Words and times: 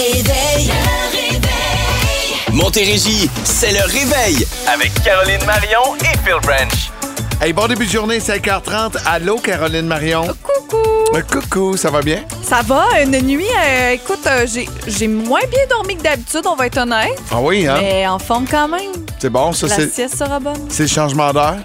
réveil. 0.00 0.70
Montérégie, 2.52 3.28
c'est 3.44 3.72
le 3.72 3.80
réveil 3.82 4.46
avec 4.72 4.92
Caroline 5.02 5.44
Marion 5.46 5.94
et 6.00 6.16
Phil 6.24 6.36
Branch. 6.42 6.90
Hey, 7.40 7.52
bon 7.52 7.66
début 7.68 7.86
de 7.86 7.90
journée, 7.90 8.18
5h30. 8.18 8.96
Allô, 9.06 9.36
Caroline 9.38 9.86
Marion. 9.86 10.26
Coucou! 10.42 10.76
Euh, 11.14 11.22
coucou, 11.22 11.76
ça 11.76 11.90
va 11.90 12.00
bien? 12.02 12.22
Ça 12.42 12.60
va? 12.62 12.86
Une 13.02 13.18
nuit, 13.20 13.44
euh, 13.58 13.90
écoute, 13.92 14.20
euh, 14.26 14.46
j'ai, 14.52 14.68
j'ai 14.86 15.08
moins 15.08 15.40
bien 15.50 15.66
dormi 15.68 15.96
que 15.96 16.02
d'habitude, 16.02 16.42
on 16.46 16.56
va 16.56 16.66
être 16.66 16.78
honnête. 16.78 17.18
Ah 17.30 17.40
oui, 17.40 17.66
hein? 17.66 17.76
Mais 17.80 18.06
en 18.06 18.18
forme 18.18 18.46
quand 18.50 18.68
même. 18.68 18.92
C'est 19.18 19.30
bon, 19.30 19.52
ça, 19.52 19.66
La 19.68 19.76
c'est. 19.76 19.92
sieste 19.94 20.16
sera 20.18 20.38
bonne. 20.40 20.66
C'est 20.68 20.84
le 20.84 20.88
changement 20.88 21.32
d'heure? 21.32 21.56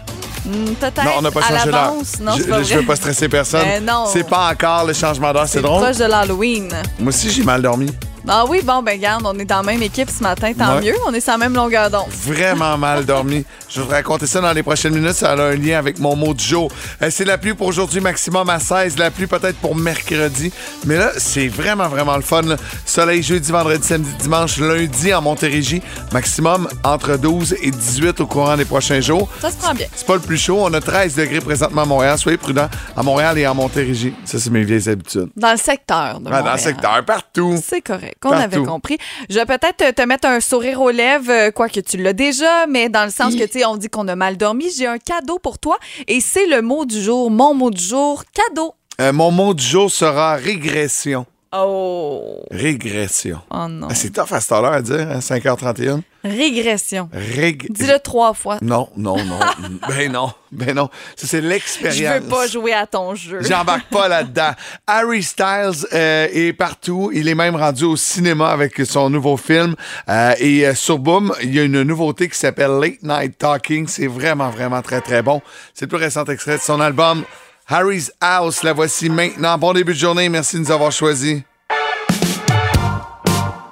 Hmm, 0.45 0.73
peut-être. 0.79 1.03
Non, 1.03 1.11
on 1.17 1.21
n'a 1.23 1.31
pas 1.31 1.39
à 1.39 1.43
changé 1.57 1.71
l'heure. 1.71 1.81
l'avance. 1.85 2.19
Non, 2.21 2.33
je, 2.37 2.41
c'est 2.43 2.49
pas 2.49 2.59
je 2.63 2.67
vrai. 2.67 2.75
veux 2.77 2.85
pas 2.85 2.95
stresser 2.95 3.29
personne. 3.29 3.65
Mais 3.65 3.79
non. 3.81 4.05
C'est 4.11 4.27
pas 4.27 4.49
encore 4.51 4.85
le 4.85 4.93
changement 4.93 5.33
d'heure, 5.33 5.45
c'est 5.47 5.53
C'est 5.57 5.61
drôle. 5.61 5.81
proche 5.83 5.97
de 5.97 6.05
l'Halloween. 6.05 6.69
Moi 6.99 7.09
aussi, 7.09 7.31
j'ai 7.31 7.43
mal 7.43 7.61
dormi. 7.61 7.87
Ah 8.27 8.43
oui, 8.49 8.61
bon, 8.63 8.81
ben 8.81 8.99
garde, 8.99 9.21
on 9.23 9.37
est 9.37 9.45
dans 9.45 9.57
la 9.57 9.63
même 9.63 9.83
équipe 9.83 10.09
ce 10.09 10.23
matin, 10.23 10.51
tant 10.57 10.77
Ouais. 10.77 10.81
mieux. 10.85 10.95
On 11.07 11.13
est 11.13 11.19
sur 11.19 11.33
la 11.33 11.37
même 11.37 11.53
longueur 11.53 11.91
d'onde. 11.91 12.07
Vraiment 12.09 12.75
mal 12.75 13.05
dormi. 13.05 13.45
Je 13.69 13.79
vais 13.79 13.85
vous 13.85 13.91
raconter 13.91 14.25
ça 14.25 14.41
dans 14.41 14.51
les 14.51 14.63
prochaines 14.63 14.95
minutes. 14.95 15.13
Ça 15.13 15.33
a 15.33 15.35
un 15.39 15.55
lien 15.55 15.77
avec 15.77 15.99
mon 15.99 16.15
mot 16.15 16.33
du 16.33 16.43
jour. 16.43 16.71
Euh, 17.03 17.09
c'est 17.11 17.23
la 17.23 17.37
pluie 17.37 17.53
pour 17.53 17.67
aujourd'hui, 17.67 18.01
maximum 18.01 18.49
à 18.49 18.59
16. 18.59 18.97
La 18.97 19.11
pluie 19.11 19.27
peut-être 19.27 19.57
pour 19.57 19.75
mercredi. 19.75 20.51
Mais 20.85 20.97
là, 20.97 21.11
c'est 21.17 21.47
vraiment, 21.47 21.87
vraiment 21.87 22.15
le 22.15 22.23
fun. 22.23 22.41
là. 22.41 22.55
Soleil 22.83 23.21
jeudi, 23.21 23.51
vendredi, 23.51 23.85
samedi, 23.87 24.09
dimanche, 24.19 24.57
lundi 24.57 25.13
en 25.13 25.21
Montérégie. 25.21 25.83
Maximum 26.11 26.67
entre 26.83 27.17
12 27.17 27.55
et 27.61 27.69
18 27.69 28.21
au 28.21 28.25
courant 28.25 28.57
des 28.57 28.65
prochains 28.65 29.01
jours. 29.01 29.29
Ça 29.39 29.51
se 29.51 29.57
prend 29.57 29.75
bien. 29.75 29.85
C'est 29.95 30.07
pas 30.07 30.15
le 30.15 30.21
plus 30.21 30.37
chaud. 30.37 30.57
On 30.61 30.73
a 30.73 30.81
13 30.81 31.13
degrés 31.15 31.41
présentement 31.41 31.83
à 31.83 31.85
Montréal. 31.85 32.17
Soyez 32.17 32.39
prudents 32.39 32.69
à 32.97 33.03
Montréal 33.03 33.37
et 33.37 33.45
en 33.45 33.53
Montérégie. 33.53 34.15
Ça, 34.25 34.39
c'est 34.39 34.49
mes 34.49 34.63
vieilles 34.63 34.89
habitudes. 34.89 35.29
Dans 35.37 35.51
le 35.51 35.57
secteur 35.57 36.19
de 36.19 36.29
Ah, 36.33 36.41
dans 36.41 36.53
le 36.53 36.57
secteur, 36.57 37.05
partout. 37.05 37.61
C'est 37.63 37.81
correct, 37.81 38.14
on 38.23 38.29
Partout. 38.29 38.43
avait 38.43 38.63
compris. 38.65 38.97
Je 39.29 39.35
vais 39.35 39.45
peut-être 39.45 39.77
te- 39.77 39.91
te 39.91 40.01
mettre 40.03 40.27
un 40.27 40.39
sourire 40.39 40.81
aux 40.81 40.91
lèvres, 40.91 41.29
euh, 41.31 41.51
quoique 41.51 41.79
tu 41.79 41.97
l'as 41.97 42.13
déjà, 42.13 42.65
mais 42.67 42.89
dans 42.89 43.05
le 43.05 43.11
sens 43.11 43.35
que, 43.35 43.43
tu 43.45 43.59
sais, 43.59 43.65
on 43.65 43.77
dit 43.77 43.89
qu'on 43.89 44.07
a 44.07 44.15
mal 44.15 44.37
dormi. 44.37 44.65
J'ai 44.75 44.87
un 44.87 44.97
cadeau 44.97 45.37
pour 45.39 45.59
toi 45.59 45.77
et 46.07 46.19
c'est 46.21 46.47
le 46.47 46.61
mot 46.61 46.85
du 46.85 47.01
jour, 47.01 47.29
mon 47.29 47.53
mot 47.53 47.71
du 47.71 47.83
jour, 47.83 48.23
cadeau. 48.33 48.73
Euh, 49.01 49.11
mon 49.11 49.29
mot 49.31 49.53
du 49.53 49.63
jour 49.63 49.91
sera 49.91 50.35
régression. 50.35 51.25
Oh, 51.51 52.43
Régression. 52.51 53.39
oh 53.49 53.67
non. 53.69 53.87
Ah, 53.89 53.95
c'est 53.95 54.09
tough 54.11 54.31
à 54.31 54.41
cette 54.41 54.51
heure 54.51 54.65
à 54.65 54.81
dire, 54.81 55.07
hein, 55.09 55.19
5h31. 55.19 56.01
Régression. 56.25 57.07
Rég... 57.13 57.71
Dis-le 57.71 57.99
trois 57.99 58.33
fois. 58.33 58.57
Non, 58.61 58.89
non, 58.97 59.15
non. 59.23 59.39
ben 59.87 60.11
non, 60.11 60.33
ben 60.51 60.75
non. 60.75 60.89
Ça, 61.15 61.27
c'est 61.27 61.41
l'expérience. 61.41 62.15
Je 62.17 62.23
veux 62.23 62.29
pas 62.29 62.47
jouer 62.47 62.73
à 62.73 62.87
ton 62.87 63.13
jeu. 63.13 63.41
J'embarque 63.41 63.87
pas 63.89 64.07
là-dedans. 64.07 64.51
Harry 64.87 65.21
Styles 65.21 65.85
euh, 65.93 66.27
est 66.31 66.53
partout. 66.53 67.11
Il 67.13 67.29
est 67.29 67.35
même 67.35 67.55
rendu 67.55 67.83
au 67.83 67.95
cinéma 67.95 68.49
avec 68.49 68.81
son 68.85 69.09
nouveau 69.09 69.37
film. 69.37 69.75
Euh, 70.09 70.33
et 70.39 70.65
euh, 70.65 70.73
sur 70.73 70.97
Boom, 70.97 71.33
il 71.43 71.53
y 71.53 71.59
a 71.59 71.63
une 71.63 71.83
nouveauté 71.83 72.27
qui 72.27 72.37
s'appelle 72.37 72.71
Late 72.81 73.03
Night 73.03 73.37
Talking. 73.37 73.87
C'est 73.87 74.07
vraiment, 74.07 74.49
vraiment 74.49 74.81
très, 74.81 75.01
très 75.01 75.21
bon. 75.21 75.41
C'est 75.75 75.85
le 75.85 75.89
plus 75.89 76.03
récent 76.03 76.25
extrait 76.25 76.57
de 76.57 76.63
son 76.63 76.81
album 76.81 77.23
Harry's 77.65 78.11
House. 78.21 78.63
La 78.63 78.73
voici 78.73 79.09
maintenant. 79.09 79.57
Bon 79.57 79.73
début 79.73 79.93
de 79.93 79.99
journée. 79.99 80.29
Merci 80.29 80.57
de 80.57 80.61
nous 80.61 80.71
avoir 80.71 80.91
choisis. 80.91 81.41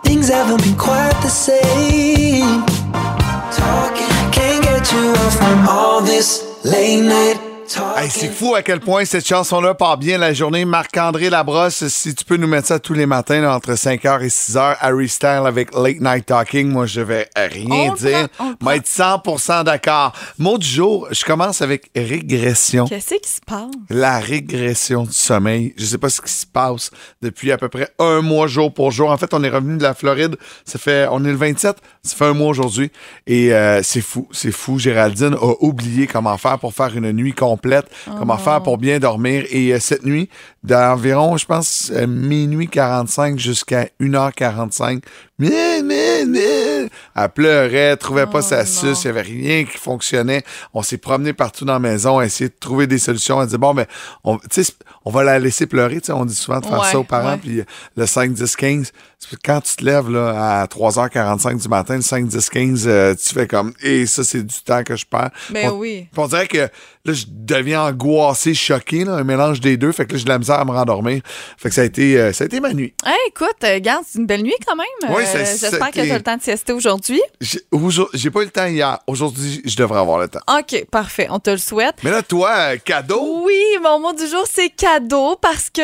Things 0.03 0.29
haven't 0.29 0.61
been 0.61 0.75
quite 0.75 1.15
the 1.21 1.29
same. 1.29 2.65
Talking 3.51 4.31
can't 4.31 4.63
get 4.63 4.91
you 4.91 5.11
off 5.11 5.37
from 5.37 5.67
all 5.67 6.01
this 6.01 6.43
late 6.63 7.01
night. 7.01 7.52
Hey, 7.95 8.09
c'est 8.09 8.27
fou 8.29 8.55
à 8.55 8.61
quel 8.61 8.81
point 8.81 9.05
cette 9.05 9.25
chanson-là 9.25 9.73
part 9.73 9.97
bien 9.97 10.17
la 10.17 10.33
journée. 10.33 10.65
Marc-André 10.65 11.29
Labrosse, 11.29 11.87
si 11.87 12.13
tu 12.13 12.25
peux 12.25 12.35
nous 12.35 12.47
mettre 12.47 12.67
ça 12.67 12.77
tous 12.77 12.93
les 12.93 13.05
matins 13.05 13.39
là, 13.39 13.55
entre 13.55 13.71
5h 13.71 14.21
et 14.21 14.27
6h, 14.27 14.77
Harry 14.81 15.07
Style 15.07 15.43
avec 15.45 15.73
Late 15.73 16.01
Night 16.01 16.25
Talking, 16.25 16.67
moi 16.67 16.87
je 16.87 16.99
vais 16.99 17.29
rien 17.37 17.91
On 17.91 17.93
dire. 17.93 18.27
Mais 18.61 18.77
être 18.77 18.87
100% 18.87 19.63
d'accord. 19.63 20.11
Mot 20.39 20.57
du 20.57 20.67
jour, 20.67 21.07
je 21.11 21.23
commence 21.23 21.61
avec 21.61 21.89
régression. 21.95 22.85
Qu'est-ce 22.85 23.15
qui 23.15 23.29
se 23.29 23.39
passe? 23.45 23.71
La 23.89 24.19
régression 24.19 25.03
du 25.03 25.13
sommeil. 25.13 25.73
Je 25.77 25.85
sais 25.85 25.97
pas 25.97 26.09
ce 26.09 26.19
qui 26.19 26.33
se 26.33 26.45
passe 26.45 26.91
depuis 27.21 27.53
à 27.53 27.57
peu 27.57 27.69
près 27.69 27.89
un 27.97 28.21
mois 28.21 28.47
jour 28.47 28.73
pour 28.73 28.91
jour. 28.91 29.09
En 29.09 29.17
fait, 29.17 29.33
on 29.33 29.41
est 29.41 29.49
revenu 29.49 29.77
de 29.77 29.83
la 29.83 29.93
Floride. 29.93 30.35
Ça 30.65 30.79
fait, 30.79 31.07
on 31.09 31.23
est 31.23 31.29
le 31.31 31.37
27. 31.37 31.77
Ça 32.03 32.15
fait 32.15 32.25
un 32.25 32.33
mois 32.33 32.49
aujourd'hui. 32.49 32.91
Et 33.25 33.53
euh, 33.53 33.81
c'est 33.83 34.01
fou, 34.01 34.27
c'est 34.31 34.51
fou. 34.51 34.79
Géraldine 34.79 35.35
a 35.35 35.53
oublié 35.63 36.07
comment 36.07 36.37
faire 36.37 36.59
pour 36.59 36.73
faire 36.73 36.95
une 36.97 37.11
nuit 37.13 37.31
complète, 37.33 37.53
comment 38.05 38.37
faire 38.37 38.61
pour 38.61 38.77
bien 38.77 38.99
dormir. 38.99 39.45
Et 39.49 39.73
euh, 39.73 39.79
cette 39.79 40.05
nuit, 40.05 40.29
d'environ, 40.63 41.37
je 41.37 41.45
pense, 41.45 41.91
euh, 41.93 42.07
minuit 42.07 42.67
45 42.67 43.37
jusqu'à 43.37 43.87
1h45, 43.99 45.01
meh, 45.39 45.81
meh, 45.81 46.25
meh, 46.25 46.89
elle 47.15 47.29
pleurait, 47.29 47.97
trouvait 47.97 48.27
pas 48.27 48.41
sa 48.41 48.59
non. 48.59 48.65
suce, 48.65 49.03
il 49.03 49.07
y 49.07 49.09
avait 49.09 49.21
rien 49.21 49.65
qui 49.65 49.77
fonctionnait. 49.77 50.43
On 50.73 50.81
s'est 50.81 50.97
promené 50.97 51.33
partout 51.33 51.65
dans 51.65 51.73
la 51.73 51.79
maison, 51.79 52.21
essayé 52.21 52.49
de 52.49 52.55
trouver 52.57 52.87
des 52.87 52.97
solutions. 52.97 53.41
Elle 53.41 53.47
dit 53.47 53.57
bon, 53.57 53.73
ben, 53.73 53.85
on, 54.23 54.37
on 55.05 55.11
va 55.11 55.23
la 55.23 55.39
laisser 55.39 55.67
pleurer. 55.67 55.99
On 56.09 56.25
dit 56.25 56.35
souvent 56.35 56.59
de 56.59 56.65
faire 56.65 56.79
Ouais, 56.79 56.91
ça 56.91 56.99
aux 56.99 57.03
parents. 57.03 57.37
Puis 57.37 57.59
euh, 57.59 57.65
le 57.97 58.05
5, 58.05 58.31
10, 58.31 58.55
15, 58.55 58.91
c'est 59.12 59.12
quand 59.43 59.61
tu 59.61 59.75
te 59.75 59.83
lèves 59.85 60.09
là, 60.09 60.61
à 60.61 60.65
3h45 60.65 61.61
du 61.61 61.67
matin, 61.67 61.95
le 61.95 62.01
5, 62.01 62.27
10, 62.27 62.49
15, 62.49 62.83
euh, 62.87 63.15
tu 63.15 63.33
fais 63.33 63.47
comme 63.47 63.73
et 63.81 64.05
ça, 64.05 64.23
c'est 64.23 64.43
du 64.43 64.55
temps 64.63 64.83
que 64.83 64.95
je 64.95 65.05
perds. 65.05 65.31
Ben 65.49 65.69
on, 65.71 65.77
oui. 65.77 66.07
on 66.17 66.27
dirait 66.27 66.47
que 66.47 66.57
là, 67.05 67.13
je 67.13 67.25
deviens 67.27 67.83
angoissé, 67.83 68.53
choqué, 68.53 69.03
là, 69.05 69.13
un 69.13 69.23
mélange 69.23 69.59
des 69.59 69.77
deux. 69.77 69.91
Fait 69.91 70.05
que 70.05 70.13
là, 70.13 70.17
j'ai 70.17 70.23
de 70.25 70.29
la 70.29 70.39
misère 70.39 70.59
à 70.59 70.65
me 70.65 70.71
rendormir. 70.71 71.21
Fait 71.57 71.69
que 71.69 71.75
ça 71.75 71.81
a 71.81 71.85
été, 71.85 72.17
euh, 72.19 72.33
ça 72.33 72.43
a 72.43 72.47
été 72.47 72.59
ma 72.59 72.73
nuit. 72.73 72.93
Hey, 73.05 73.13
écoute, 73.27 73.55
euh, 73.63 73.73
regarde, 73.75 74.03
c'est 74.07 74.19
une 74.19 74.25
belle 74.25 74.43
nuit 74.43 74.53
quand 74.65 74.75
même. 74.75 75.15
Oui, 75.15 75.23
Euh, 75.35 75.45
J'espère 75.59 75.91
que 75.91 76.01
tu 76.01 76.11
as 76.11 76.17
le 76.17 76.23
temps 76.23 76.37
de 76.37 76.41
siester 76.41 76.73
aujourd'hui. 76.73 77.21
J'ai 77.41 77.59
aujourd- 77.71 78.09
pas 78.11 78.41
eu 78.41 78.45
le 78.45 78.49
temps 78.51 78.65
hier. 78.65 78.99
Aujourd'hui, 79.07 79.61
je 79.65 79.75
devrais 79.75 79.99
avoir 79.99 80.19
le 80.19 80.27
temps. 80.27 80.39
OK, 80.59 80.85
parfait. 80.89 81.27
On 81.29 81.39
te 81.39 81.49
le 81.49 81.57
souhaite. 81.57 81.95
Mais 82.03 82.11
là, 82.11 82.21
toi, 82.23 82.51
euh, 82.55 82.77
cadeau? 82.83 83.43
Oui, 83.45 83.61
mon 83.81 83.99
mot 83.99 84.13
du 84.13 84.25
jour, 84.27 84.45
c'est 84.51 84.69
cadeau 84.69 85.35
parce 85.41 85.69
que 85.69 85.81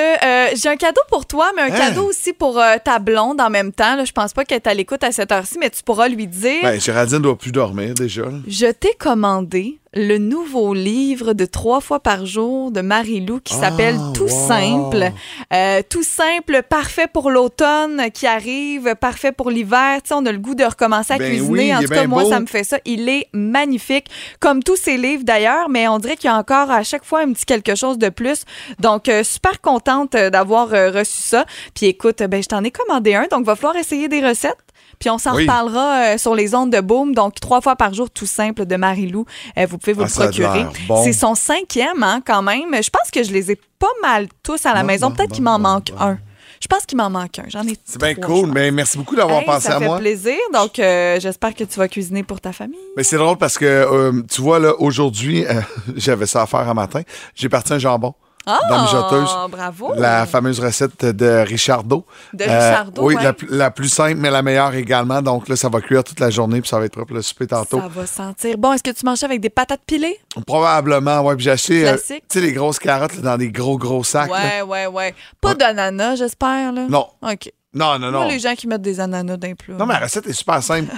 j'ai 0.56 0.70
un 0.70 0.78
cadeau 0.78 1.02
pour 1.10 1.26
toi, 1.26 1.52
mais 1.56 1.64
un 1.64 1.66
Hein? 1.66 1.78
cadeau 1.78 2.06
aussi 2.10 2.34
pour 2.34 2.60
ta 2.84 3.00
blonde 3.00 3.29
en 3.38 3.50
même 3.50 3.72
temps. 3.72 3.96
Là, 3.96 4.06
je 4.06 4.12
pense 4.12 4.34
pas 4.34 4.46
qu'elle 4.46 4.58
est 4.58 4.68
à 4.68 4.74
l'écoute 4.74 5.04
à 5.04 5.12
cette 5.12 5.32
heure-ci, 5.32 5.58
mais 5.60 5.70
tu 5.70 5.84
pourras 5.84 6.08
lui 6.08 6.28
dire 6.28 6.62
Ben, 6.64 6.80
Géraldine 6.80 7.20
doit 7.20 7.38
plus 7.38 7.52
dormir 7.52 7.94
déjà. 7.94 8.24
Je 8.48 8.68
t'ai 8.72 8.94
commandé 8.98 9.79
le 9.94 10.18
nouveau 10.20 10.74
livre 10.74 11.34
de 11.34 11.46
trois 11.46 11.82
fois 11.82 12.00
par 12.00 12.26
jour 12.26 12.72
de 12.72 12.82
Marie-Lou 12.82 13.40
qui 13.44 13.56
Ah, 13.58 13.62
s'appelle 13.70 13.96
Tout 14.14 14.24
wow. 14.24 14.48
simple. 14.48 15.12
Euh, 15.52 15.82
tout 15.90 16.04
simple, 16.04 16.62
parfait 16.70 17.08
pour 17.12 17.32
l'automne 17.32 18.12
qui 18.14 18.28
arrive, 18.28 18.94
parfait 18.96 19.32
pour 19.32 19.50
l'hiver. 19.50 20.02
Tu 20.04 20.10
sais, 20.10 20.14
on 20.14 20.26
a 20.28 20.32
le 20.32 20.38
goût 20.38 20.54
de 20.54 20.64
recommencer 20.64 21.14
à 21.14 21.18
Ben 21.18 21.30
cuisiner. 21.30 21.50
oui, 21.50 21.76
en 21.76 21.80
tout 21.82 21.88
cas, 21.88 22.06
moi, 22.06 22.24
beau. 22.24 22.30
ça 22.30 22.40
me 22.40 22.46
fait 22.46 22.64
ça. 22.64 22.78
Il 22.86 23.10
est 23.10 23.28
magnifique, 23.34 24.06
comme 24.40 24.62
tous 24.62 24.76
ses 24.76 24.98
livres 24.98 25.24
d'ailleurs, 25.24 25.70
mais 25.70 25.88
on 25.88 25.98
dirait 25.98 26.16
qu'il 26.18 26.30
y 26.30 26.34
a 26.34 26.38
encore 26.38 26.70
à 26.70 26.84
chaque 26.84 27.04
fois 27.04 27.22
un 27.22 27.34
petit 27.34 27.46
quelque 27.46 27.74
chose 27.76 27.98
de 27.98 28.10
plus. 28.10 28.44
Donc, 28.80 29.10
euh, 29.10 29.24
super 29.24 29.60
contente 29.60 30.14
euh, 30.16 30.30
d'avoir 30.30 30.74
euh, 30.74 30.92
reçu 30.92 31.18
ça. 31.22 31.46
Puis 31.74 31.88
écoute, 31.88 32.22
ben, 32.24 32.44
je 32.44 32.48
t'en 32.48 32.64
ai 32.64 32.72
commandé 32.72 33.16
un, 33.16 33.26
donc 33.32 33.44
va 33.46 33.56
falloir 33.56 33.76
essayer 33.76 34.08
des 34.08 34.26
recettes. 34.26 34.58
Puis 35.00 35.10
on 35.10 35.18
s'en 35.18 35.34
Oui. 35.36 35.44
reparlera 35.44 36.14
euh, 36.14 36.18
sur 36.18 36.36
les 36.36 36.54
ondes 36.56 36.72
de 36.72 36.82
Boom. 36.82 37.14
Donc, 37.16 37.36
trois 37.40 37.62
fois 37.62 37.76
par 37.76 37.94
jour, 37.94 38.10
tout 38.10 38.26
simple, 38.26 38.66
de 38.66 38.76
Marie-Lou. 38.76 39.26
Euh, 39.58 39.66
vous 39.70 39.78
pouvez 39.78 39.94
vous 39.94 40.02
Ah, 40.02 40.06
le 40.06 40.10
ça 40.10 40.24
procurer. 40.26 40.66
bon. 40.88 41.04
C'est 41.04 41.14
son 41.14 41.36
cinquième, 41.36 42.04
hein, 42.04 42.22
quand 42.26 42.42
même. 42.42 42.76
Je 42.84 42.90
pense 42.90 43.10
que 43.12 43.24
je 43.24 43.32
les 43.32 43.52
ai 43.52 43.56
pas 43.80 43.88
mal 44.02 44.28
tous 44.44 44.66
à 44.66 44.74
la 44.74 44.82
Bon, 44.82 44.88
maison. 44.88 45.12
Peut-être 45.12 45.32
qu'il 45.32 45.44
m'en 45.44 45.58
manque 45.60 45.92
un. 46.00 46.18
Je 46.62 46.68
pense 46.68 46.86
qu'il 46.86 46.98
m'en 46.98 47.10
manque 47.10 47.40
un. 47.40 47.46
J'en 47.48 47.66
ai 47.66 47.78
C'est 47.86 48.02
bien 48.02 48.14
cool. 48.16 48.50
Mais 48.52 48.70
merci 48.72 48.98
beaucoup 48.98 49.16
d'avoir 49.16 49.40
Hey, 49.40 49.46
pensé 49.46 49.68
ça 49.70 49.78
à 49.78 49.80
fait 49.80 49.86
moi. 49.86 49.98
plaisir. 50.00 50.36
Donc, 50.54 50.78
euh, 50.80 51.18
j'espère 51.22 51.56
que 51.56 51.64
tu 51.64 51.80
vas 51.80 51.88
cuisiner 51.88 52.24
pour 52.24 52.42
ta 52.42 52.52
famille. 52.52 52.78
Mais 52.98 53.04
c'est 53.04 53.16
drôle 53.16 53.38
parce 53.38 53.58
que, 53.58 53.64
euh, 53.66 54.22
tu 54.30 54.42
vois, 54.42 54.60
là, 54.60 54.74
aujourd'hui, 54.80 55.46
euh, 55.46 55.62
j'avais 55.96 56.26
ça 56.26 56.42
à 56.42 56.46
faire 56.46 56.68
un 56.68 56.74
matin. 56.74 57.02
J'ai 57.36 57.48
parti 57.48 57.72
un 57.72 57.80
jambon. 57.80 58.14
Ah, 58.52 58.60
dans 58.70 58.76
la 58.78 58.82
mijoteuse. 58.84 59.30
bravo. 59.52 59.94
La 59.96 60.26
fameuse 60.26 60.60
recette 60.60 61.06
de 61.06 61.44
Richardo. 61.48 62.06
De 62.34 62.44
Richardo, 62.44 63.04
Oui, 63.04 63.16
ouais. 63.16 63.24
la, 63.24 63.34
plus- 63.34 63.48
la 63.50 63.70
plus 63.72 63.90
simple, 63.90 64.16
mais 64.18 64.32
la 64.32 64.42
meilleure 64.42 64.74
également. 64.74 65.22
Donc 65.22 65.48
là, 65.48 65.56
ça 65.56 65.70
va 65.70 65.82
cuire 65.82 66.04
toute 66.04 66.20
la 66.20 66.30
journée, 66.30 66.62
puis 66.62 66.70
ça 66.70 66.80
va 66.80 66.86
être 66.86 66.94
propre 66.94 67.14
le 67.14 67.22
souper 67.22 67.48
tantôt. 67.48 67.80
Ça 67.80 67.88
va 67.88 68.06
sentir 68.06 68.58
bon. 68.58 68.74
Est-ce 68.74 68.84
que 68.84 68.92
tu 68.92 69.06
manges 69.06 69.24
avec 69.24 69.40
des 69.42 69.50
patates 69.50 69.82
pilées? 69.86 70.18
Probablement, 70.48 71.22
ouais. 71.22 71.36
Puis 71.36 71.46
j'ai 71.46 71.52
acheté, 71.52 71.88
euh, 71.88 71.96
tu 71.98 72.20
sais, 72.28 72.42
les 72.42 72.54
grosses 72.54 72.80
carottes 72.80 73.16
là, 73.18 73.22
dans 73.22 73.38
des 73.38 73.52
gros, 73.52 73.78
gros 73.78 74.04
sacs. 74.04 74.30
là. 74.30 74.36
Ouais, 74.36 74.62
ouais, 74.64 74.88
ouais. 74.88 75.16
Pas 75.42 75.50
Ouais. 75.50 75.56
d'ananas, 75.56 76.16
j'espère, 76.16 76.72
là? 76.74 76.86
Non, 76.90 77.08
OK. 77.22 77.52
non, 77.74 78.00
non, 78.00 78.12
Moi, 78.12 78.22
non. 78.24 78.28
les 78.28 78.40
gens 78.40 78.56
qui 78.56 78.68
mettent 78.68 78.82
des 78.82 79.00
ananas 79.00 79.38
d'un 79.38 79.54
plat. 79.54 79.76
Non, 79.76 79.86
mais 79.86 79.94
la 79.94 80.00
recette 80.02 80.26
est 80.28 80.34
super 80.34 80.64
simple. 80.64 80.92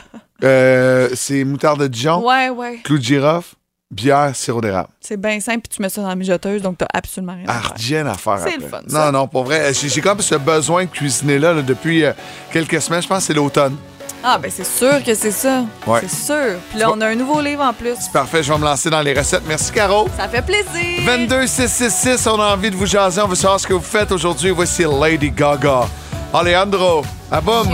Euh, 0.44 1.10
c'est 1.14 1.44
moutarde 1.44 1.82
de 1.82 1.88
Dijon, 1.88 2.26
Ouais, 2.28 2.50
ouais. 2.50 2.80
clou 2.84 2.98
de 2.98 3.04
girofle, 3.04 3.56
bière, 3.92 4.32
sirop 4.36 4.62
d'érable. 4.62 4.90
C'est 5.00 5.18
bien 5.20 5.40
simple, 5.40 5.62
puis 5.62 5.76
tu 5.76 5.82
mets 5.82 5.90
ça 5.90 6.02
dans 6.02 6.08
la 6.08 6.16
mijoteuse, 6.16 6.62
donc 6.62 6.78
t'as 6.78 6.88
absolument 6.94 7.34
rien 7.34 7.46
à 7.48 7.54
faire. 7.54 7.72
Ardienne 7.72 8.08
à 8.08 8.14
faire 8.16 8.40
C'est 8.40 8.58
le 8.58 8.68
fun, 8.68 8.80
Non, 8.88 8.96
ça. 9.00 9.12
non, 9.12 9.28
pour 9.28 9.44
vrai. 9.44 9.74
J'ai 9.74 10.02
comme 10.02 10.22
ce 10.22 10.36
besoin 10.36 10.86
de 10.86 10.90
cuisiner 10.90 11.38
là, 11.40 11.54
là, 11.54 11.62
depuis 11.62 12.04
euh, 12.06 12.14
quelques 12.52 12.82
semaines. 12.82 13.02
Je 13.02 13.08
pense 13.08 13.20
que 13.20 13.24
c'est 13.26 13.34
l'automne. 13.34 13.76
Ah, 14.24 14.38
ben 14.38 14.52
c'est 14.54 14.66
sûr 14.68 15.04
que 15.04 15.16
c'est 15.16 15.32
ça. 15.32 15.64
Ouais. 15.88 16.02
C'est 16.02 16.26
sûr. 16.28 16.60
Puis 16.70 16.78
là, 16.80 16.92
on 16.94 17.02
a 17.02 17.08
un 17.08 17.16
nouveau 17.16 17.42
livre 17.42 17.64
en 17.64 17.74
plus. 17.74 17.96
C'est 18.00 18.12
parfait, 18.12 18.44
je 18.44 18.54
vais 18.54 18.60
me 18.60 18.64
lancer 18.66 18.90
dans 18.92 19.02
les 19.02 19.14
recettes. 19.16 19.42
Merci, 19.48 19.72
Caro. 19.72 20.08
Ça 20.16 20.28
fait 20.30 20.44
plaisir. 20.44 21.04
22 21.06 21.48
666, 21.48 22.28
on 22.28 22.40
a 22.40 22.54
envie 22.54 22.70
de 22.70 22.76
vous 22.76 22.86
jaser. 22.86 23.20
On 23.22 23.28
veut 23.28 23.36
savoir 23.36 23.60
ce 23.60 23.66
que 23.66 23.74
vous 23.74 23.82
faites 23.82 24.12
aujourd'hui. 24.12 24.52
Voici 24.52 24.84
Lady 24.84 25.32
Gaga. 25.32 25.88
Alejandro, 26.34 27.02
à 27.32 27.42
boum. 27.42 27.68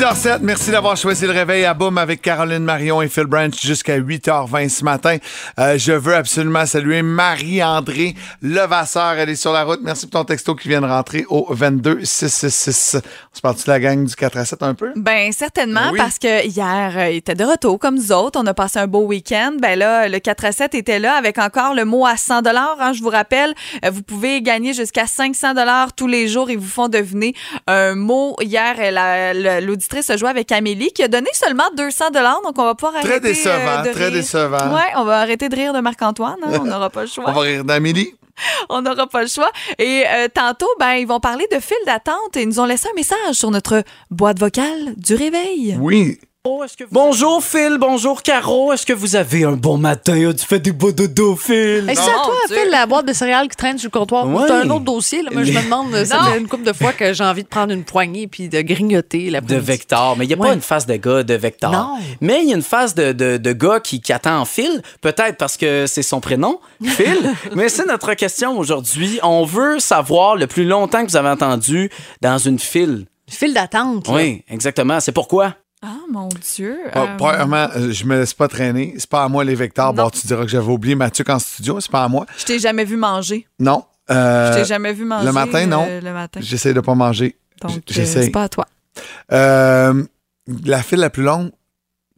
6h07, 0.00 0.38
merci 0.40 0.70
d'avoir 0.70 0.96
choisi 0.96 1.26
le 1.26 1.32
réveil 1.32 1.66
à 1.66 1.74
Boum 1.74 1.98
avec 1.98 2.22
Caroline 2.22 2.64
Marion 2.64 3.02
et 3.02 3.08
Phil 3.08 3.26
Branch 3.26 3.52
jusqu'à 3.60 3.98
8h20 3.98 4.70
ce 4.70 4.82
matin. 4.82 5.18
Euh, 5.58 5.76
je 5.76 5.92
veux 5.92 6.14
absolument 6.14 6.64
saluer 6.64 7.02
Marie-André 7.02 8.14
Levasseur. 8.40 9.12
Elle 9.18 9.28
est 9.28 9.34
sur 9.34 9.52
la 9.52 9.62
route. 9.62 9.80
Merci 9.82 10.06
pour 10.06 10.20
ton 10.20 10.24
texto 10.24 10.54
qui 10.54 10.68
vient 10.68 10.80
de 10.80 10.86
rentrer 10.86 11.26
au 11.28 11.54
22666. 11.54 12.96
On 12.96 13.36
se 13.36 13.40
parle 13.42 13.56
de 13.56 13.62
la 13.66 13.78
gang 13.78 14.06
du 14.06 14.16
4 14.16 14.38
à 14.38 14.46
7 14.46 14.62
un 14.62 14.72
peu? 14.72 14.90
Ben 14.96 15.32
certainement 15.32 15.90
Oui. 15.92 15.98
parce 15.98 16.18
que 16.18 16.46
hier 16.46 16.94
euh, 16.96 17.10
il 17.10 17.16
était 17.16 17.34
de 17.34 17.44
retour 17.44 17.78
comme 17.78 17.96
nous 17.96 18.10
autres, 18.10 18.40
on 18.42 18.46
a 18.46 18.54
passé 18.54 18.78
un 18.78 18.86
beau 18.86 19.02
week-end. 19.02 19.52
Ben 19.60 19.78
là 19.78 20.08
le 20.08 20.18
4 20.18 20.46
à 20.46 20.52
7 20.52 20.74
était 20.76 20.98
là 20.98 21.12
avec 21.16 21.36
encore 21.36 21.74
le 21.74 21.84
mot 21.84 22.06
à 22.06 22.16
100 22.16 22.40
dollars. 22.40 22.94
je 22.94 23.02
vous 23.02 23.10
rappelle, 23.10 23.52
euh, 23.84 23.90
vous 23.90 24.02
pouvez 24.02 24.40
gagner 24.40 24.72
jusqu'à 24.72 25.06
500 25.06 25.52
dollars 25.52 25.92
tous 25.92 26.06
les 26.06 26.26
jours. 26.26 26.50
Ils 26.50 26.56
vous 26.58 26.66
font 26.66 26.88
deviner 26.88 27.34
un 27.66 27.94
mot. 27.94 28.34
Hier 28.40 28.76
euh, 28.78 29.60
l'auditrice 29.90 30.10
a 30.10 30.16
joué 30.16 30.28
avec 30.28 30.52
Amélie 30.52 30.92
qui 30.92 31.02
a 31.02 31.08
donné 31.08 31.28
seulement 31.32 31.68
200 31.76 32.10
dollars, 32.10 32.40
donc 32.42 32.58
on 32.58 32.64
va 32.64 32.74
arrêter. 32.88 33.08
Très 33.08 33.20
décevant, 33.20 33.54
euh, 33.54 33.82
de 33.82 33.90
très 33.90 34.04
rire. 34.06 34.12
décevant. 34.12 34.74
Ouais, 34.74 34.90
on 34.96 35.04
va 35.04 35.20
arrêter 35.20 35.48
de 35.48 35.56
rire 35.56 35.72
de 35.72 35.80
Marc-Antoine. 35.80 36.36
hein, 36.42 36.58
on 36.60 36.64
n'aura 36.64 36.90
pas 36.90 37.02
le 37.02 37.06
choix. 37.08 37.24
On 37.26 37.32
va 37.32 37.40
rire 37.40 37.64
d'Amélie. 37.64 38.14
On 38.70 38.80
n'aura 38.80 39.06
pas 39.06 39.20
le 39.20 39.28
choix. 39.28 39.50
Et 39.78 40.04
euh, 40.08 40.28
tantôt, 40.32 40.68
ben, 40.78 40.92
ils 40.94 41.06
vont 41.06 41.20
parler 41.20 41.46
de 41.52 41.60
fil 41.60 41.76
d'attente 41.84 42.36
et 42.36 42.42
ils 42.42 42.48
nous 42.48 42.58
ont 42.60 42.64
laissé 42.64 42.88
un 42.90 42.94
message 42.94 43.32
sur 43.32 43.50
notre 43.50 43.82
boîte 44.10 44.38
vocale 44.38 44.94
du 44.96 45.14
réveil. 45.14 45.76
Oui. 45.78 46.18
Bonjour 46.90 47.44
Phil, 47.44 47.76
bonjour 47.78 48.22
Caro. 48.22 48.72
Est-ce 48.72 48.86
que 48.86 48.94
vous 48.94 49.14
avez 49.14 49.44
un 49.44 49.52
bon 49.52 49.76
matin? 49.76 50.30
As-tu 50.30 50.46
fait 50.46 50.58
des 50.58 50.72
beaux 50.72 50.90
dodo, 50.90 51.36
Phil? 51.36 51.84
Hey, 51.86 51.94
c'est 51.94 52.00
à 52.00 52.14
toi, 52.14 52.34
Dieu. 52.48 52.56
Phil, 52.56 52.70
la 52.70 52.86
boîte 52.86 53.04
de 53.06 53.12
céréales 53.12 53.46
qui 53.48 53.56
traîne 53.56 53.76
sur 53.76 53.90
le 53.92 53.98
comptoir. 53.98 54.26
Ouais. 54.26 54.44
C'est 54.46 54.54
un 54.54 54.70
autre 54.70 54.86
dossier. 54.86 55.22
Là, 55.22 55.28
mais 55.34 55.44
je 55.44 55.52
me 55.52 55.62
demande, 55.62 55.94
ça 56.06 56.30
fait 56.32 56.38
une 56.38 56.48
couple 56.48 56.62
de 56.64 56.72
fois 56.72 56.94
que 56.94 57.12
j'ai 57.12 57.24
envie 57.24 57.42
de 57.42 57.48
prendre 57.48 57.74
une 57.74 57.84
poignée 57.84 58.26
puis 58.26 58.48
de 58.48 58.62
grignoter 58.62 59.28
la 59.28 59.42
De 59.42 59.56
Vector. 59.56 60.16
Mais 60.16 60.24
il 60.24 60.28
n'y 60.28 60.32
a 60.34 60.38
pas 60.38 60.54
une 60.54 60.62
face 60.62 60.86
de 60.86 60.96
gars 60.96 61.22
de 61.24 61.34
Vector. 61.34 61.72
Non. 61.72 61.98
Mais 62.22 62.40
il 62.42 62.48
y 62.48 62.52
a 62.54 62.56
une 62.56 62.62
face 62.62 62.94
de, 62.94 63.12
de, 63.12 63.36
de 63.36 63.52
gars 63.52 63.80
qui, 63.80 64.00
qui 64.00 64.14
attend 64.14 64.38
en 64.38 64.46
fil. 64.46 64.80
Peut-être 65.02 65.36
parce 65.36 65.58
que 65.58 65.84
c'est 65.86 66.02
son 66.02 66.20
prénom, 66.20 66.58
Phil. 66.82 67.18
Mais 67.54 67.68
c'est 67.68 67.84
notre 67.84 68.14
question 68.14 68.58
aujourd'hui. 68.58 69.20
On 69.22 69.44
veut 69.44 69.78
savoir 69.78 70.36
le 70.36 70.46
plus 70.46 70.64
longtemps 70.64 71.04
que 71.04 71.10
vous 71.10 71.18
avez 71.18 71.28
entendu 71.28 71.90
dans 72.22 72.38
une 72.38 72.58
file. 72.58 73.04
Fil 73.28 73.52
d'attente. 73.52 74.08
Oui, 74.08 74.42
exactement. 74.48 75.00
C'est 75.00 75.12
pourquoi? 75.12 75.54
Ah, 75.82 75.96
mon 76.10 76.28
Dieu. 76.54 76.78
Euh, 76.94 77.16
Premièrement, 77.16 77.68
euh, 77.74 77.90
je 77.90 78.04
me 78.04 78.18
laisse 78.18 78.34
pas 78.34 78.48
traîner. 78.48 78.94
C'est 78.98 79.08
pas 79.08 79.24
à 79.24 79.28
moi 79.28 79.44
les 79.44 79.54
vecteurs. 79.54 79.94
Non. 79.94 80.04
Bon, 80.04 80.10
tu 80.10 80.26
diras 80.26 80.42
que 80.42 80.48
j'avais 80.50 80.70
oublié 80.70 80.94
Mathieu 80.94 81.24
en 81.28 81.38
studio. 81.38 81.80
C'est 81.80 81.90
pas 81.90 82.04
à 82.04 82.08
moi. 82.08 82.26
je 82.38 82.44
t'ai 82.44 82.58
jamais 82.58 82.84
vu 82.84 82.96
manger. 82.96 83.46
Non. 83.58 83.84
Euh, 84.10 84.52
Je 84.52 84.58
t'ai 84.58 84.64
jamais 84.66 84.92
vu 84.92 85.04
manger. 85.04 85.24
le 85.26 85.32
matin, 85.32 85.66
non. 85.66 85.86
euh, 85.88 86.00
le 86.00 86.12
matin. 86.12 86.40
J'essaie 86.42 86.74
de 86.74 86.80
pas 86.80 86.94
manger. 86.94 87.36
Donc, 87.62 87.80
c'est 87.90 88.30
pas 88.30 88.44
à 88.44 88.48
toi. 88.48 88.66
La 89.30 90.82
file 90.82 90.98
la 90.98 91.10
plus 91.10 91.22
longue, 91.22 91.50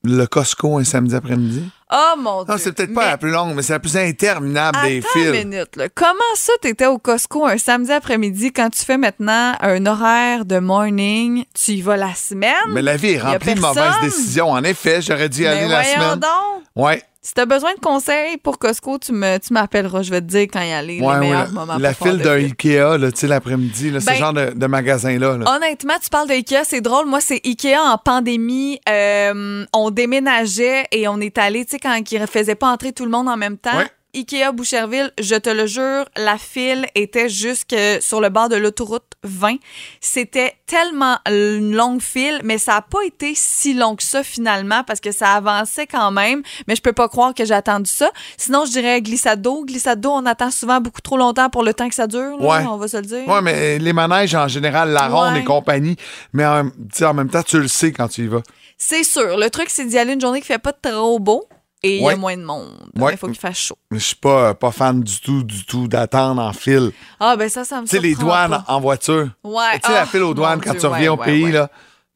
le 0.04 0.24
Costco 0.26 0.78
un 0.78 0.84
samedi 0.84 1.14
après-midi? 1.14 1.68
Oh, 1.94 2.14
mon 2.18 2.44
Dieu. 2.44 2.52
Non, 2.54 2.58
c'est 2.58 2.72
peut-être 2.72 2.94
pas 2.94 3.04
Mais 3.04 3.10
la 3.10 3.18
plus 3.18 3.30
longue, 3.30 3.54
mais 3.54 3.62
c'est 3.62 3.74
la 3.74 3.78
plus 3.80 3.96
interminable 3.96 4.78
des 4.82 4.98
Attends 5.00 5.20
une 5.20 5.30
minute. 5.50 5.76
là. 5.76 5.88
Comment 5.94 6.14
ça, 6.34 6.52
t'étais 6.60 6.86
au 6.86 6.98
Costco 6.98 7.46
un 7.46 7.58
samedi 7.58 7.92
après-midi 7.92 8.52
quand 8.52 8.70
tu 8.70 8.82
fais 8.84 8.96
maintenant 8.96 9.54
un 9.60 9.84
horaire 9.86 10.44
de 10.44 10.58
morning? 10.58 11.44
Tu 11.54 11.72
y 11.72 11.82
vas 11.82 11.96
la 11.96 12.14
semaine? 12.14 12.52
Mais 12.70 12.82
la 12.82 12.96
vie 12.96 13.12
est 13.12 13.20
remplie 13.20 13.54
de 13.54 13.60
mauvaises 13.60 14.00
décisions. 14.02 14.50
En 14.50 14.62
effet, 14.64 15.02
j'aurais 15.02 15.28
dû 15.28 15.42
y 15.42 15.46
aller 15.46 15.62
Mais 15.62 15.68
la 15.68 15.82
voyons 15.82 16.00
semaine. 16.02 16.20
donc. 16.20 16.62
Ouais. 16.76 17.02
Si 17.24 17.34
t'as 17.34 17.46
besoin 17.46 17.72
de 17.74 17.78
conseils 17.78 18.36
pour 18.36 18.58
Costco, 18.58 18.98
tu 18.98 19.12
me 19.12 19.38
tu 19.38 19.52
m'appelleras. 19.52 20.02
Je 20.02 20.10
vais 20.10 20.20
te 20.20 20.26
dire 20.26 20.48
quand 20.52 20.60
y 20.60 20.72
aller. 20.72 20.94
Ouais, 21.00 21.00
les 21.00 21.06
ouais, 21.06 21.20
meilleurs 21.20 21.44
la, 21.44 21.50
moments 21.50 21.78
la 21.78 21.94
pour 21.94 22.06
faire 22.08 22.14
file 22.16 22.22
d'un. 22.24 22.34
Ikea, 22.34 22.98
là, 22.98 23.12
tu 23.12 23.18
sais, 23.20 23.26
l'après-midi, 23.28 23.90
là, 23.92 24.00
Ben, 24.04 24.12
ce 24.14 24.18
genre 24.18 24.32
de, 24.32 24.50
de 24.56 24.66
magasin-là. 24.66 25.38
là. 25.38 25.56
Honnêtement, 25.56 25.94
tu 26.02 26.08
parles 26.10 26.26
d'IKEA, 26.26 26.64
c'est 26.64 26.80
drôle. 26.80 27.06
Moi, 27.06 27.20
c'est 27.20 27.40
IKEA 27.44 27.78
en 27.80 27.96
pandémie. 27.96 28.80
Euh, 28.88 29.64
on 29.72 29.90
déménageait 29.90 30.86
et 30.90 31.06
on 31.06 31.20
est 31.20 31.38
allé, 31.38 31.64
tu 31.64 31.72
sais, 31.72 31.78
quand 31.78 31.96
ils 32.10 32.20
ne 32.20 32.26
faisaient 32.26 32.56
pas 32.56 32.66
entrer 32.72 32.92
tout 32.92 33.04
le 33.04 33.10
monde 33.12 33.28
en 33.28 33.36
même 33.36 33.56
temps. 33.56 33.76
Ouais. 33.78 33.86
IKEA 34.14 34.52
Boucherville, 34.52 35.10
je 35.18 35.36
te 35.36 35.48
le 35.48 35.66
jure, 35.66 36.04
la 36.18 36.36
file 36.36 36.86
était 36.94 37.30
jusque 37.30 37.74
sur 38.00 38.20
le 38.20 38.28
bord 38.28 38.50
de 38.50 38.56
l'autoroute 38.56 39.04
20. 39.22 39.56
C'était 40.02 40.54
tellement 40.66 41.16
une 41.26 41.74
longue 41.74 42.02
file, 42.02 42.40
mais 42.44 42.58
ça 42.58 42.72
n'a 42.72 42.82
pas 42.82 43.02
été 43.06 43.32
si 43.34 43.72
long 43.72 43.96
que 43.96 44.02
ça 44.02 44.22
finalement 44.22 44.84
parce 44.84 45.00
que 45.00 45.12
ça 45.12 45.32
avançait 45.32 45.86
quand 45.86 46.10
même. 46.10 46.42
Mais 46.68 46.76
je 46.76 46.82
peux 46.82 46.92
pas 46.92 47.08
croire 47.08 47.32
que 47.32 47.46
j'ai 47.46 47.54
attendu 47.54 47.90
ça. 47.90 48.10
Sinon, 48.36 48.66
je 48.66 48.72
dirais 48.72 49.00
glissade 49.00 49.40
d'eau. 49.40 49.64
Glissade 49.64 50.02
d'eau, 50.02 50.10
on 50.12 50.26
attend 50.26 50.50
souvent 50.50 50.78
beaucoup 50.82 51.00
trop 51.00 51.16
longtemps 51.16 51.48
pour 51.48 51.62
le 51.62 51.72
temps 51.72 51.88
que 51.88 51.94
ça 51.94 52.06
dure. 52.06 52.36
là, 52.38 52.46
Ouais. 52.46 52.66
On 52.68 52.76
va 52.76 52.88
se 52.88 52.98
le 52.98 53.04
dire. 53.04 53.26
Ouais, 53.26 53.40
mais 53.40 53.78
les 53.78 53.94
manèges, 53.94 54.34
en 54.34 54.46
général, 54.48 54.90
la 54.90 55.08
ronde 55.08 55.32
Ouais. 55.34 55.40
et 55.40 55.44
compagnie, 55.44 55.96
mais 56.34 56.44
en, 56.44 56.68
en 57.02 57.14
même 57.14 57.30
temps, 57.30 57.42
tu 57.42 57.58
le 57.58 57.68
sais 57.68 57.92
quand 57.92 58.08
tu 58.08 58.24
y 58.24 58.28
vas. 58.28 58.42
C'est 58.76 59.04
sûr. 59.04 59.38
Le 59.38 59.48
truc, 59.48 59.70
c'est 59.70 59.86
d'y 59.86 59.96
aller 59.96 60.12
une 60.12 60.20
journée 60.20 60.40
qui 60.42 60.48
fait 60.48 60.58
pas 60.58 60.72
trop 60.74 61.18
beau 61.18 61.44
et 61.82 61.96
il 61.96 62.02
y 62.02 62.08
a 62.08 62.16
moins 62.16 62.36
de 62.36 62.44
monde. 62.44 62.68
Ouais. 62.96 63.12
Il 63.14 63.18
faut 63.18 63.26
qu'il 63.26 63.38
fasse 63.38 63.56
chaud. 63.58 63.76
Mais 63.90 63.98
je 63.98 64.04
suis 64.04 64.16
pas, 64.16 64.54
pas 64.54 64.70
fan 64.70 65.00
du 65.02 65.20
tout, 65.20 65.42
du 65.42 65.64
tout 65.64 65.88
d'attendre 65.88 66.40
en 66.40 66.52
file. 66.52 66.92
Ah, 67.18 67.36
ben 67.36 67.48
ça, 67.48 67.64
ça 67.64 67.80
me 67.80 67.86
Tu 67.86 67.96
sais, 67.96 67.98
les 68.02 68.14
douanes 68.14 68.50
pas. 68.50 68.64
en 68.68 68.80
voiture. 68.80 69.28
Ouais. 69.42 69.78
Tu 69.80 69.88
sais, 69.88 69.92
la 69.94 70.02
Ah, 70.02 70.06
file 70.06 70.22
aux 70.22 70.34
douanes 70.34 70.60
quand 70.60 70.70
Dieu, 70.72 70.80
tu 70.80 70.86
reviens 70.86 71.12
au 71.12 71.16
pays, 71.16 71.50
là. 71.50 71.68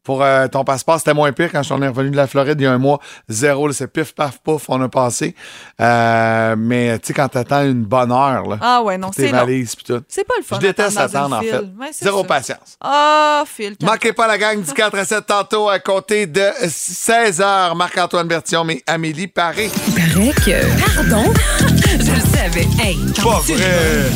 Pour 0.07 0.23
euh, 0.23 0.47
ton 0.47 0.63
passeport, 0.63 0.99
c'était 0.99 1.13
moins 1.13 1.33
pire 1.33 1.49
quand 1.51 1.59
je 1.63 1.65
suis 1.65 1.73
revenu 1.73 2.11
de 2.11 2.15
la 2.15 2.27
Floride 2.27 2.55
il 2.61 2.63
y 2.63 2.65
a 2.65 2.71
un 2.71 2.77
mois. 2.77 3.01
Zéro, 3.27 3.69
c'est 3.73 3.87
pif, 3.91 4.15
paf, 4.15 4.37
pouf, 4.41 4.63
on 4.69 4.81
a 4.81 4.87
passé. 4.87 5.35
Euh, 5.81 6.55
mais 6.57 6.97
tu 6.99 7.07
sais, 7.07 7.13
quand 7.13 7.27
t'attends 7.27 7.63
une 7.65 7.83
bonne 7.83 8.13
heure, 8.13 8.47
là, 8.47 8.57
Ah, 8.61 8.81
ouais, 8.83 8.97
non, 8.97 9.09
tes 9.09 9.27
valises 9.27 9.75
pis 9.75 9.83
tout. 9.83 10.01
C'est 10.07 10.23
pas 10.25 10.35
le 10.37 10.45
fun. 10.45 10.55
Je 10.55 10.61
déteste 10.61 10.97
attendre, 10.97 11.35
en 11.35 11.41
fait. 11.41 11.59
Ouais, 11.59 11.91
Zéro 11.91 12.23
patience. 12.23 12.77
Ah, 12.79 13.43
Phil. 13.45 13.75
calme- 13.75 13.91
Manquez 13.91 14.13
pas 14.13 14.27
la 14.27 14.37
gang 14.37 14.61
du 14.61 14.71
4 14.71 14.97
à 14.97 15.03
7 15.03 15.25
tantôt 15.25 15.67
à 15.67 15.79
compter 15.79 16.25
de 16.25 16.41
16h. 16.63 17.75
Marc-Antoine 17.75 18.29
Bertillon 18.29 18.69
et 18.69 18.81
Amélie 18.87 19.27
Paré. 19.27 19.69
paraît 19.93 20.31
que. 20.45 20.95
Pardon? 20.95 21.33
je 21.99 22.11
le 22.13 22.19
savais. 22.21 22.67
Hey, 22.81 22.97
Pas 23.21 23.39
vrai! 23.39 24.09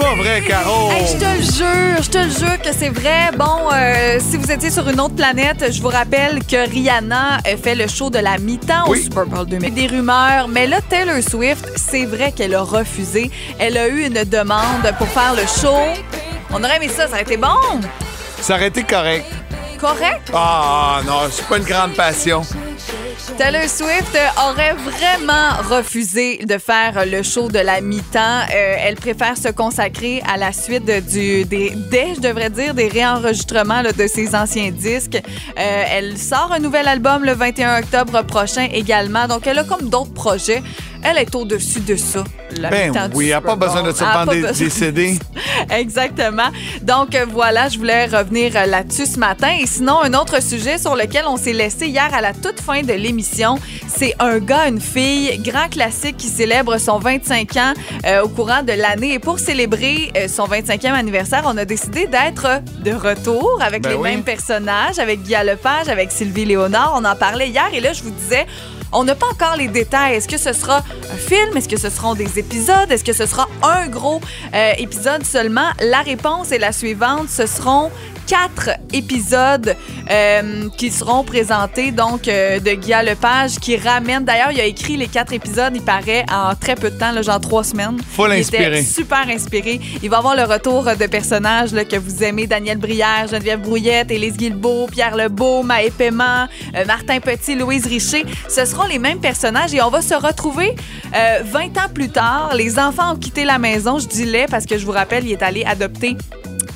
Pas 0.00 0.14
vrai, 0.16 0.42
Caro! 0.42 0.90
Hey, 0.90 1.06
je 1.06 1.16
te 1.16 1.24
le 1.24 1.42
jure, 1.42 2.02
je 2.02 2.10
te 2.10 2.18
le 2.18 2.30
jure 2.30 2.60
que 2.60 2.72
c'est 2.76 2.88
vrai. 2.88 3.30
Bon, 3.38 3.70
euh, 3.72 4.18
si 4.18 4.36
vous 4.36 4.50
étiez 4.50 4.70
sur 4.70 4.88
une 4.88 4.98
autre 5.00 5.11
planète, 5.12 5.72
je 5.72 5.80
vous 5.82 5.88
rappelle 5.88 6.40
que 6.44 6.68
Rihanna 6.68 7.38
euh, 7.46 7.56
fait 7.56 7.74
le 7.74 7.86
show 7.88 8.10
de 8.10 8.18
la 8.18 8.38
mi-temps 8.38 8.84
Oui. 8.88 8.98
au 8.98 9.02
Super 9.02 9.26
Bowl 9.26 9.46
2000. 9.46 9.72
Des 9.74 9.86
rumeurs, 9.86 10.48
mais 10.48 10.66
là, 10.66 10.78
Taylor 10.88 11.22
Swift, 11.22 11.68
c'est 11.76 12.04
vrai 12.04 12.32
qu'elle 12.32 12.54
a 12.54 12.62
refusé. 12.62 13.30
Elle 13.58 13.76
a 13.76 13.88
eu 13.88 14.06
une 14.06 14.24
demande 14.24 14.92
pour 14.98 15.08
faire 15.08 15.34
le 15.34 15.42
show. 15.42 15.76
On 16.50 16.62
aurait 16.62 16.76
aimé 16.76 16.88
ça, 16.88 17.06
ça 17.06 17.12
aurait 17.14 17.22
été 17.22 17.36
bon. 17.36 17.48
Ça 18.40 18.54
aurait 18.54 18.68
été 18.68 18.82
correct. 18.82 19.26
Correct? 19.80 20.30
Ah 20.34 21.00
non, 21.06 21.20
c'est 21.30 21.46
pas 21.46 21.56
une 21.58 21.64
grande 21.64 21.94
passion. 21.94 22.42
Taylor 23.38 23.68
Swift 23.68 24.18
aurait 24.36 24.74
vraiment 24.74 25.56
refusé 25.68 26.38
de 26.44 26.58
faire 26.58 27.04
le 27.06 27.22
show 27.22 27.48
de 27.48 27.58
la 27.58 27.80
mi-temps. 27.80 28.18
Euh, 28.18 28.76
elle 28.78 28.96
préfère 28.96 29.36
se 29.36 29.48
consacrer 29.48 30.22
à 30.28 30.36
la 30.36 30.52
suite 30.52 30.84
du, 30.84 31.44
des, 31.44 31.72
je 32.14 32.20
devrais 32.20 32.50
dire, 32.50 32.74
des 32.74 32.88
réenregistrements 32.88 33.82
de 33.82 34.06
ses 34.06 34.34
anciens 34.34 34.70
disques. 34.70 35.16
Euh, 35.16 35.84
elle 35.90 36.18
sort 36.18 36.52
un 36.52 36.58
nouvel 36.58 36.88
album 36.88 37.24
le 37.24 37.32
21 37.32 37.80
octobre 37.80 38.22
prochain 38.22 38.68
également. 38.72 39.28
Donc, 39.28 39.46
elle 39.46 39.58
a 39.58 39.64
comme 39.64 39.88
d'autres 39.88 40.14
projets. 40.14 40.62
Elle 41.02 41.18
est 41.18 41.34
au-dessus 41.34 41.80
de 41.80 41.96
ça. 41.96 42.24
la 42.58 42.70
Ben 42.70 42.92
oui, 43.14 43.24
il 43.24 43.28
n'y 43.28 43.32
a 43.32 43.38
Super 43.38 43.56
pas 43.58 43.66
besoin 43.66 43.82
de 43.82 43.92
se 43.92 44.04
Elle 44.04 44.10
prendre 44.10 44.32
des, 44.32 44.70
CD. 44.70 45.18
Exactement. 45.70 46.50
Donc 46.82 47.14
euh, 47.14 47.26
voilà, 47.28 47.68
je 47.68 47.78
voulais 47.78 48.06
revenir 48.06 48.52
euh, 48.56 48.66
là-dessus 48.66 49.06
ce 49.06 49.18
matin. 49.18 49.50
Et 49.60 49.66
sinon, 49.66 50.00
un 50.00 50.14
autre 50.14 50.42
sujet 50.42 50.78
sur 50.78 50.94
lequel 50.94 51.24
on 51.26 51.36
s'est 51.36 51.52
laissé 51.52 51.86
hier 51.88 52.08
à 52.12 52.20
la 52.20 52.32
toute 52.32 52.60
fin 52.60 52.82
de 52.82 52.92
l'émission, 52.92 53.58
c'est 53.88 54.14
un 54.18 54.38
gars, 54.38 54.68
une 54.68 54.80
fille, 54.80 55.38
grand 55.38 55.68
classique 55.68 56.16
qui 56.16 56.28
célèbre 56.28 56.78
son 56.78 56.98
25 56.98 57.56
ans 57.56 57.72
euh, 58.06 58.22
au 58.22 58.28
courant 58.28 58.62
de 58.62 58.72
l'année. 58.72 59.14
Et 59.14 59.18
pour 59.18 59.38
célébrer 59.38 60.12
euh, 60.16 60.28
son 60.28 60.46
25e 60.46 60.92
anniversaire, 60.92 61.42
on 61.46 61.56
a 61.56 61.64
décidé 61.64 62.06
d'être 62.06 62.62
de 62.84 62.92
retour 62.92 63.60
avec 63.60 63.82
Ben 63.82 63.90
les 63.90 63.96
oui. 63.96 64.10
mêmes 64.10 64.24
personnages, 64.24 64.98
avec 64.98 65.22
Guy 65.22 65.34
Lepage, 65.44 65.88
avec 65.88 66.12
Sylvie 66.12 66.44
Léonard. 66.44 66.94
On 66.96 67.04
en 67.04 67.16
parlait 67.16 67.48
hier 67.48 67.68
et 67.72 67.80
là, 67.80 67.92
je 67.92 68.02
vous 68.02 68.10
disais... 68.10 68.46
On 68.94 69.04
n'a 69.04 69.14
pas 69.14 69.26
encore 69.28 69.56
les 69.56 69.68
détails. 69.68 70.16
Est-ce 70.16 70.28
que 70.28 70.36
ce 70.36 70.52
sera 70.52 70.82
un 71.12 71.16
film? 71.16 71.56
Est-ce 71.56 71.68
que 71.68 71.78
ce 71.78 71.90
seront 71.90 72.14
des 72.14 72.38
épisodes? 72.38 72.90
Est-ce 72.90 73.04
que 73.04 73.12
ce 73.12 73.26
sera 73.26 73.48
un 73.62 73.88
gros 73.88 74.20
euh, 74.54 74.72
épisode 74.78 75.24
seulement? 75.24 75.70
La 75.80 76.02
réponse 76.02 76.52
est 76.52 76.58
la 76.58 76.72
suivante. 76.72 77.28
Ce 77.28 77.46
seront 77.46 77.90
quatre 78.32 78.70
épisodes 78.94 79.76
euh, 80.10 80.68
qui 80.78 80.90
seront 80.90 81.22
présentés 81.22 81.90
donc 81.92 82.28
euh, 82.28 82.60
de 82.60 82.70
Guy 82.70 82.92
Lepage 83.04 83.56
qui 83.60 83.76
ramène. 83.76 84.24
D'ailleurs, 84.24 84.52
il 84.52 84.58
a 84.58 84.64
écrit 84.64 84.96
les 84.96 85.06
quatre 85.06 85.34
épisodes, 85.34 85.72
il 85.74 85.82
paraît, 85.82 86.24
en 86.32 86.54
très 86.54 86.74
peu 86.74 86.90
de 86.90 86.98
temps, 86.98 87.12
là, 87.12 87.20
genre 87.20 87.40
trois 87.40 87.62
semaines. 87.62 87.98
Inspiré. 88.38 88.78
était 88.78 88.82
super 88.82 89.28
inspiré. 89.28 89.80
Il 90.02 90.08
va 90.08 90.16
avoir 90.16 90.34
le 90.34 90.44
retour 90.44 90.84
de 90.84 91.06
personnages 91.06 91.74
là, 91.74 91.84
que 91.84 91.96
vous 91.96 92.24
aimez 92.24 92.46
Daniel 92.46 92.78
Brière, 92.78 93.26
Geneviève 93.30 93.60
Brouillette, 93.60 94.10
Élise 94.10 94.38
Guilbeault, 94.38 94.86
Pierre 94.90 95.14
Lebeau, 95.14 95.62
Maë 95.62 95.90
Paiement, 95.90 96.46
euh, 96.74 96.86
Martin 96.86 97.20
Petit, 97.20 97.54
Louise 97.54 97.84
Richer. 97.84 98.24
Ce 98.48 98.64
seront 98.64 98.86
les 98.86 98.98
mêmes 98.98 99.20
personnages 99.20 99.74
et 99.74 99.82
on 99.82 99.90
va 99.90 100.00
se 100.00 100.14
retrouver 100.14 100.74
euh, 101.14 101.40
20 101.44 101.64
ans 101.76 101.90
plus 101.92 102.08
tard. 102.08 102.54
Les 102.54 102.78
enfants 102.78 103.12
ont 103.12 103.18
quitté 103.18 103.44
la 103.44 103.58
maison. 103.58 103.98
Je 103.98 104.06
dis 104.06 104.24
les 104.24 104.46
parce 104.46 104.64
que 104.64 104.78
je 104.78 104.86
vous 104.86 104.92
rappelle, 104.92 105.26
il 105.26 105.32
est 105.32 105.42
allé 105.42 105.64
adopter 105.64 106.16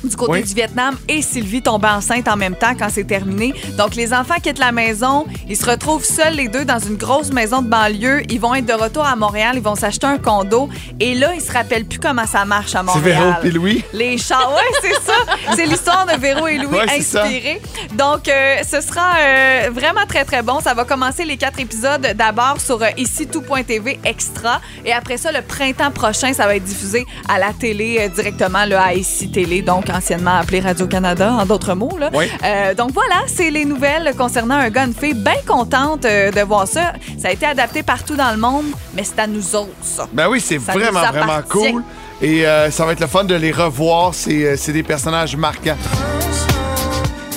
du 0.03 0.15
côté 0.15 0.31
Oui. 0.31 0.43
du 0.43 0.53
Vietnam 0.53 0.95
et 1.07 1.21
Sylvie 1.21 1.61
tombait 1.61 1.87
enceinte 1.89 2.27
en 2.27 2.35
même 2.35 2.55
temps 2.55 2.73
quand 2.77 2.87
c'est 2.91 3.03
terminé. 3.05 3.53
Donc, 3.77 3.95
les 3.95 4.13
enfants 4.13 4.35
quittent 4.41 4.59
la 4.59 4.71
maison. 4.71 5.25
Ils 5.49 5.57
se 5.57 5.65
retrouvent 5.65 6.03
seuls, 6.03 6.33
les 6.35 6.47
deux, 6.47 6.65
dans 6.65 6.79
une 6.79 6.95
grosse 6.97 7.31
maison 7.31 7.61
de 7.61 7.67
banlieue. 7.67 8.23
Ils 8.29 8.39
vont 8.39 8.53
être 8.55 8.65
de 8.65 8.73
retour 8.73 9.05
à 9.05 9.15
Montréal. 9.15 9.53
Ils 9.55 9.61
vont 9.63 9.75
s'acheter 9.75 10.07
un 10.07 10.17
condo. 10.17 10.69
Et 10.99 11.15
là, 11.15 11.33
ils 11.35 11.41
se 11.41 11.51
rappellent 11.51 11.85
plus 11.85 11.99
comment 11.99 12.25
ça 12.27 12.45
marche 12.45 12.75
à 12.75 12.83
Montréal. 12.83 13.03
Véro 13.03 13.33
puis 13.41 13.51
Louis. 13.51 13.83
Les 13.93 14.17
chars, 14.17 14.51
ouais, 14.53 14.79
c'est 14.81 14.93
ça. 15.05 15.55
C'est 15.55 15.65
l'histoire 15.65 16.05
de 16.05 16.19
Véro 16.19 16.47
et 16.47 16.57
Louis 16.57 16.77
Ouais, 16.77 16.99
inspirée. 16.99 17.61
Donc, 17.93 18.27
euh, 18.27 18.57
ce 18.69 18.81
sera 18.81 19.15
euh, 19.19 19.69
vraiment 19.71 20.05
très, 20.07 20.25
très 20.25 20.41
bon. 20.43 20.59
Ça 20.59 20.73
va 20.73 20.83
commencer 20.85 21.25
les 21.25 21.37
quatre 21.37 21.59
épisodes 21.59 22.13
d'abord 22.15 22.59
sur 22.59 22.81
euh, 22.81 22.87
ici 22.97 23.27
tout.tv 23.27 23.99
extra. 24.03 24.61
Et 24.85 24.93
après 24.93 25.17
ça, 25.17 25.31
le 25.31 25.41
printemps 25.41 25.91
prochain, 25.91 26.33
ça 26.33 26.45
va 26.45 26.55
être 26.55 26.63
diffusé 26.63 27.05
à 27.27 27.39
la 27.39 27.53
télé 27.53 27.97
euh, 28.01 28.09
directement 28.09 28.65
là, 28.65 28.83
à 28.83 28.93
ici 28.93 29.31
télé, 29.31 29.61
donc 29.61 29.86
anciennement 29.89 30.35
appelé 30.35 30.59
Radio-Canada, 30.59 31.33
en 31.33 31.45
d'autres 31.45 31.73
mots. 31.75 31.97
Là. 31.99 32.09
Oui. 32.13 32.25
Euh, 32.43 32.73
donc 32.73 32.91
voilà, 32.93 33.15
c'est 33.27 33.49
les 33.51 33.65
nouvelles 33.65 34.13
concernant 34.17 34.55
un 34.55 34.69
gars, 34.69 34.85
une 34.85 34.93
fille. 34.93 35.13
Bien 35.13 35.33
contente 35.47 36.05
euh, 36.05 36.31
de 36.31 36.41
voir 36.41 36.67
ça. 36.67 36.93
Ça 37.17 37.29
a 37.29 37.31
été 37.31 37.45
adapté 37.45 37.83
partout 37.83 38.15
dans 38.15 38.31
le 38.31 38.37
monde, 38.37 38.65
mais 38.93 39.03
c'est 39.03 39.19
à 39.19 39.27
nous 39.27 39.55
autres, 39.55 39.69
ça. 39.81 40.07
Ben 40.13 40.27
oui, 40.29 40.39
c'est 40.41 40.57
vraiment, 40.57 41.01
vraiment 41.01 41.41
cool. 41.49 41.83
Et 42.21 42.47
euh, 42.47 42.71
ça 42.71 42.85
va 42.85 42.93
être 42.93 42.99
le 42.99 43.07
fun 43.07 43.23
de 43.25 43.35
les 43.35 43.51
revoir. 43.51 44.13
C'est 44.13 44.71
des 44.71 44.83
personnages 44.83 45.35
marquants. 45.35 45.77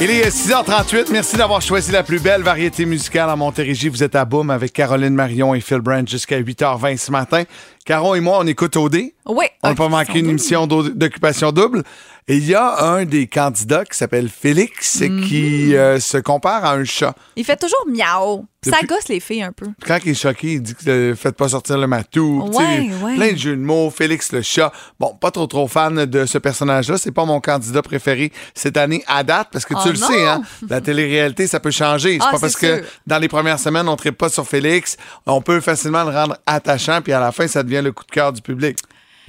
Il 0.03 0.11
est 0.11 0.31
6h38. 0.31 1.09
Merci 1.13 1.37
d'avoir 1.37 1.61
choisi 1.61 1.93
la 1.93 2.03
plus 2.03 2.19
belle 2.21 2.41
variété 2.43 2.87
musicale 2.87 3.29
en 3.29 3.37
Montérégie. 3.37 3.91
Vous 3.91 4.03
êtes 4.03 4.15
à 4.17 4.25
Boom 4.25 4.49
avec 4.49 4.73
Caroline 4.73 5.13
Marion 5.15 5.55
et 5.55 5.61
Phil 5.61 5.81
Brandt 5.81 6.11
jusqu'à 6.11 6.41
8h20 6.41 6.97
ce 6.97 7.11
matin. 7.13 7.43
Caron 7.85 8.15
et 8.15 8.21
moi, 8.21 8.39
on 8.41 8.47
écoute 8.47 8.75
OD. 8.77 8.95
Oui. 9.27 9.45
On 9.63 9.69
n'a 9.69 9.73
Ok, 9.73 9.77
pas 9.77 9.89
manqué 9.91 10.13
une 10.15 10.21
double. 10.21 10.31
émission 10.31 10.67
d'o- 10.67 10.89
d'occupation 10.89 11.53
double. 11.53 11.83
Et 12.29 12.37
il 12.37 12.45
y 12.47 12.55
a 12.55 12.85
un 12.85 13.05
des 13.05 13.27
candidats 13.27 13.85
qui 13.85 13.97
s'appelle 13.99 14.29
Félix 14.29 15.01
Mhm. 15.01 15.25
qui 15.27 15.75
euh, 15.77 15.99
se 15.99 16.19
compare 16.19 16.65
à 16.65 16.73
un 16.75 16.85
chat. 16.85 17.15
Il 17.37 17.45
fait 17.45 17.57
toujours 17.57 17.85
miaou. 17.89 18.47
Ça 18.63 18.83
gosse 18.87 19.09
les 19.09 19.21
filles 19.21 19.43
un 19.43 19.53
peu. 19.53 19.67
Quand 19.87 19.99
il 20.05 20.11
est 20.11 20.15
choqué, 20.15 20.53
il 20.53 20.63
dit 20.63 20.75
que 20.75 20.89
euh, 20.91 21.17
faites 21.17 21.35
pas 21.35 21.49
sortir 21.49 21.79
le 21.79 21.87
matou. 21.87 22.47
Ouais, 22.53 22.91
ouais. 23.03 23.17
Plein 23.17 23.33
de 23.33 23.39
jeux 23.39 23.57
de 23.57 23.63
mots. 23.63 23.89
Félix 23.91 24.33
le 24.33 24.43
chat. 24.43 24.71
Bon, 25.01 25.15
pas 25.15 25.31
trop 25.31 25.47
trop 25.47 25.67
fan 25.67 26.05
de 26.05 26.27
ce 26.27 26.37
personnage-là. 26.37 26.99
C'est 26.99 27.11
pas 27.11 27.25
mon 27.25 27.41
candidat 27.41 27.81
préféré 27.81 28.31
cette 28.55 28.77
année 28.77 29.03
à 29.07 29.23
date 29.25 29.49
parce 29.51 29.65
que 29.65 29.73
tu 29.75 29.81
Oh 29.87 29.89
le 29.93 29.99
non! 29.99 30.07
sais, 30.09 30.27
hein, 30.29 30.43
la 30.69 30.81
télé-réalité, 30.83 31.47
ça 31.47 31.59
peut 31.59 31.71
changer. 31.71 32.19
C'est 32.21 32.27
Ah, 32.29 32.33
pas 32.33 32.39
parce 32.39 32.57
que 32.57 32.85
dans 33.07 33.19
les 33.19 33.29
premières 33.29 33.59
semaines, 33.59 33.89
on 33.89 33.97
ne 34.05 34.11
pas 34.11 34.29
sur 34.29 34.47
Félix. 34.47 34.99
On 35.27 35.41
peut 35.41 35.61
facilement 35.61 36.05
le 36.05 36.11
rendre 36.11 36.37
attachant, 36.47 37.01
puis 37.03 37.15
à 37.15 37.21
la 37.21 37.33
fin, 37.33 37.49
ça 37.49 37.63
devient 37.63 37.81
le 37.83 37.93
coup 37.93 38.05
de 38.05 38.11
cœur 38.11 38.31
du 38.33 38.43
public. 38.43 38.79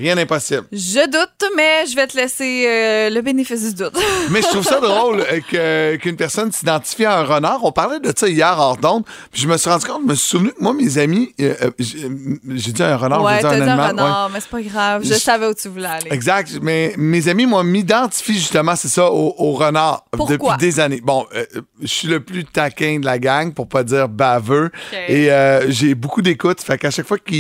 Rien 0.01 0.15
d'impossible. 0.15 0.63
Je 0.72 1.05
doute, 1.10 1.51
mais 1.55 1.86
je 1.89 1.96
vais 1.96 2.08
te 2.08 2.17
laisser 2.17 2.65
euh, 2.67 3.10
le 3.10 3.22
bénéfice 3.22 3.74
du 3.74 3.84
doute. 3.84 3.93
Mais 4.31 4.41
je 4.41 4.48
trouve 4.48 4.63
ça 4.63 4.79
drôle 4.79 5.22
euh, 5.22 5.39
que- 5.50 5.96
qu'une 5.98 6.15
personne 6.15 6.51
s'identifie 6.51 7.05
à 7.05 7.20
un 7.20 7.24
renard. 7.24 7.60
On 7.63 7.72
parlait 7.72 8.00
de 8.00 8.12
ça 8.15 8.27
hier 8.27 8.55
hors 8.58 8.77
d'onde, 8.77 9.03
puis 9.31 9.41
je 9.41 9.48
me 9.48 9.58
suis 9.58 9.70
rendu 9.70 9.86
compte, 9.86 10.01
je 10.03 10.10
me 10.10 10.15
suis 10.15 10.29
souvenu 10.29 10.50
que 10.50 10.62
moi, 10.62 10.74
mes 10.74 10.98
amis, 10.98 11.34
euh, 11.39 11.53
euh, 11.62 11.70
j'ai 11.79 12.08
j'ai 12.55 12.72
dit 12.72 12.84
un 12.84 12.96
renard, 12.98 13.22
ouais, 13.24 13.34
j'ai 13.36 13.39
dit 13.41 13.46
un 13.46 13.50
dit 13.58 13.62
un 13.62 13.67
animal. 13.67 13.91
renard, 13.91 14.29
mais 14.34 14.39
c'est 14.39 14.50
pas 14.50 14.62
grave. 14.62 15.01
Je 15.03 15.13
Je- 15.13 15.20
savais 15.20 15.48
où 15.48 15.53
tu 15.53 15.67
voulais 15.67 15.86
aller. 15.88 16.12
Exact. 16.12 16.50
Mais 16.62 16.93
mes 16.98 17.27
amis, 17.27 17.46
moi, 17.46 17.63
m'identifient 17.63 18.34
justement, 18.34 18.75
c'est 18.75 18.88
ça, 18.88 19.12
au, 19.12 19.36
au 19.38 19.51
renard 19.53 20.05
Pourquoi? 20.12 20.55
depuis 20.55 20.58
des 20.67 20.79
années. 20.79 21.01
Bon, 21.03 21.25
euh, 21.36 21.46
je 21.81 21.88
suis 21.88 22.08
le 22.08 22.20
plus 22.22 22.46
taquin 22.46 23.00
de 23.00 23.05
la 23.05 23.20
gang, 23.20 23.53
pour 23.53 23.67
pas 23.67 23.84
dire 23.84 24.08
baveux. 24.10 24.72
Et 25.08 25.31
euh, 25.31 25.70
j'ai 25.70 25.93
beaucoup 25.96 26.22
d'écoute. 26.22 26.62
Fait 26.62 26.77
qu'à 26.77 26.89
chaque 26.91 27.08
fois 27.08 27.17
que 27.20 27.31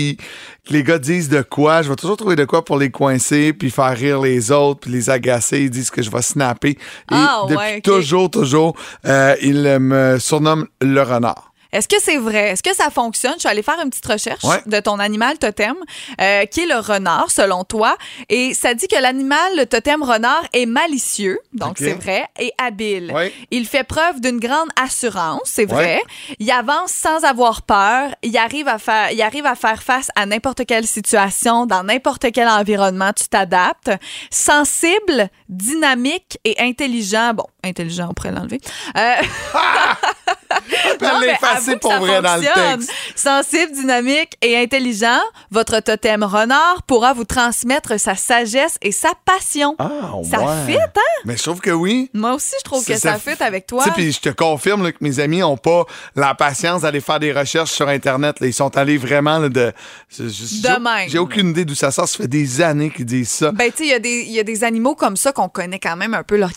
les 0.69 0.83
gars 0.83 0.99
disent 0.99 1.29
de 1.29 1.41
quoi, 1.41 1.81
je 1.81 1.89
vais 1.89 1.95
toujours 1.95 2.17
trouver 2.17 2.35
de 2.35 2.45
quoi 2.45 2.50
pour 2.59 2.77
les 2.77 2.89
coincer, 2.91 3.53
puis 3.53 3.71
faire 3.71 3.95
rire 3.95 4.19
les 4.21 4.51
autres, 4.51 4.81
puis 4.81 4.91
les 4.91 5.09
agacer. 5.09 5.61
Ils 5.61 5.69
disent 5.69 5.89
que 5.89 6.01
je 6.01 6.11
vais 6.11 6.21
snapper. 6.21 6.71
Et 6.71 6.77
Ah, 7.11 7.43
depuis 7.43 7.57
ouais, 7.57 7.81
toujours, 7.81 8.29
toujours, 8.29 8.75
euh, 9.05 9.35
ils 9.41 9.79
me 9.79 10.19
surnomment 10.19 10.65
le 10.81 11.01
renard. 11.01 11.50
Est-ce 11.73 11.87
que 11.87 11.95
c'est 12.01 12.17
vrai? 12.17 12.49
Est-ce 12.51 12.63
que 12.63 12.75
ça 12.75 12.89
fonctionne? 12.89 13.33
Je 13.35 13.39
suis 13.41 13.49
allée 13.49 13.63
faire 13.63 13.79
une 13.83 13.89
petite 13.89 14.05
recherche 14.05 14.43
Ouais. 14.43 14.61
de 14.65 14.79
ton 14.79 14.99
animal 14.99 15.37
totem, 15.37 15.75
euh, 16.19 16.45
qui 16.45 16.61
est 16.61 16.65
le 16.65 16.75
renard, 16.79 17.31
selon 17.31 17.63
toi. 17.63 17.97
Et 18.29 18.53
ça 18.53 18.73
dit 18.73 18.87
que 18.87 18.99
l'animal, 19.01 19.55
le 19.57 19.65
totem 19.65 20.03
renard, 20.03 20.43
est 20.53 20.65
malicieux, 20.65 21.39
donc 21.53 21.77
c'est 21.77 21.93
vrai, 21.93 22.27
et 22.39 22.51
habile. 22.57 23.11
Ouais. 23.13 23.33
Il 23.51 23.65
fait 23.67 23.83
preuve 23.83 24.19
d'une 24.21 24.39
grande 24.39 24.69
assurance, 24.81 25.41
c'est 25.45 25.65
vrai. 25.65 26.01
Il 26.39 26.49
avance 26.51 26.91
sans 26.91 27.23
avoir 27.23 27.61
peur. 27.61 28.09
Il 28.23 28.35
arrive 28.37 28.67
à 28.67 28.77
faire, 28.77 29.11
il 29.11 29.21
arrive 29.21 29.45
à 29.45 29.55
faire 29.55 29.81
face 29.83 30.09
à 30.15 30.25
n'importe 30.25 30.65
quelle 30.65 30.85
situation, 30.87 31.65
dans 31.65 31.83
n'importe 31.83 32.31
quel 32.33 32.47
environnement. 32.47 33.11
Tu 33.13 33.27
t'adaptes. 33.27 33.91
Sensible, 34.29 35.29
dynamique 35.49 36.37
et 36.43 36.55
intelligent. 36.59 37.33
Bon, 37.33 37.45
intelligent, 37.63 38.07
on 38.09 38.13
pourrait 38.13 38.31
l'enlever. 38.31 38.59
Euh, 38.97 39.13
non, 41.01 41.19
mais 41.21 41.37
que 41.65 41.79
pour 41.79 41.91
ça 41.91 41.99
vrai 41.99 42.21
dans 42.21 42.35
le 42.37 42.41
texte. 42.77 42.91
Sensible, 43.15 43.71
dynamique 43.73 44.37
et 44.41 44.57
intelligent, 44.57 45.19
votre 45.51 45.79
totem 45.79 46.23
renard 46.23 46.83
pourra 46.87 47.13
vous 47.13 47.23
transmettre 47.25 47.99
sa 47.99 48.15
sagesse 48.15 48.77
et 48.81 48.91
sa 48.91 49.09
passion. 49.25 49.75
Ah, 49.79 49.89
ça 50.29 50.39
ouais. 50.41 50.73
fit, 50.73 50.77
hein? 50.79 50.87
Mais 51.25 51.37
je 51.37 51.43
trouve 51.43 51.59
que 51.59 51.71
oui. 51.71 52.09
Moi 52.13 52.33
aussi, 52.33 52.55
je 52.59 52.63
trouve 52.63 52.83
que 52.85 52.93
C'est- 52.93 52.99
ça, 52.99 53.17
fit 53.17 53.41
avec 53.41 53.67
toi. 53.67 53.83
Tu 53.83 53.89
sais, 53.89 53.95
puis 53.95 54.11
je 54.11 54.19
te 54.19 54.29
confirme 54.29 54.83
là, 54.83 54.91
que 54.91 54.97
mes 55.01 55.19
amis 55.19 55.39
n'ont 55.39 55.57
pas 55.57 55.85
la 56.15 56.33
patience 56.35 56.81
d'aller 56.81 57.01
faire 57.01 57.19
des 57.19 57.31
recherches 57.31 57.71
sur 57.71 57.87
Internet. 57.87 58.39
là. 58.39 58.47
Ils 58.47 58.53
sont 58.53 58.75
allés 58.77 58.97
vraiment 58.97 59.37
là, 59.39 59.49
de. 59.49 59.71
je- 60.09 60.27
je- 60.27 60.61
De 60.61 61.09
j'ai- 61.09 61.17
aucune 61.17 61.49
idée 61.49 61.65
d'où 61.65 61.75
ça 61.75 61.91
sort. 61.91 62.07
Ça 62.07 62.17
fait 62.17 62.27
des 62.27 62.61
années 62.61 62.89
qu'ils 62.89 63.05
disent 63.05 63.29
ça. 63.29 63.51
Ben, 63.51 63.71
tu 63.71 63.77
sais, 63.79 63.83
il 63.85 63.89
y, 63.89 63.93
a 63.93 63.99
des- 63.99 64.23
il 64.27 64.31
y 64.31 64.39
a 64.39 64.43
des 64.43 64.63
animaux 64.63 64.95
comme 64.95 65.15
ça 65.17 65.31
qu'on 65.31 65.49
connaît 65.49 65.79
quand 65.79 65.95
même 65.95 66.13
un 66.13 66.23
peu 66.23 66.37
leurs 66.37 66.51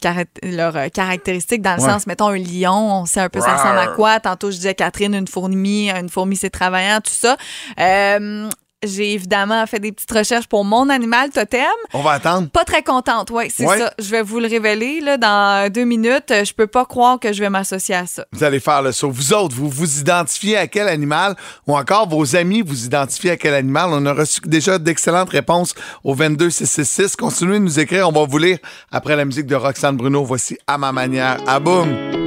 euh, 0.77 0.89
caractéristiques, 0.89 1.63
dans 1.63 1.77
le 1.77 1.83
Ouais. 1.83 1.89
sens, 1.91 2.07
mettons, 2.07 2.29
un 2.29 2.39
lion, 2.39 3.01
on 3.03 3.07
sait 3.07 3.21
un 3.21 3.29
peu 3.29 3.41
ça 3.41 3.49
Rawr. 3.55 3.59
ressemble 3.63 3.79
à 3.79 3.87
quoi. 3.95 4.21
Tantôt, 4.21 4.51
je 4.51 4.57
disais 4.57 4.75
Catherine, 4.95 5.15
une 5.15 5.27
fourmi, 5.29 5.91
une 5.91 6.09
fourmi, 6.09 6.37
c'est 6.37 6.51
travaillant, 6.51 7.01
tout 7.01 7.11
ça. 7.13 7.37
Euh, 7.81 8.49
J'ai 8.87 9.15
évidemment 9.15 9.67
fait 9.67 9.81
des 9.81 9.93
petites 9.93 10.11
recherches 10.13 10.47
pour 10.47 10.63
mon 10.63 10.91
animal 10.91 11.31
totem. 11.31 11.65
On 11.95 12.03
va 12.03 12.11
attendre. 12.13 12.51
Pas 12.51 12.65
très 12.65 12.83
contente, 12.83 13.31
oui, 13.33 13.45
c'est 13.49 13.65
Ouais. 13.67 13.79
ça. 13.79 13.91
Je 13.99 14.11
vais 14.11 14.21
vous 14.21 14.41
le 14.41 14.47
révéler 14.47 15.01
là, 15.01 15.17
dans 15.17 15.73
deux 15.73 15.85
minutes. 15.85 16.29
Je 16.31 16.53
peux 16.53 16.67
pas 16.67 16.85
croire 16.85 17.19
que 17.19 17.33
je 17.33 17.41
vais 17.41 17.49
m'associer 17.49 17.95
à 17.95 18.05
ça. 18.07 18.27
Vous 18.33 18.45
allez 18.45 18.61
faire 18.61 18.83
le 18.83 18.93
saut. 18.93 19.11
Vous 19.11 19.33
autres, 19.33 19.55
vous 19.57 19.71
vous 19.71 20.01
identifiez 20.01 20.59
à 20.59 20.67
quel 20.67 20.87
animal 20.89 21.35
ou 21.67 21.75
encore 21.75 22.07
vos 22.11 22.37
amis 22.37 22.61
vous 22.61 22.85
identifiez 22.85 23.31
à 23.31 23.37
quel 23.39 23.55
animal? 23.55 23.89
On 23.91 24.05
a 24.05 24.13
reçu 24.13 24.41
déjà 24.45 24.79
d'excellentes 24.79 25.31
réponses 25.31 25.73
au 26.05 26.15
22666. 26.15 27.17
Continuez 27.17 27.55
de 27.61 27.65
nous 27.65 27.81
écrire. 27.81 28.07
On 28.07 28.13
va 28.13 28.27
vous 28.27 28.39
lire 28.39 28.59
après 28.93 29.17
la 29.17 29.25
musique 29.25 29.47
de 29.47 29.55
Roxane 29.55 29.97
Bruno. 29.97 30.23
Voici 30.27 30.59
À 30.67 30.77
ma 30.77 30.93
manière. 30.93 31.39
À 31.47 31.59
boum. 31.59 32.24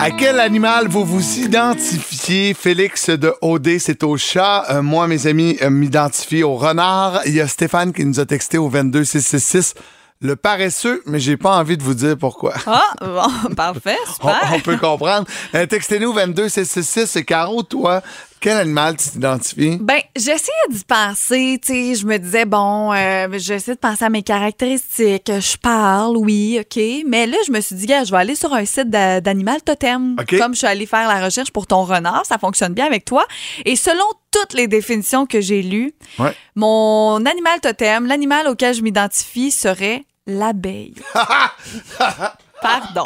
À 0.00 0.10
quel 0.10 0.40
animal 0.40 0.88
vous 0.88 1.04
vous 1.04 1.38
identifiez? 1.38 2.54
Félix 2.54 3.10
de 3.10 3.34
OD, 3.42 3.78
c'est 3.78 4.02
au 4.02 4.16
chat. 4.16 4.64
Euh, 4.70 4.82
moi, 4.82 5.06
mes 5.06 5.26
amis, 5.26 5.58
euh, 5.62 5.68
m'identifient 5.70 6.42
au 6.42 6.56
renard. 6.56 7.20
Il 7.26 7.34
y 7.34 7.40
a 7.40 7.46
Stéphane 7.48 7.92
qui 7.92 8.04
nous 8.04 8.18
a 8.18 8.24
texté 8.26 8.56
au 8.56 8.68
22666. 8.68 9.74
Le 10.22 10.36
paresseux, 10.36 11.02
mais 11.06 11.18
j'ai 11.18 11.36
pas 11.38 11.56
envie 11.56 11.76
de 11.78 11.82
vous 11.82 11.94
dire 11.94 12.16
pourquoi. 12.18 12.54
Ah, 12.66 12.82
bon, 13.00 13.54
parfait, 13.56 13.96
On, 14.22 14.28
super. 14.28 14.52
on 14.54 14.60
peut 14.60 14.76
comprendre. 14.76 15.26
Euh, 15.54 15.66
Textez-nous 15.66 16.12
22666. 16.12 17.16
Et 17.16 17.24
Caro, 17.24 17.62
toi, 17.62 18.02
quel 18.40 18.56
animal 18.56 18.96
tu 18.96 19.10
t'identifies? 19.10 19.78
Ben, 19.80 20.00
j'essayais 20.16 20.68
d'y 20.70 20.84
penser, 20.84 21.58
tu 21.64 21.72
sais, 21.72 21.94
je 21.94 22.06
me 22.06 22.18
disais, 22.18 22.44
bon, 22.44 22.92
euh, 22.92 23.28
j'essaie 23.38 23.74
de 23.74 23.78
penser 23.78 24.04
à 24.04 24.08
mes 24.10 24.22
caractéristiques, 24.22 25.30
je 25.30 25.56
parle, 25.56 26.16
oui, 26.16 26.58
OK, 26.60 26.80
mais 27.06 27.26
là, 27.26 27.36
je 27.46 27.52
me 27.52 27.60
suis 27.60 27.76
dit, 27.76 27.86
gars, 27.86 28.04
je 28.04 28.10
vais 28.10 28.18
aller 28.18 28.34
sur 28.34 28.52
un 28.54 28.64
site 28.64 28.88
d'a- 28.90 29.20
d'animal 29.20 29.62
totem, 29.62 30.16
comme 30.38 30.52
je 30.54 30.58
suis 30.58 30.66
allée 30.66 30.86
faire 30.86 31.06
la 31.08 31.24
recherche 31.24 31.50
pour 31.50 31.66
ton 31.66 31.84
renard, 31.84 32.24
ça 32.26 32.38
fonctionne 32.38 32.72
bien 32.74 32.86
avec 32.86 33.04
toi, 33.04 33.26
et 33.64 33.76
selon 33.76 34.04
toutes 34.30 34.54
les 34.54 34.68
définitions 34.68 35.26
que 35.26 35.40
j'ai 35.40 35.62
lues, 35.62 35.92
Ouais. 36.18 36.34
mon 36.56 37.24
animal 37.26 37.60
totem, 37.60 38.06
l'animal 38.06 38.48
auquel 38.48 38.74
je 38.74 38.82
m'identifie 38.82 39.50
serait 39.50 40.04
l'abeille. 40.26 40.94
Pardon. 42.62 43.02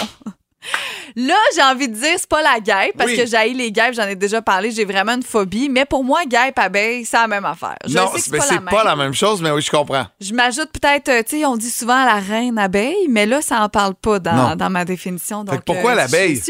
Là, 1.17 1.37
j'ai 1.55 1.63
envie 1.63 1.89
de 1.89 1.95
dire, 1.95 2.15
c'est 2.17 2.29
pas 2.29 2.43
la 2.43 2.59
guêpe, 2.61 2.97
parce 2.97 3.11
Oui. 3.11 3.17
que 3.17 3.27
j'ai 3.27 3.53
les 3.55 3.71
guêpes, 3.71 3.95
j'en 3.95 4.09
ai 4.09 4.17
déjà 4.17 4.43
parlé, 4.43 4.71
j'ai 4.71 4.85
vraiment 4.85 5.13
une 5.13 5.23
phobie. 5.23 5.69
Mais 5.69 5.85
pour 5.85 6.03
moi, 6.05 6.25
guêpe, 6.27 6.59
abeille, 6.59 7.05
c'est 7.05 7.17
la 7.17 7.29
même 7.29 7.45
affaire. 7.45 7.77
Je 7.87 7.97
non, 7.97 8.11
c'est 8.17 8.31
pas, 8.37 8.41
c'est 8.43 8.55
la 8.55 8.61
même. 8.61 8.71
pas 8.71 8.85
la 8.85 8.97
même 8.97 9.15
chose, 9.15 9.41
mais 9.43 9.51
oui, 9.51 9.63
je 9.63 9.71
comprends. 9.71 10.07
Je 10.21 10.33
m'ajoute 10.33 10.71
peut-être, 10.73 11.09
euh, 11.09 11.23
tu 11.23 11.39
sais, 11.39 11.47
on 11.47 11.57
dit 11.57 11.71
souvent 11.71 12.05
la 12.05 12.15
reine 12.17 12.59
abeille, 12.59 13.07
mais 13.09 13.27
là, 13.27 13.41
ça 13.43 13.61
en 13.63 13.69
parle 13.69 13.95
pas 13.95 14.19
dans, 14.19 14.57
dans 14.57 14.71
ma 14.71 14.85
définition. 14.85 15.45
Donc, 15.45 15.63
pourquoi 15.65 15.93
euh, 15.93 15.97
l'abeille? 15.97 16.43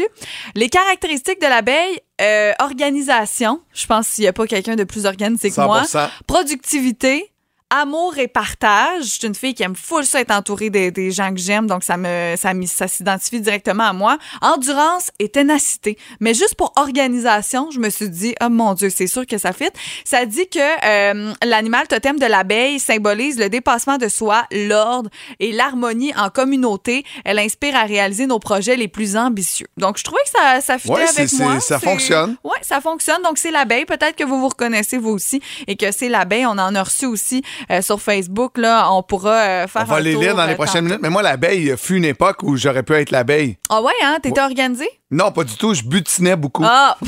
Les 0.55 0.69
caractéristiques 0.69 1.41
de 1.41 1.47
l'abeille, 1.47 1.99
euh, 2.21 2.53
organisation. 2.59 3.61
Je 3.73 3.85
pense 3.85 4.09
qu'il 4.09 4.23
n'y 4.23 4.27
a 4.27 4.33
pas 4.33 4.47
quelqu'un 4.47 4.75
de 4.75 4.83
plus 4.85 5.05
organisé 5.05 5.51
que 5.51 5.61
moi. 5.61 5.83
100%. 5.83 6.09
Productivité. 6.27 7.31
Amour 7.71 8.19
et 8.19 8.27
partage. 8.27 9.05
Je 9.05 9.09
suis 9.09 9.27
une 9.27 9.33
fille 9.33 9.55
qui 9.55 9.63
aime 9.63 9.75
full 9.75 10.05
ça 10.05 10.21
être 10.21 10.29
entourée 10.31 10.69
des, 10.69 10.91
des 10.91 11.09
gens 11.09 11.33
que 11.33 11.39
j'aime, 11.39 11.65
donc 11.65 11.83
ça 11.83 11.97
me 11.97 12.35
ça, 12.37 12.87
s'identifie 12.87 13.41
directement 13.41 13.85
à 13.85 13.91
moi. 13.93 14.19
Endurance 14.43 15.09
et 15.17 15.29
ténacité. 15.29 15.97
Mais 16.19 16.35
juste 16.35 16.53
pour 16.55 16.73
organisation, 16.75 17.71
je 17.71 17.79
me 17.79 17.89
suis 17.89 18.07
dit, 18.09 18.35
oh 18.43 18.49
mon 18.49 18.75
Dieu, 18.75 18.91
c'est 18.95 19.07
sûr 19.07 19.25
que 19.25 19.39
ça 19.39 19.51
fit. 19.51 19.69
Ça 20.03 20.27
dit 20.27 20.47
que 20.47 20.59
euh, 20.59 21.33
l'animal 21.43 21.87
totem 21.87 22.19
de 22.19 22.27
l'abeille 22.27 22.79
symbolise 22.79 23.39
le 23.39 23.49
dépassement 23.49 23.97
de 23.97 24.09
soi, 24.09 24.43
l'ordre 24.51 25.09
et 25.39 25.51
l'harmonie 25.51 26.13
en 26.15 26.29
communauté. 26.29 27.03
Elle 27.25 27.39
inspire 27.39 27.75
à 27.75 27.83
réaliser 27.85 28.27
nos 28.27 28.37
projets 28.39 28.75
les 28.75 28.87
plus 28.87 29.17
ambitieux. 29.17 29.67
Donc, 29.77 29.97
je 29.97 30.03
trouvais 30.03 30.21
que 30.23 30.39
ça, 30.39 30.61
ça 30.61 30.77
fitait 30.77 30.93
Ouais, 30.93 31.07
c'est- 31.07 31.21
avec 31.21 31.33
moi. 31.33 31.59
ça 31.59 31.79
fonctionne. 31.79 32.37
Oui, 32.43 32.57
ça 32.61 32.79
fonctionne. 32.79 33.23
Donc, 33.23 33.39
c'est 33.39 33.51
l'abeille. 33.51 33.85
Peut-être 33.85 34.15
que 34.15 34.23
vous 34.23 34.39
vous 34.39 34.49
reconnaissez 34.49 34.99
vous 34.99 35.09
aussi 35.11 35.41
et 35.65 35.75
que 35.75 35.91
c'est 35.91 36.09
l'abeille. 36.09 36.45
On 36.45 36.51
en 36.51 36.75
a 36.75 36.83
reçu 36.83 37.07
aussi 37.07 37.41
euh, 37.71 37.81
sur 37.81 38.01
Facebook. 38.01 38.57
Là, 38.57 38.91
on 38.91 39.03
pourra 39.03 39.33
euh, 39.33 39.67
faire 39.67 39.83
On 39.83 39.85
va 39.85 39.95
un 39.97 39.99
les 39.99 40.13
tour, 40.13 40.21
lire 40.21 40.35
dans 40.35 40.45
les 40.45 40.53
euh, 40.53 40.55
prochaines 40.55 40.85
minutes. 40.85 40.99
Mais 41.01 41.09
moi, 41.09 41.21
l'abeille, 41.21 41.69
il 41.69 41.77
fut 41.77 41.95
une 41.95 42.05
époque 42.05 42.43
où 42.43 42.57
j'aurais 42.57 42.83
pu 42.83 42.93
être 42.93 43.11
l'abeille. 43.11 43.57
Ah 43.69 43.81
ouais, 43.81 43.93
hein? 44.03 44.17
T'étais 44.21 44.41
organisé? 44.41 44.87
Non, 45.11 45.31
pas 45.31 45.43
du 45.43 45.55
tout. 45.55 45.73
Je 45.73 45.83
butinais 45.83 46.35
beaucoup. 46.35 46.63
Ah! 46.65 46.97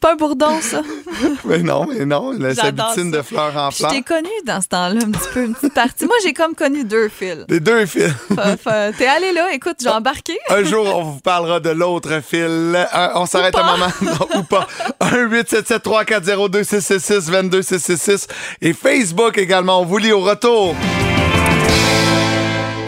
c'est 0.00 0.02
pas 0.02 0.12
un 0.12 0.16
bourdon, 0.16 0.60
ça? 0.60 0.82
Mais 1.44 1.58
non, 1.58 1.86
mais 1.88 2.04
non. 2.06 2.30
butine 2.32 2.54
ça. 2.54 2.70
de 2.70 3.22
fleurs 3.22 3.56
en 3.56 3.70
Je 3.70 3.78
fleurs. 3.78 3.90
t'ai 3.90 4.02
connu 4.02 4.28
dans 4.46 4.60
ce 4.60 4.68
temps-là, 4.68 5.00
un 5.04 5.10
petit 5.10 5.28
peu, 5.34 5.44
une 5.44 5.54
petite 5.54 5.74
partie. 5.74 6.04
Moi, 6.04 6.14
j'ai 6.22 6.32
comme 6.32 6.54
connu 6.54 6.84
deux 6.84 7.08
fils. 7.08 7.44
Les 7.48 7.58
deux 7.58 7.84
fils. 7.86 8.12
T'es 8.96 9.06
allé 9.06 9.32
là, 9.32 9.48
écoute, 9.52 9.76
j'ai 9.82 9.88
embarqué. 9.88 10.38
Un 10.50 10.62
jour, 10.62 10.86
on 10.94 11.02
vous 11.02 11.20
parlera 11.20 11.58
de 11.58 11.70
l'autre 11.70 12.20
fil. 12.24 12.76
Un- 12.92 13.10
on 13.16 13.26
s'arrête 13.26 13.56
un 13.56 13.64
moment. 13.72 13.92
Non, 14.02 14.38
ou 14.40 14.42
pas. 14.44 14.68
1 15.00 15.16
877 15.26 15.82
340 15.82 16.62
666 16.62 17.30
22 17.30 17.62
666 17.62 18.26
Et 18.62 18.72
Facebook 18.72 19.36
également. 19.38 19.80
On 19.80 19.84
vous 19.84 19.98
lit 19.98 20.12
au 20.12 20.20
retour. 20.20 20.74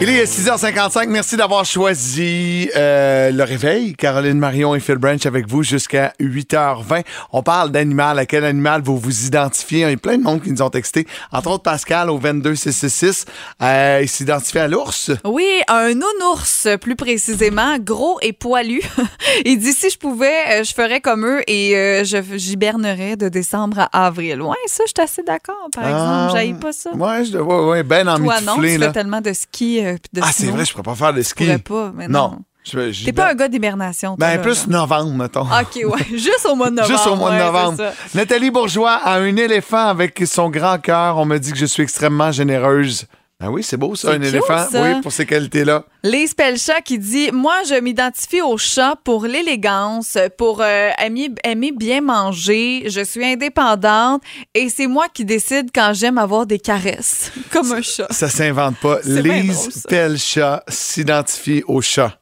Il 0.03 0.09
est 0.09 0.23
6h55. 0.23 1.09
Merci 1.09 1.37
d'avoir 1.37 1.63
choisi 1.63 2.67
euh, 2.75 3.29
le 3.29 3.43
réveil. 3.43 3.93
Caroline 3.93 4.39
Marion 4.39 4.73
et 4.73 4.79
Phil 4.79 4.95
Branch 4.95 5.23
avec 5.27 5.47
vous 5.47 5.61
jusqu'à 5.61 6.13
8h20. 6.19 7.03
On 7.33 7.43
parle 7.43 7.69
d'animal. 7.69 8.17
À 8.17 8.25
quel 8.25 8.43
animal 8.43 8.81
vous 8.81 8.97
vous 8.97 9.27
identifiez? 9.27 9.81
Il 9.81 9.89
y 9.91 9.93
a 9.93 9.97
plein 9.97 10.17
de 10.17 10.23
monde 10.23 10.41
qui 10.41 10.49
nous 10.51 10.63
ont 10.63 10.71
texté. 10.71 11.05
Entre 11.31 11.51
autres, 11.51 11.61
Pascal 11.61 12.09
au 12.09 12.17
22666. 12.17 13.25
Euh, 13.61 13.99
il 14.01 14.09
s'identifie 14.09 14.57
à 14.57 14.67
l'ours? 14.67 15.11
Oui, 15.23 15.45
un 15.67 15.93
nounours, 15.93 16.67
plus 16.81 16.95
précisément, 16.95 17.77
gros 17.77 18.17
et 18.23 18.33
poilu. 18.33 18.81
Il 19.45 19.59
dit 19.59 19.73
si 19.73 19.91
je 19.91 19.99
pouvais, 19.99 20.33
euh, 20.49 20.63
je 20.63 20.73
ferais 20.73 21.01
comme 21.01 21.27
eux 21.27 21.43
et 21.45 21.77
euh, 21.77 22.03
j'hibernerais 22.03 23.17
de 23.17 23.29
décembre 23.29 23.87
à 23.91 24.07
avril. 24.07 24.41
Ouais, 24.41 24.55
ça, 24.65 24.83
je 24.87 24.93
suis 24.97 25.03
assez 25.03 25.21
d'accord, 25.21 25.67
par 25.71 25.83
exemple. 25.85 26.31
J'aille 26.33 26.53
pas 26.55 26.71
ça. 26.71 26.89
Ah, 26.91 26.97
Ouais, 26.97 27.23
je, 27.23 27.37
ouais, 27.37 27.65
ouais, 27.69 27.83
ben 27.83 28.05
Toi, 28.15 28.41
non, 28.41 28.55
tu 28.59 28.79
fais 28.79 28.91
tellement 28.91 29.21
de 29.21 29.31
ski 29.33 29.90
de 30.13 30.21
Ah, 30.23 30.29
c'est 30.31 30.47
vrai, 30.47 30.65
je 30.65 30.71
pourrais 30.71 30.83
pas 30.83 30.95
faire 30.95 31.13
de 31.13 31.21
ski. 31.21 31.43
pourrais 31.45 31.57
pas, 31.59 31.91
mais 31.95 32.07
non. 32.07 32.39
Je- 32.63 32.91
je- 32.91 33.05
T'es 33.05 33.11
pas 33.13 33.31
un 33.31 33.33
gars 33.33 33.47
d'hibernation, 33.47 34.15
Ben, 34.19 34.35
là, 34.35 34.37
plus 34.37 34.67
là. 34.67 34.79
novembre, 34.81 35.11
mettons. 35.15 35.41
OK, 35.45 35.75
ouais. 35.83 36.05
Juste 36.11 36.47
au 36.47 36.55
mois 36.55 36.69
de 36.69 36.75
novembre. 36.75 36.93
Juste 36.93 37.07
au 37.07 37.15
mois 37.15 37.31
de 37.31 37.37
novembre. 37.43 37.83
Nathalie 38.13 38.51
Bourgeois 38.51 38.91
a 39.03 39.15
un 39.17 39.35
éléphant 39.35 39.87
avec 39.87 40.21
son 40.27 40.49
grand 40.51 40.77
cœur. 40.79 41.17
On 41.17 41.25
me 41.25 41.39
dit 41.39 41.51
que 41.51 41.57
je 41.57 41.65
suis 41.65 41.81
extrêmement 41.81 42.31
généreuse. 42.31 43.07
Ben 43.41 43.49
oui, 43.49 43.63
c'est 43.63 43.75
beau 43.77 43.95
ça, 43.95 44.11
un 44.11 44.19
cute, 44.19 44.27
éléphant. 44.27 44.69
ça. 44.69 44.83
Oui, 44.83 45.01
pour 45.01 45.11
ces 45.11 45.25
qualités-là. 45.25 45.83
Lise 46.03 46.35
Pelchat 46.35 46.81
qui 46.81 46.99
dit 46.99 47.31
Moi, 47.31 47.55
je 47.67 47.73
m'identifie 47.73 48.39
au 48.39 48.55
chat 48.55 48.95
pour 49.03 49.25
l'élégance, 49.25 50.15
pour 50.37 50.61
euh, 50.61 50.91
aimer, 51.03 51.29
aimer 51.43 51.71
bien 51.71 52.01
manger. 52.01 52.83
Je 52.87 53.03
suis 53.03 53.25
indépendante 53.25 54.21
et 54.53 54.69
c'est 54.69 54.85
moi 54.85 55.07
qui 55.11 55.25
décide 55.25 55.71
quand 55.73 55.91
j'aime 55.95 56.19
avoir 56.19 56.45
des 56.45 56.59
caresses. 56.59 57.31
Comme 57.51 57.71
un 57.71 57.81
chat. 57.81 58.05
Ça 58.11 58.29
s'invente 58.29 58.77
pas. 58.77 58.99
Lise 59.05 59.57
drôle. 59.57 59.71
Pelchat 59.89 60.63
s'identifie 60.67 61.63
au 61.65 61.81
chat. 61.81 62.19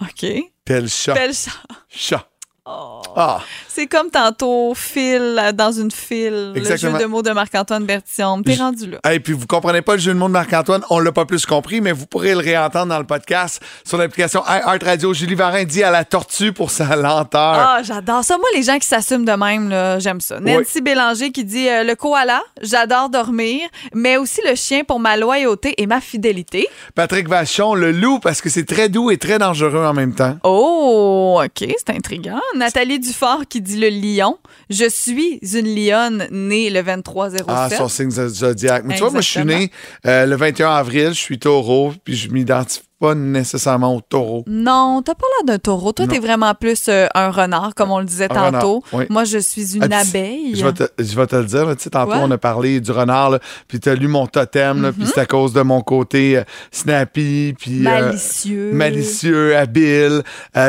OK. 0.00 0.26
Pelchat. 0.64 1.12
Pelchat. 1.12 1.50
Chat. 1.90 2.26
Oh. 2.66 3.02
Ah, 3.14 3.40
C'est 3.68 3.86
comme 3.86 4.08
tantôt 4.10 4.72
Phil 4.74 5.38
euh, 5.38 5.52
dans 5.52 5.70
une 5.70 5.90
file, 5.90 6.52
Exactement. 6.56 6.92
le 6.92 6.98
jeu 6.98 7.04
de 7.04 7.08
mots 7.10 7.20
de 7.22 7.30
Marc-Antoine 7.30 7.84
Bertillon. 7.84 8.42
T'es 8.42 8.54
rendu 8.54 8.90
là. 8.90 9.12
Et 9.12 9.20
puis, 9.20 9.34
vous 9.34 9.46
comprenez 9.46 9.82
pas 9.82 9.92
le 9.92 9.98
jeu 10.00 10.14
de 10.14 10.18
mots 10.18 10.28
de 10.28 10.32
Marc-Antoine, 10.32 10.82
on 10.88 10.98
l'a 10.98 11.12
pas 11.12 11.26
plus 11.26 11.44
compris, 11.44 11.82
mais 11.82 11.92
vous 11.92 12.06
pourrez 12.06 12.32
le 12.32 12.38
réentendre 12.38 12.86
dans 12.86 12.98
le 12.98 13.04
podcast 13.04 13.62
sur 13.84 13.98
l'application 13.98 14.42
Art 14.46 14.78
Radio. 14.82 15.12
Julie 15.12 15.34
Varin 15.34 15.64
dit 15.64 15.82
à 15.82 15.90
la 15.90 16.06
tortue 16.06 16.54
pour 16.54 16.70
sa 16.70 16.96
lenteur. 16.96 17.54
Ah, 17.58 17.80
j'adore 17.82 18.24
ça. 18.24 18.38
Moi, 18.38 18.48
les 18.54 18.62
gens 18.62 18.78
qui 18.78 18.86
s'assument 18.86 19.26
de 19.26 19.32
même, 19.32 20.00
j'aime 20.00 20.22
ça. 20.22 20.40
Nancy 20.40 20.80
Bélanger 20.80 21.32
qui 21.32 21.44
dit 21.44 21.68
euh, 21.68 21.84
le 21.84 21.94
koala, 21.96 22.42
j'adore 22.62 23.10
dormir, 23.10 23.60
mais 23.92 24.16
aussi 24.16 24.40
le 24.48 24.54
chien 24.54 24.84
pour 24.84 25.00
ma 25.00 25.18
loyauté 25.18 25.74
et 25.76 25.86
ma 25.86 26.00
fidélité. 26.00 26.66
Patrick 26.94 27.28
Vachon, 27.28 27.74
le 27.74 27.92
loup, 27.92 28.20
parce 28.20 28.40
que 28.40 28.48
c'est 28.48 28.64
très 28.64 28.88
doux 28.88 29.10
et 29.10 29.18
très 29.18 29.38
dangereux 29.38 29.84
en 29.84 29.92
même 29.92 30.14
temps. 30.14 30.38
Oh, 30.44 31.42
OK, 31.44 31.68
c'est 31.76 31.90
intriguant. 31.94 32.40
Nathalie 32.56 32.98
Dufort 33.00 33.42
qui 33.48 33.60
dit 33.60 33.78
le 33.78 33.88
lion. 33.88 34.38
Je 34.70 34.88
suis 34.88 35.38
une 35.42 35.74
lionne 35.74 36.26
née 36.30 36.70
le 36.70 36.80
23-07. 36.80 37.42
Ah, 37.48 37.68
son 37.70 37.88
signe 37.88 38.10
zo- 38.10 38.28
zodiaque. 38.28 38.84
Mais 38.86 38.94
tu 38.94 39.00
vois, 39.00 39.10
moi, 39.10 39.20
je 39.20 39.28
suis 39.28 39.44
né 39.44 39.54
Exactement. 39.54 39.70
euh, 40.06 40.26
le 40.26 40.36
21 40.36 40.70
avril, 40.70 41.08
je 41.08 41.18
suis 41.20 41.38
taureau, 41.38 41.92
puis 42.04 42.16
je 42.16 42.30
m'identifie 42.30 42.82
pas 43.00 43.14
nécessairement 43.14 43.96
au 43.96 44.00
taureau. 44.00 44.44
Non, 44.46 45.02
t'as 45.04 45.14
pas 45.14 45.26
l'air 45.38 45.44
d'un 45.54 45.58
taureau. 45.58 45.92
Toi, 45.92 46.06
t'es 46.06 46.18
vraiment 46.20 46.54
plus 46.54 46.86
euh, 46.88 47.06
un 47.14 47.30
renard, 47.30 47.74
comme 47.74 47.90
on 47.90 47.98
le 47.98 48.04
disait 48.04 48.26
Un 48.30 48.50
tantôt. 48.52 48.80
renard, 48.80 48.80
oui. 48.92 49.04
Moi, 49.10 49.24
je 49.24 49.38
suis 49.38 49.76
une 49.76 49.92
Ah, 49.92 49.98
abeille. 50.00 50.54
Je 50.54 50.64
vais 50.64 50.72
te, 50.72 50.84
je 50.98 51.14
vais 51.16 51.26
te 51.26 51.36
le 51.36 51.44
dire. 51.44 51.66
là, 51.66 51.74
tantôt, 51.76 52.12
on 52.14 52.30
a 52.30 52.38
parlé 52.38 52.80
du 52.80 52.90
renard, 52.92 53.30
là, 53.30 53.40
puis 53.68 53.80
tu 53.80 53.88
as 53.88 53.94
lu 53.94 54.08
mon 54.08 54.26
totem, 54.26 54.92
puis 54.96 55.06
c'est 55.06 55.20
à 55.20 55.26
cause 55.26 55.52
de 55.52 55.60
mon 55.62 55.80
côté 55.82 56.38
euh, 56.38 56.44
snappy, 56.70 57.54
puis... 57.58 57.80
euh, 57.80 57.82
Malicieux. 57.82 58.72
malicieux, 58.72 59.56
habile. 59.56 60.22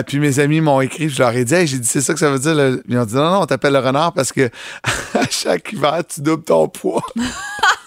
Puis 0.07 0.19
mes 0.19 0.39
amis 0.39 0.61
m'ont 0.61 0.81
écrit, 0.81 1.09
je 1.09 1.19
leur 1.21 1.31
ai 1.35 1.45
dit, 1.45 1.53
Hey, 1.53 1.67
j'ai 1.67 1.77
dit, 1.77 1.88
c'est 1.88 2.01
ça 2.01 2.13
que 2.13 2.19
ça 2.19 2.29
veut 2.31 2.39
dire. 2.39 2.55
là. 2.55 2.71
Ils 2.89 2.97
ont 2.97 3.05
dit, 3.05 3.15
non, 3.15 3.29
non, 3.31 3.41
on 3.41 3.45
t'appelle 3.45 3.73
le 3.73 3.79
renard 3.79 4.13
parce 4.13 4.31
que 4.31 4.49
à 5.13 5.29
chaque 5.29 5.71
hiver, 5.73 6.01
tu 6.07 6.21
doubles 6.21 6.43
ton 6.43 6.67
poids. 6.67 7.03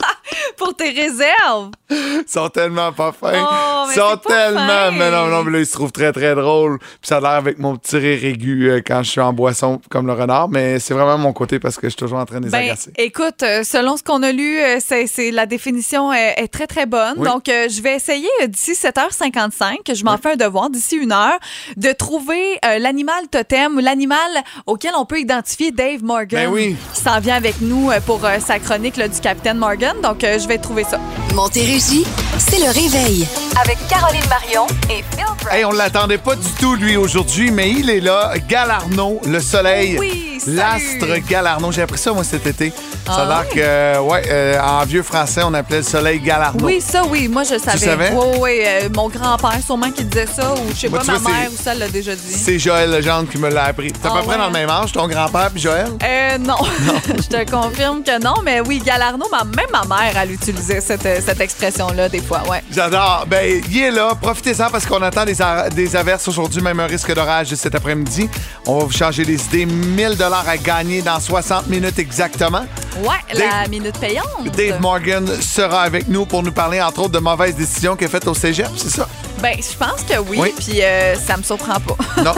Pour 0.59 0.75
tes 0.75 0.91
réserves. 0.91 1.71
Ils 1.91 2.25
sont 2.27 2.49
tellement 2.49 2.93
pas 2.93 3.13
fins. 3.13 3.33
Oh, 3.35 3.87
Ils 3.91 3.95
sont 3.95 4.17
tellement. 4.17 4.67
fin. 4.67 4.91
Mais 4.91 5.11
non, 5.11 5.27
non, 5.29 5.45
mais 5.45 5.53
là, 5.53 5.59
ils 5.61 5.67
se 5.67 5.73
trouvent 5.73 5.93
très, 5.93 6.13
très 6.13 6.35
drôles. 6.35 6.79
Puis 6.79 6.99
ça 7.03 7.19
a 7.19 7.21
l'air 7.21 7.31
avec 7.31 7.59
mon 7.59 7.77
petit 7.77 7.97
rire 7.97 8.25
aigu 8.25 8.69
euh, 8.71 8.81
quand 8.85 9.03
je 9.03 9.11
suis 9.11 9.21
en 9.21 9.33
boisson 9.33 9.81
comme 9.89 10.07
le 10.07 10.13
renard. 10.13 10.49
Mais 10.49 10.79
c'est 10.81 10.95
vraiment 10.95 11.17
mon 11.17 11.33
côté 11.33 11.59
parce 11.59 11.77
que 11.77 11.87
je 11.87 11.91
suis 11.91 11.97
toujours 11.97 12.19
en 12.19 12.27
train 12.27 12.41
de 12.41 12.47
les 12.47 12.51
Ben, 12.51 12.65
agacer. 12.65 12.93
écoute, 12.97 13.43
euh, 13.43 13.63
selon 13.63 13.97
ce 13.97 14.03
qu'on 14.03 14.23
a 14.23 14.33
lu, 14.33 14.59
euh, 14.59 14.79
c'est, 14.81 15.31
la 15.31 15.47
définition 15.47 16.13
est, 16.13 16.49
très, 16.49 16.67
très 16.67 16.87
bonne. 16.87 17.15
Oui. 17.19 17.25
Donc, 17.29 17.45
je 17.47 17.83
vais 17.83 17.95
essayer 17.95 18.29
d'ici 18.49 18.73
7h55, 18.73 19.95
je 19.95 20.05
m'en 20.05 20.19
fais 20.19 20.33
un 20.33 20.37
devoir, 20.37 20.71
d'ici 20.71 20.97
une 20.97 21.13
heure, 21.13 21.39
de 21.77 21.93
trouver 21.93 22.59
l'animal 22.81 23.29
totem 23.31 23.77
ou 23.77 23.81
l'animal 23.81 24.19
auquel 24.67 24.93
on 24.97 25.05
peut 25.05 25.21
identifier 25.21 25.71
Dave 25.71 26.03
Morgan. 26.03 26.47
Ben 26.47 26.51
oui. 26.53 26.77
Qui 26.95 27.01
s'en 27.01 27.21
vient 27.21 27.37
avec 27.37 27.61
nous 27.61 27.91
pour 28.07 28.21
sa 28.41 28.59
chronique 28.59 28.97
là, 28.97 29.09
du 29.09 29.21
Capitaine 29.21 29.59
Morgan. 29.59 29.97
Donc, 30.03 30.19
je 30.23 30.48
vais 30.49 30.59
trouver 30.59 30.85
ça. 30.85 30.99
Montérégie, 31.35 32.05
c'est 32.39 32.59
le 32.59 32.67
réveil. 32.73 33.27
Avec 33.61 33.79
Caroline 33.89 34.25
Marion 34.29 34.67
et 34.91 35.05
Phil 35.15 35.25
Brown. 35.43 35.57
Hey, 35.57 35.65
on 35.65 35.73
l'attendait 35.73 36.19
pas 36.19 36.35
du 36.37 36.49
tout, 36.59 36.75
lui, 36.75 36.97
aujourd'hui, 36.97 37.51
mais 37.51 37.71
il 37.71 37.91
est 37.91 38.01
là. 38.01 38.33
Galarno, 38.49 39.21
le 39.27 39.41
soleil. 39.41 39.97
Oui. 39.99 40.25
L'astre 40.47 41.19
Galarno. 41.29 41.73
J'ai 41.73 41.83
appris 41.83 41.99
ça, 41.99 42.13
moi, 42.13 42.23
cet 42.25 42.47
été. 42.47 42.73
Ça 43.07 43.13
a 43.13 43.23
Ah 43.23 43.27
l'air 43.43 43.49
que, 43.49 44.01
ouais, 44.01 44.23
euh, 44.31 44.61
en 44.61 44.85
vieux 44.85 45.03
français, 45.03 45.41
on 45.45 45.53
appelait 45.55 45.79
le 45.79 45.83
soleil 45.83 46.21
Galarno. 46.21 46.65
Oui, 46.65 46.81
ça, 46.81 47.03
oui. 47.05 47.27
Moi, 47.29 47.43
je 47.43 47.59
savais. 47.59 47.79
savais? 47.79 48.13
Oui, 48.15 48.27
oui. 48.39 48.61
euh, 48.65 48.89
mon 48.95 49.09
grand-père, 49.09 49.59
sûrement, 49.65 49.91
qui 49.91 50.05
disait 50.05 50.27
ça, 50.27 50.53
ou 50.55 50.71
je 50.75 50.81
sais 50.81 50.89
Moi, 50.89 50.99
pas, 51.01 51.05
tu 51.05 51.11
ma 51.11 51.19
vois, 51.19 51.31
mère, 51.33 51.51
ou 51.53 51.63
ça 51.63 51.75
l'a 51.75 51.89
déjà 51.89 52.15
dit. 52.15 52.33
C'est 52.33 52.59
Joël 52.59 52.91
Legendre 52.91 53.29
qui 53.29 53.39
me 53.39 53.51
l'a 53.51 53.65
appris. 53.65 53.93
T'es 53.93 54.07
à 54.07 54.11
Ah 54.15 54.19
peu 54.19 54.27
près 54.27 54.37
ouais? 54.37 54.39
dans 54.39 54.47
le 54.47 54.53
même 54.53 54.71
âge, 54.71 54.93
ton 54.93 55.09
grand-père 55.09 55.51
puis 55.51 55.61
Joël? 55.63 55.89
Euh, 56.03 56.39
non. 56.39 56.57
je 57.09 57.27
te 57.37 57.51
confirme 57.51 58.03
que 58.05 58.23
non, 58.23 58.35
mais 58.45 58.61
oui, 58.61 58.81
Galarno, 58.85 59.27
ma, 59.31 59.45
même 59.45 59.67
ma 59.73 59.85
mère, 59.85 60.17
elle 60.23 60.31
cette, 60.43 61.07
euh, 61.07 61.21
cette 61.25 61.41
expression-là 61.41 62.09
des 62.09 62.21
fois, 62.21 62.43
ouais. 62.49 62.63
J'adore. 62.73 63.25
Ben, 63.29 63.63
il 63.71 63.79
est 63.83 63.91
là. 63.91 64.13
Profitez-en 64.21 64.71
parce 64.71 64.87
qu'on 64.87 65.03
attend 65.03 65.25
des, 65.25 65.41
a- 65.43 65.69
des 65.71 65.95
averses 65.97 66.27
aujourd'hui, 66.29 66.63
même 66.63 66.81
un 66.81 66.87
risque 66.87 67.13
d'orage 67.15 67.55
cet 67.55 67.75
après-midi. 67.75 68.29
On 68.67 68.79
va 68.79 68.85
vous 68.85 68.93
changer 68.93 69.25
les 69.25 69.43
idées. 69.47 69.67
1000 69.67 70.17
dollars 70.17 70.49
à 70.49 70.57
gagner 70.57 71.03
dans 71.03 71.21
60 71.21 71.67
minutes 71.69 71.99
exactement. 71.99 72.65
Ouais, 73.03 73.17
la 73.35 73.69
minute 73.69 73.99
payante. 73.99 74.27
Dave 74.57 74.81
Morgan 74.81 75.27
sera 75.41 75.83
avec 75.83 76.09
nous 76.09 76.27
pour 76.27 76.43
nous 76.43 76.53
parler, 76.53 76.81
entre 76.81 77.01
autres, 77.01 77.11
de 77.13 77.19
mauvaises 77.19 77.55
décisions 77.55 77.95
qu'il 77.97 78.07
a 78.07 78.11
faites 78.11 78.27
au 78.27 78.35
cégep, 78.35 78.69
c'est 78.77 78.91
ça? 78.91 79.09
Ben, 79.41 79.55
je 79.57 79.77
pense 79.77 80.03
que 80.03 80.19
oui, 80.19 80.39
Oui. 80.41 80.55
puis 80.59 80.83
euh, 80.83 81.15
ça 81.15 81.37
me 81.37 81.43
surprend 81.45 81.79
pas. 81.79 81.97
Non. 82.25 82.35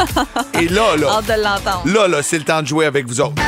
Et 0.61 0.69
là, 0.69 0.97
là, 0.99 1.13
Hâte 1.19 1.27
de 1.27 1.43
l'entendre. 1.43 1.83
là, 1.87 2.09
là, 2.09 2.23
c'est 2.23 2.37
le 2.39 2.45
temps 2.45 2.61
de 2.61 2.67
jouer 2.67 2.85
avec 2.85 3.07
vous 3.07 3.21
autres. 3.23 3.41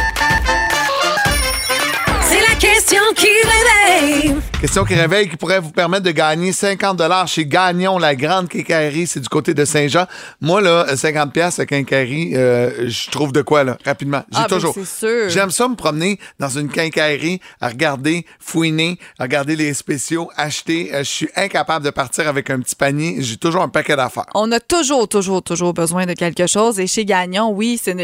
Question 2.83 3.13
qui 3.15 3.29
réveille. 3.29 4.35
Question 4.61 4.85
qui 4.85 4.95
réveille 4.95 5.29
qui 5.29 5.37
pourrait 5.37 5.61
vous 5.61 5.71
permettre 5.71 6.03
de 6.03 6.11
gagner 6.11 6.53
50 6.53 7.01
chez 7.29 7.47
Gagnon, 7.47 7.97
la 7.97 8.17
grande 8.17 8.49
quincaillerie. 8.49 9.07
C'est 9.07 9.21
du 9.21 9.29
côté 9.29 9.55
de 9.55 9.65
Saint-Jean. 9.65 10.07
Moi, 10.41 10.61
là, 10.61 10.97
50 10.97 11.33
pièces 11.33 11.61
à 11.61 11.67
quincaillerie, 11.67 12.33
euh, 12.35 12.89
je 12.91 13.09
trouve 13.09 13.31
de 13.33 13.41
quoi, 13.43 13.63
là, 13.63 13.79
rapidement. 13.85 14.25
J'ai 14.33 14.39
Ah, 14.41 14.47
ben, 14.51 14.57
toujours. 14.57 14.75
sûr. 14.75 15.29
J'aime 15.29 15.53
ça 15.53 15.69
me 15.69 15.77
promener 15.77 16.19
dans 16.41 16.49
une 16.49 16.69
quincaillerie, 16.69 17.41
à 17.61 17.69
regarder, 17.69 18.27
fouiner, 18.41 18.99
à 19.21 19.25
regarder 19.25 19.55
les 19.55 19.75
spéciaux, 19.75 20.29
acheter. 20.37 20.91
Euh, 20.93 20.99
je 21.05 21.09
suis 21.11 21.29
incapable 21.37 21.85
de 21.85 21.91
partir 21.91 22.27
avec 22.27 22.51
un 22.51 22.59
petit 22.59 22.75
panier. 22.75 23.17
J'ai 23.21 23.37
toujours 23.37 23.63
un 23.63 23.69
paquet 23.69 23.95
d'affaires. 23.95 24.27
On 24.35 24.51
a 24.51 24.59
toujours, 24.59 25.07
toujours, 25.09 25.43
toujours 25.45 25.73
besoin 25.73 26.05
de 26.07 26.15
quelque 26.15 26.49
chose. 26.49 26.81
Et 26.81 26.89
chez 26.89 27.05
Gagnon, 27.05 27.51
oui, 27.53 27.81
c'est 27.81 27.95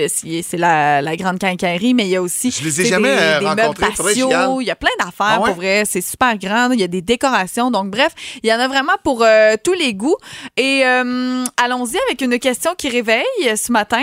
la, 0.56 1.02
la 1.02 1.16
grande 1.16 1.40
quincaillerie, 1.40 1.94
mais 1.94 2.04
il 2.04 2.10
y 2.10 2.16
a 2.16 2.22
aussi 2.22 2.52
Je 2.52 2.62
les 2.64 2.80
ai 2.82 2.84
jamais, 2.86 3.16
des, 3.16 3.20
euh, 3.22 3.38
des 3.40 3.44
meubles 3.46 3.60
rencontrés. 3.84 4.12
Il 4.60 4.66
y 4.66 4.70
a 4.70 4.76
plein 4.78 4.90
d'affaires, 4.98 5.26
Ah 5.36 5.40
ouais? 5.40 5.46
pour 5.50 5.56
vrai. 5.56 5.84
C'est 5.84 6.00
super 6.00 6.36
grand. 6.38 6.70
Il 6.70 6.80
y 6.80 6.84
a 6.84 6.88
des 6.88 7.02
décorations. 7.02 7.70
Donc, 7.70 7.90
bref, 7.90 8.12
il 8.42 8.48
y 8.48 8.52
en 8.52 8.58
a 8.60 8.68
vraiment 8.68 8.94
pour 9.04 9.22
euh, 9.22 9.56
tous 9.62 9.72
les 9.74 9.94
goûts. 9.94 10.16
Et 10.56 10.84
euh, 10.86 11.44
allons-y 11.56 11.98
avec 12.06 12.20
une 12.20 12.38
question 12.38 12.74
qui 12.76 12.88
réveille 12.88 13.24
ce 13.56 13.72
matin. 13.72 14.02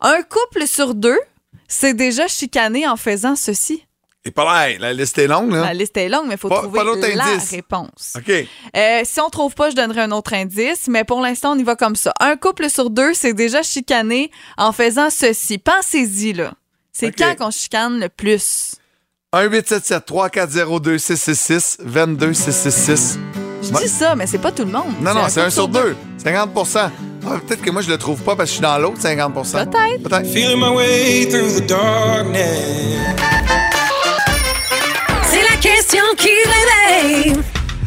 Un 0.00 0.22
couple 0.22 0.66
sur 0.66 0.94
deux 0.94 1.18
s'est 1.66 1.94
déjà 1.94 2.28
chicané 2.28 2.86
en 2.88 2.96
faisant 2.96 3.36
ceci. 3.36 3.84
Et 4.24 4.32
là, 4.36 4.68
la 4.78 4.92
liste 4.92 5.16
est 5.16 5.26
longue, 5.26 5.52
là. 5.52 5.62
La 5.62 5.74
liste 5.74 5.96
est 5.96 6.08
longue, 6.08 6.26
mais 6.26 6.34
il 6.34 6.38
faut 6.38 6.48
Pas- 6.48 6.58
trouver 6.62 6.80
pas 6.80 7.08
la 7.14 7.24
réponse. 7.50 8.12
OK. 8.16 8.30
Euh, 8.76 9.00
si 9.04 9.20
on 9.20 9.30
trouve 9.30 9.54
pas, 9.54 9.70
je 9.70 9.76
donnerai 9.76 10.02
un 10.02 10.10
autre 10.10 10.34
indice, 10.34 10.86
mais 10.88 11.04
pour 11.04 11.20
l'instant, 11.22 11.52
on 11.54 11.58
y 11.58 11.62
va 11.62 11.76
comme 11.76 11.96
ça. 11.96 12.12
Un 12.20 12.36
couple 12.36 12.68
sur 12.68 12.90
deux 12.90 13.14
s'est 13.14 13.32
déjà 13.32 13.62
chicané 13.62 14.30
en 14.58 14.72
faisant 14.72 15.08
ceci. 15.08 15.56
Pensez-y, 15.58 16.32
là. 16.34 16.52
C'est 16.92 17.12
quand 17.16 17.36
qu'on 17.38 17.50
chicane 17.50 18.00
le 18.00 18.08
plus? 18.08 18.74
1-877-340-2666, 19.34 21.76
22666. 21.84 23.18
Je 23.62 23.68
dis 23.82 23.88
ça, 23.88 24.14
mais 24.16 24.26
c'est 24.26 24.38
pas 24.38 24.52
tout 24.52 24.64
le 24.64 24.70
monde. 24.72 24.86
Non, 25.02 25.12
non, 25.14 25.24
c'est 25.28 25.40
un 25.42 25.50
sur 25.50 25.68
deux. 25.68 25.94
50 26.22 26.50
Ah, 26.76 26.90
Peut-être 27.46 27.60
que 27.62 27.70
moi, 27.70 27.82
je 27.82 27.88
le 27.90 27.98
trouve 27.98 28.22
pas 28.22 28.34
parce 28.36 28.48
que 28.48 28.50
je 28.50 28.54
suis 28.54 28.62
dans 28.62 28.78
l'autre 28.78 29.00
50 29.02 29.34
Peut-être. 29.34 29.70
Peut-être. 30.02 30.26
Feeling 30.26 30.58
my 30.58 30.74
way 30.74 31.26
through 31.28 31.60
the 31.60 31.66
darkness. 31.66 32.96
C'est 35.24 35.42
la 35.42 35.56
question 35.60 36.02
qui 36.16 36.30
réveille. 36.46 37.34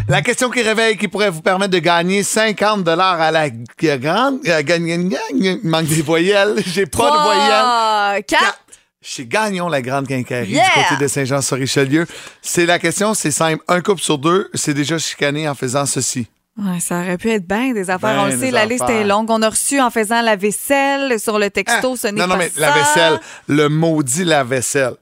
La 0.08 0.22
question 0.22 0.50
qui 0.50 0.62
réveille 0.62 0.98
qui 0.98 1.08
pourrait 1.08 1.30
vous 1.30 1.42
permettre 1.42 1.72
de 1.72 1.80
gagner 1.80 2.22
50 2.22 2.86
à 2.88 3.32
la 3.32 3.50
grande. 3.98 4.40
euh, 4.48 4.62
gagne- 4.62 4.86
gagne- 4.86 5.10
gagne- 5.10 5.60
Il 5.64 5.70
manque 5.70 5.86
des 5.88 6.02
voyelles. 6.02 6.56
J'ai 6.68 6.86
pas 6.86 7.10
de 7.10 7.24
voyelles. 7.24 7.48
Trois, 7.48 8.16
quatre. 8.28 8.60
Chez 9.04 9.26
Gagnon, 9.26 9.68
la 9.68 9.82
grande 9.82 10.08
quincaillerie 10.08 10.52
Yeah! 10.52 10.64
du 10.64 10.84
côté 10.90 11.04
de 11.04 11.08
Saint-Jean-sur-Richelieu. 11.08 12.06
C'est 12.42 12.66
la 12.68 12.78
question, 12.78 13.14
c'est 13.16 13.32
simple. 13.32 13.64
Un 13.68 13.82
couple 13.82 14.02
sur 14.02 14.18
deux 14.20 14.50
s'est 14.54 14.76
déjà 14.76 14.98
chicané 15.00 15.50
en 15.50 15.56
faisant 15.56 15.86
ceci. 15.88 16.28
Ouais, 16.58 16.80
ça 16.80 17.00
aurait 17.00 17.18
pu 17.18 17.32
être 17.32 17.48
bien 17.48 17.74
des 17.74 17.90
affaires. 17.90 18.14
Ben 18.16 18.20
on 18.22 18.26
le 18.26 18.32
des 18.34 18.38
sait, 18.38 18.52
la 18.52 18.66
liste 18.66 18.84
affaires. 18.84 19.02
est 19.02 19.06
longue. 19.06 19.30
On 19.32 19.42
a 19.42 19.50
reçu 19.50 19.80
en 19.82 19.90
faisant 19.90 20.22
la 20.22 20.36
vaisselle 20.36 21.20
sur 21.20 21.40
le 21.40 21.50
texto. 21.50 21.94
Ah, 21.94 21.98
ce 21.98 22.08
n'est 22.08 22.22
non, 22.22 22.28
non, 22.28 22.34
pas 22.34 22.40
mais 22.40 22.50
ça. 22.50 22.60
la 22.62 22.72
vaisselle, 22.72 23.20
le 23.48 23.70
maudit 23.70 24.24
la 24.26 24.44
vaisselle. 24.44 24.94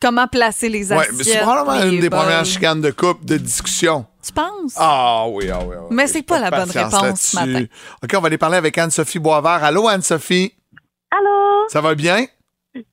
Comment 0.00 0.28
placer 0.28 0.68
les 0.68 0.92
assiettes? 0.92 1.24
c'est 1.24 1.38
probablement 1.40 1.82
une 1.90 1.98
des 1.98 2.08
bols. 2.08 2.20
premières 2.20 2.44
chicanes 2.44 2.80
de 2.80 2.92
couple, 2.92 3.24
de 3.24 3.38
discussion. 3.38 4.06
Tu 4.24 4.32
penses? 4.32 4.74
Ah 4.76 5.24
oui, 5.28 5.50
ah 5.50 5.58
oui, 5.64 5.74
ah 5.76 5.82
oui. 5.82 5.96
Mais 5.96 6.06
c'est 6.06 6.22
pas 6.22 6.38
de 6.38 6.44
la 6.44 6.50
bonne 6.50 6.70
réponse 6.70 7.20
ce 7.20 7.36
matin. 7.36 7.64
OK, 8.04 8.10
on 8.14 8.20
va 8.20 8.26
aller 8.28 8.38
parler 8.38 8.58
avec 8.58 8.78
Anne-Sophie 8.78 9.18
Boisvert. 9.18 9.64
Allô, 9.64 9.88
Anne-Sophie? 9.88 10.52
Allô? 11.10 11.68
Ça 11.68 11.80
va 11.80 11.96
bien? 11.96 12.24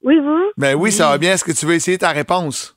Oui, 0.04 0.20
vous? 0.20 0.44
Ben 0.58 0.76
oui, 0.76 0.92
ça 0.92 1.10
va 1.10 1.18
bien. 1.18 1.34
Est-ce 1.34 1.44
que 1.44 1.52
tu 1.52 1.66
veux 1.66 1.74
essayer 1.76 1.98
ta 1.98 2.10
réponse? 2.10 2.76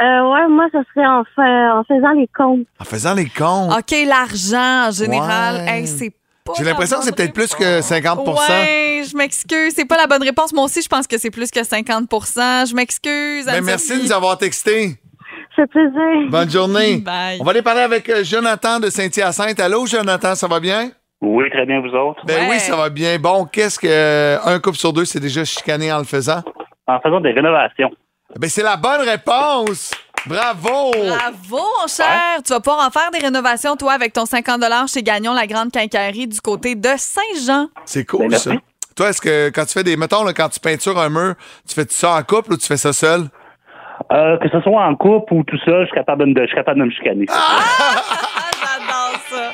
Euh, 0.00 0.04
ouais, 0.04 0.48
moi, 0.48 0.66
ça 0.70 0.78
serait 0.94 1.06
en, 1.06 1.24
fa- 1.34 1.76
en 1.78 1.82
faisant 1.84 2.12
les 2.12 2.28
comptes. 2.28 2.66
En 2.78 2.84
faisant 2.84 3.14
les 3.14 3.28
comptes? 3.28 3.72
OK, 3.76 3.94
l'argent 4.06 4.88
en 4.88 4.90
général, 4.92 5.56
Ouais. 5.64 5.80
hey, 5.80 5.86
c'est 5.88 6.10
pas. 6.44 6.52
J'ai 6.56 6.62
la 6.64 6.70
l'impression 6.70 6.98
que 6.98 7.04
c'est 7.04 7.10
bonne 7.10 7.16
peut-être 7.16 7.32
plus 7.34 7.54
que 7.54 7.80
50% 7.80 8.48
Ouais, 8.48 9.02
je 9.10 9.16
m'excuse. 9.16 9.72
C'est 9.74 9.84
pas 9.86 9.96
la 9.96 10.06
bonne 10.06 10.22
réponse. 10.22 10.52
Moi 10.52 10.64
aussi, 10.64 10.82
je 10.82 10.88
pense 10.88 11.06
que 11.06 11.18
c'est 11.18 11.30
plus 11.30 11.50
que 11.50 11.60
50% 11.60 12.66
Je 12.70 12.74
m'excuse. 12.74 13.46
Ben, 13.46 13.62
merci 13.64 13.98
de 13.98 14.02
nous 14.04 14.12
avoir. 14.12 14.38
texté. 14.38 14.96
C'est 15.56 15.66
plaisir. 15.68 16.30
Bonne 16.30 16.48
journée. 16.50 16.98
Bye. 16.98 17.38
On 17.40 17.44
va 17.44 17.50
aller 17.50 17.62
parler 17.62 17.80
avec 17.80 18.08
euh, 18.08 18.22
Jonathan 18.22 18.78
de 18.78 18.90
Saint-Hyacinthe. 18.90 19.58
Allô, 19.58 19.84
Jonathan, 19.86 20.36
ça 20.36 20.46
va 20.46 20.60
bien? 20.60 20.92
Oui, 21.20 21.50
très 21.50 21.66
bien, 21.66 21.80
vous 21.80 21.88
autres? 21.94 22.24
Ben 22.24 22.42
Ouais. 22.42 22.46
oui, 22.50 22.58
ça 22.60 22.76
va 22.76 22.90
bien. 22.90 23.18
Bon, 23.18 23.44
qu'est-ce 23.44 23.78
que 23.78 23.86
euh, 23.88 24.38
un 24.44 24.60
couple 24.60 24.76
sur 24.78 24.92
deux 24.92 25.04
s'est 25.04 25.18
déjà 25.20 25.44
chicané 25.44 25.92
en 25.92 25.98
le 25.98 26.04
faisant? 26.04 26.42
En 26.86 27.00
faisant 27.00 27.20
des 27.20 27.32
rénovations. 27.32 27.90
Ben 28.38 28.48
c'est 28.48 28.62
la 28.62 28.76
bonne 28.76 29.00
réponse! 29.08 29.90
Bravo! 30.26 30.90
Bravo, 30.92 31.62
mon 31.80 31.86
cher. 31.88 32.38
Tu 32.44 32.52
vas 32.52 32.60
pouvoir 32.60 32.86
en 32.86 32.90
faire 32.90 33.10
des 33.10 33.18
rénovations, 33.20 33.76
toi, 33.76 33.92
avec 33.92 34.12
ton 34.12 34.26
50 34.26 34.60
chez 34.92 35.02
Gagnon, 35.02 35.32
la 35.32 35.46
grande 35.46 35.70
quincaillerie 35.72 36.26
du 36.28 36.40
côté 36.40 36.74
de 36.74 36.88
Saint-Jean. 36.96 37.68
C'est 37.84 38.04
cool, 38.04 38.28
Ben, 38.28 38.38
ça. 38.38 38.50
Toi, 38.96 39.10
est-ce 39.10 39.20
que 39.20 39.48
quand 39.50 39.64
tu 39.64 39.72
fais 39.74 39.84
des. 39.84 39.96
Mettons, 39.96 40.24
là, 40.24 40.32
quand 40.32 40.48
tu 40.48 40.58
peintures 40.60 40.98
un 40.98 41.08
mur, 41.08 41.34
tu 41.68 41.74
fais 41.74 41.86
ça 41.88 42.16
en 42.16 42.22
couple 42.22 42.52
ou 42.52 42.56
tu 42.56 42.66
fais 42.66 42.76
ça 42.76 42.92
seul? 42.92 43.28
Euh, 44.12 44.36
que 44.38 44.48
ce 44.50 44.60
soit 44.60 44.84
en 44.84 44.94
couple 44.96 45.34
ou 45.34 45.44
tout 45.44 45.58
seul, 45.64 45.82
je 45.82 45.86
suis 45.86 45.94
capable 45.94 46.24
de, 46.24 46.30
me- 46.32 46.40
je 46.42 46.46
suis 46.46 46.56
capable 46.56 46.80
de 46.80 46.84
me 46.86 46.90
chicaner. 46.90 47.26
J'adore 47.28 49.20
ça. 49.30 49.52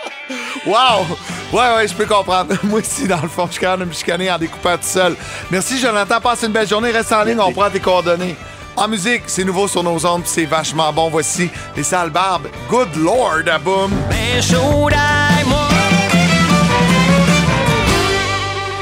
Wow! 0.66 1.06
Ouais, 1.52 1.76
ouais, 1.76 1.88
je 1.88 1.94
peux 1.94 2.06
comprendre. 2.06 2.54
Moi 2.64 2.80
aussi, 2.80 3.06
dans 3.06 3.20
le 3.20 3.28
fond, 3.28 3.46
je 3.46 3.52
suis 3.52 3.60
capable 3.60 3.84
de 3.84 3.88
me 3.88 3.92
chicaner 3.92 4.30
en 4.30 4.38
découpant 4.38 4.76
tout 4.76 4.82
seul. 4.82 5.14
Merci, 5.50 5.78
Jonathan. 5.78 6.20
Passe 6.20 6.42
une 6.42 6.52
belle 6.52 6.68
journée. 6.68 6.90
Reste 6.90 7.12
en 7.12 7.22
ligne, 7.22 7.38
on 7.38 7.52
prend 7.52 7.70
tes 7.70 7.80
coordonnées. 7.80 8.36
En 8.76 8.88
musique, 8.88 9.22
c'est 9.26 9.44
nouveau 9.44 9.68
sur 9.68 9.84
nos 9.84 10.04
ondes, 10.04 10.22
puis 10.22 10.30
c'est 10.34 10.46
vachement 10.46 10.92
bon. 10.92 11.08
Voici 11.08 11.48
les 11.76 11.84
sales 11.84 12.10
barbes. 12.10 12.48
Good 12.68 12.96
Lord, 12.96 13.42
à 13.46 13.58
boum! 13.58 13.92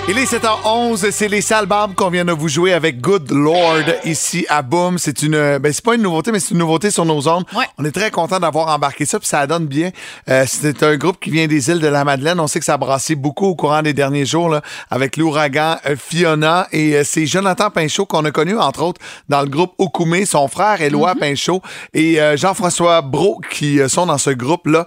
Il 0.09 0.19
est 0.19 0.25
7h11, 0.25 1.13
c'est 1.13 1.29
les 1.29 1.41
sales 1.41 1.67
barbes 1.67 1.95
qu'on 1.95 2.11
vient 2.11 2.25
de 2.25 2.33
vous 2.33 2.49
jouer 2.49 2.73
avec 2.73 3.01
Good 3.01 3.31
Lord 3.31 3.85
ici 4.05 4.45
à 4.49 4.61
Boom. 4.63 4.99
C'est 4.99 5.23
une, 5.23 5.59
ben 5.59 5.73
c'est 5.73 5.85
pas 5.85 5.95
une 5.95 6.03
nouveauté, 6.03 6.33
mais 6.33 6.41
c'est 6.41 6.51
une 6.51 6.59
nouveauté 6.59 6.91
sur 6.91 7.05
nos 7.05 7.29
ondes. 7.29 7.45
Ouais. 7.55 7.67
On 7.79 7.85
est 7.85 7.93
très 7.93 8.11
content 8.11 8.41
d'avoir 8.41 8.67
embarqué 8.67 9.05
ça, 9.05 9.21
puis 9.21 9.29
ça 9.29 9.47
donne 9.47 9.67
bien. 9.67 9.91
Euh, 10.29 10.45
c'est 10.49 10.83
un 10.83 10.97
groupe 10.97 11.21
qui 11.21 11.31
vient 11.31 11.47
des 11.47 11.71
îles 11.71 11.79
de 11.79 11.87
la 11.87 12.05
Madeleine. 12.05 12.41
On 12.41 12.49
sait 12.49 12.59
que 12.59 12.65
ça 12.65 12.75
a 12.75 12.79
brassé 12.79 13.15
beaucoup 13.15 13.47
au 13.47 13.55
courant 13.55 13.81
des 13.81 13.93
derniers 13.93 14.27
jours 14.27 14.49
là, 14.49 14.61
avec 14.91 15.17
l'ouragan 15.17 15.77
euh, 15.87 15.95
Fiona 15.97 16.67
et 16.73 16.97
euh, 16.97 17.05
c'est 17.05 17.27
Jonathan 17.27 17.71
Pinchot 17.71 18.07
qu'on 18.07 18.25
a 18.25 18.33
connu 18.33 18.59
entre 18.59 18.83
autres 18.83 19.01
dans 19.29 19.41
le 19.41 19.49
groupe 19.49 19.73
Okoumé, 19.79 20.27
son 20.27 20.49
frère 20.49 20.83
Éloi 20.83 21.15
Pinchot 21.15 21.63
et 21.95 22.21
euh, 22.21 22.37
Jean-François 22.37 23.03
Bro 23.03 23.41
qui 23.51 23.81
euh, 23.81 23.89
sont 23.89 24.07
dans 24.07 24.19
ce 24.19 24.31
groupe 24.31 24.67
là. 24.67 24.85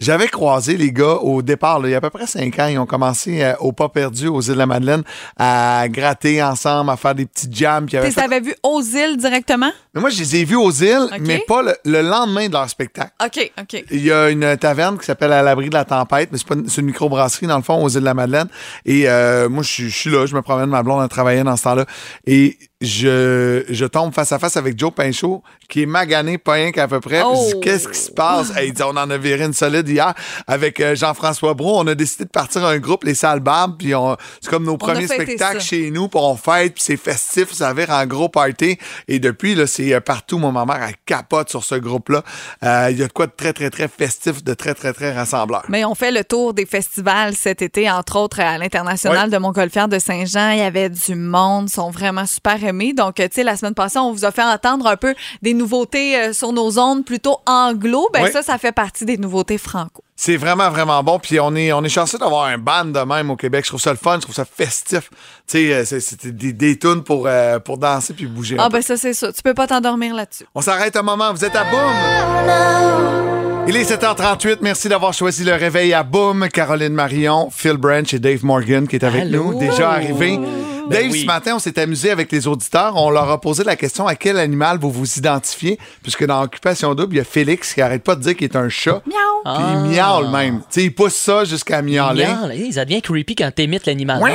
J'avais 0.00 0.28
croisé 0.28 0.76
les 0.76 0.92
gars 0.92 1.16
au 1.16 1.42
départ, 1.42 1.80
là, 1.80 1.88
il 1.88 1.90
y 1.90 1.94
a 1.94 1.98
à 1.98 2.00
peu 2.00 2.10
près 2.10 2.26
cinq 2.28 2.56
ans. 2.60 2.66
Ils 2.66 2.78
ont 2.78 2.86
commencé 2.86 3.42
euh, 3.42 3.54
au 3.58 3.72
pas 3.72 3.88
perdu 3.88 4.28
aux 4.28 4.40
îles 4.40 4.52
de 4.54 4.58
la 4.58 4.66
Madeleine 4.66 5.02
à 5.36 5.86
gratter 5.88 6.40
ensemble, 6.40 6.90
à 6.90 6.96
faire 6.96 7.16
des 7.16 7.26
petits 7.26 7.48
jams. 7.50 7.86
Tu 7.86 7.96
fait- 7.98 8.12
t'avais 8.12 8.40
vu 8.40 8.54
aux 8.62 8.80
îles 8.80 9.16
directement? 9.16 9.70
Mais 9.98 10.02
moi, 10.02 10.10
je 10.10 10.18
les 10.20 10.36
ai 10.36 10.44
vus 10.44 10.56
aux 10.56 10.70
îles, 10.70 11.08
mais 11.20 11.44
pas 11.46 11.62
le, 11.62 11.74
le 11.84 12.02
lendemain 12.02 12.46
de 12.48 12.52
leur 12.52 12.68
spectacle. 12.70 13.12
OK, 13.24 13.50
OK. 13.60 13.84
Il 13.90 14.04
y 14.04 14.10
a 14.12 14.30
une 14.30 14.56
taverne 14.56 14.98
qui 14.98 15.04
s'appelle 15.06 15.32
À 15.32 15.42
l'abri 15.42 15.68
de 15.68 15.74
la 15.74 15.84
tempête, 15.84 16.30
mais 16.32 16.38
c'est 16.38 16.46
pas 16.46 16.54
une, 16.54 16.68
c'est 16.68 16.80
une 16.80 16.86
microbrasserie 16.86 17.46
dans 17.46 17.56
le 17.56 17.62
fond 17.62 17.82
aux 17.82 17.88
îles 17.88 18.00
de 18.00 18.04
la 18.04 18.14
Madeleine. 18.14 18.48
Et 18.86 19.08
euh, 19.08 19.48
moi, 19.48 19.62
je 19.62 19.68
suis- 19.68 19.90
je 19.90 19.96
suis 19.96 20.10
là, 20.10 20.26
je 20.26 20.34
me 20.34 20.42
promène, 20.42 20.66
ma 20.70 20.82
blonde, 20.82 21.02
elle 21.02 21.08
travaillait 21.08 21.44
dans 21.44 21.56
ce 21.56 21.62
temps-là. 21.64 21.86
Et 22.26 22.56
je, 22.80 23.64
je 23.68 23.84
tombe 23.86 24.14
face 24.14 24.30
à 24.32 24.38
face 24.38 24.56
avec 24.56 24.78
Joe 24.78 24.92
Pinchot, 24.94 25.42
qui 25.68 25.82
est 25.82 25.86
magané, 25.86 26.38
pas 26.38 26.52
rien 26.52 26.70
qu'à 26.70 26.86
peu 26.86 27.00
près. 27.00 27.22
Oh. 27.24 27.34
Je 27.48 27.54
dis, 27.54 27.60
Qu'est-ce 27.60 27.88
qui 27.88 27.98
se 27.98 28.10
passe? 28.12 28.52
Hey, 28.56 28.68
il 28.68 28.72
dit, 28.74 28.82
on 28.84 28.90
en 28.90 29.10
a 29.10 29.18
viré 29.18 29.44
une 29.44 29.52
solide 29.52 29.88
hier 29.88 30.14
avec 30.46 30.78
euh, 30.80 30.94
Jean-François 30.94 31.54
Brault. 31.54 31.78
On 31.80 31.86
a 31.88 31.94
décidé 31.96 32.24
de 32.24 32.30
partir 32.30 32.64
un 32.64 32.78
groupe, 32.78 33.02
les 33.04 33.14
Salles 33.14 33.40
Barbes, 33.40 33.74
puis 33.78 33.94
on- 33.96 34.16
c'est 34.40 34.48
comme 34.48 34.64
nos 34.64 34.76
premiers 34.76 35.06
spectacles 35.24 35.60
ça. 35.60 35.66
chez 35.66 35.90
nous, 35.90 36.06
puis 36.08 36.20
on 36.22 36.36
fête, 36.36 36.74
puis 36.74 36.82
c'est 36.84 36.96
festif, 36.96 37.52
ça 37.52 37.72
vire 37.74 37.90
en 37.90 38.06
gros 38.06 38.28
party. 38.28 38.78
Et 39.08 39.18
depuis, 39.18 39.54
là, 39.56 39.66
c'est 39.66 39.87
euh, 39.94 40.00
partout. 40.00 40.38
Moi, 40.38 40.52
ma 40.52 40.64
mère, 40.64 40.82
elle 40.82 40.94
capote 41.04 41.48
sur 41.48 41.64
ce 41.64 41.74
groupe-là. 41.74 42.22
Euh, 42.62 42.88
Il 42.90 42.98
y 42.98 43.02
a 43.02 43.06
de 43.06 43.12
quoi 43.12 43.26
de 43.26 43.32
très, 43.36 43.52
très, 43.52 43.70
très 43.70 43.88
festif, 43.88 44.42
de 44.44 44.54
très, 44.54 44.74
très, 44.74 44.92
très 44.92 45.12
rassembleur. 45.12 45.64
Mais 45.68 45.84
on 45.84 45.94
fait 45.94 46.10
le 46.10 46.24
tour 46.24 46.54
des 46.54 46.66
festivals 46.66 47.34
cet 47.34 47.62
été, 47.62 47.90
entre 47.90 48.16
autres 48.16 48.40
à 48.40 48.58
l'international 48.58 49.30
de 49.30 49.38
Montgolfière 49.38 49.88
de 49.88 49.98
Saint-Jean. 49.98 50.50
Il 50.50 50.58
y 50.58 50.62
avait 50.62 50.90
du 50.90 51.14
monde, 51.14 51.68
ils 51.68 51.72
sont 51.72 51.90
vraiment 51.90 52.26
super 52.26 52.62
aimés. 52.64 52.92
Donc, 52.92 53.16
tu 53.16 53.26
sais, 53.30 53.42
la 53.42 53.56
semaine 53.56 53.74
passée, 53.74 53.98
on 53.98 54.12
vous 54.12 54.24
a 54.24 54.32
fait 54.32 54.42
entendre 54.42 54.86
un 54.86 54.96
peu 54.96 55.14
des 55.42 55.54
nouveautés 55.54 56.16
euh, 56.16 56.32
sur 56.32 56.52
nos 56.52 56.78
ondes 56.78 57.04
plutôt 57.04 57.38
anglo. 57.46 58.08
Ben 58.12 58.30
ça, 58.30 58.42
ça 58.42 58.58
fait 58.58 58.72
partie 58.72 59.04
des 59.04 59.16
nouveautés 59.16 59.58
franco. 59.58 60.02
C'est 60.20 60.36
vraiment, 60.36 60.68
vraiment 60.68 61.00
bon. 61.04 61.20
Puis 61.20 61.38
on 61.38 61.54
est, 61.54 61.72
on 61.72 61.84
est 61.84 61.88
chanceux 61.88 62.18
d'avoir 62.18 62.46
un 62.46 62.58
band 62.58 62.86
de 62.86 62.98
même 62.98 63.30
au 63.30 63.36
Québec. 63.36 63.64
Je 63.64 63.70
trouve 63.70 63.80
ça 63.80 63.92
le 63.92 63.96
fun, 63.96 64.16
je 64.16 64.22
trouve 64.22 64.34
ça 64.34 64.44
festif. 64.44 65.10
Tu 65.10 65.58
sais, 65.68 65.72
euh, 65.72 65.84
c'est- 65.84 66.00
c'était 66.00 66.32
des, 66.32 66.52
des 66.52 66.76
tunes 66.76 67.04
pour, 67.04 67.28
euh, 67.28 67.60
pour 67.60 67.78
danser 67.78 68.14
puis 68.14 68.26
bouger. 68.26 68.56
un 68.58 68.64
Ah 68.64 68.66
peu. 68.68 68.78
ben 68.78 68.82
ça, 68.82 68.96
c'est 68.96 69.14
ça. 69.14 69.32
Tu 69.32 69.40
peux 69.42 69.54
pas 69.54 69.68
t'endormir 69.68 70.12
là-dessus. 70.16 70.44
On 70.56 70.60
s'arrête 70.60 70.96
un 70.96 71.02
moment. 71.02 71.32
Vous 71.32 71.44
êtes 71.44 71.54
à 71.54 71.62
boum. 71.62 73.57
Il 73.70 73.76
est 73.76 73.90
7h38. 73.90 74.58
Merci 74.62 74.88
d'avoir 74.88 75.12
choisi 75.12 75.44
le 75.44 75.52
réveil 75.52 75.92
à 75.92 76.02
Boom. 76.02 76.48
Caroline 76.48 76.94
Marion, 76.94 77.50
Phil 77.54 77.74
Branch 77.76 78.12
et 78.14 78.18
Dave 78.18 78.42
Morgan 78.42 78.88
qui 78.88 78.96
est 78.96 79.04
avec 79.04 79.22
Allô? 79.22 79.52
nous, 79.52 79.58
déjà 79.58 79.90
arrivé. 79.90 80.38
Ben 80.38 80.88
Dave, 81.02 81.10
oui. 81.12 81.20
ce 81.20 81.26
matin, 81.26 81.56
on 81.56 81.58
s'est 81.58 81.78
amusé 81.78 82.10
avec 82.10 82.32
les 82.32 82.46
auditeurs. 82.46 82.94
On 82.96 83.10
leur 83.10 83.28
a 83.30 83.38
posé 83.38 83.62
la 83.64 83.76
question 83.76 84.06
à 84.06 84.14
quel 84.14 84.38
animal 84.38 84.78
vous 84.78 84.90
vous 84.90 85.18
identifiez, 85.18 85.78
puisque 86.02 86.24
dans 86.24 86.42
Occupation 86.42 86.94
Double, 86.94 87.14
il 87.16 87.18
y 87.18 87.20
a 87.20 87.24
Félix 87.24 87.74
qui 87.74 87.82
arrête 87.82 88.02
pas 88.02 88.14
de 88.16 88.22
dire 88.22 88.34
qu'il 88.34 88.44
est 88.44 88.56
un 88.56 88.70
chat. 88.70 89.02
Miaou. 89.06 89.42
Puis 89.44 89.44
Ah. 89.44 89.72
il 89.84 89.90
miaule 89.90 90.30
même. 90.30 90.60
Tu 90.60 90.64
sais, 90.70 90.84
il 90.84 90.94
pousse 90.94 91.14
ça 91.14 91.44
jusqu'à 91.44 91.82
miauler. 91.82 92.24
Miaule. 92.24 92.52
Hey, 92.52 92.72
ça 92.72 92.86
devient 92.86 93.02
creepy 93.02 93.34
quand 93.34 93.50
t'imites 93.54 93.84
l'animal. 93.84 94.18
Oui, 94.22 94.30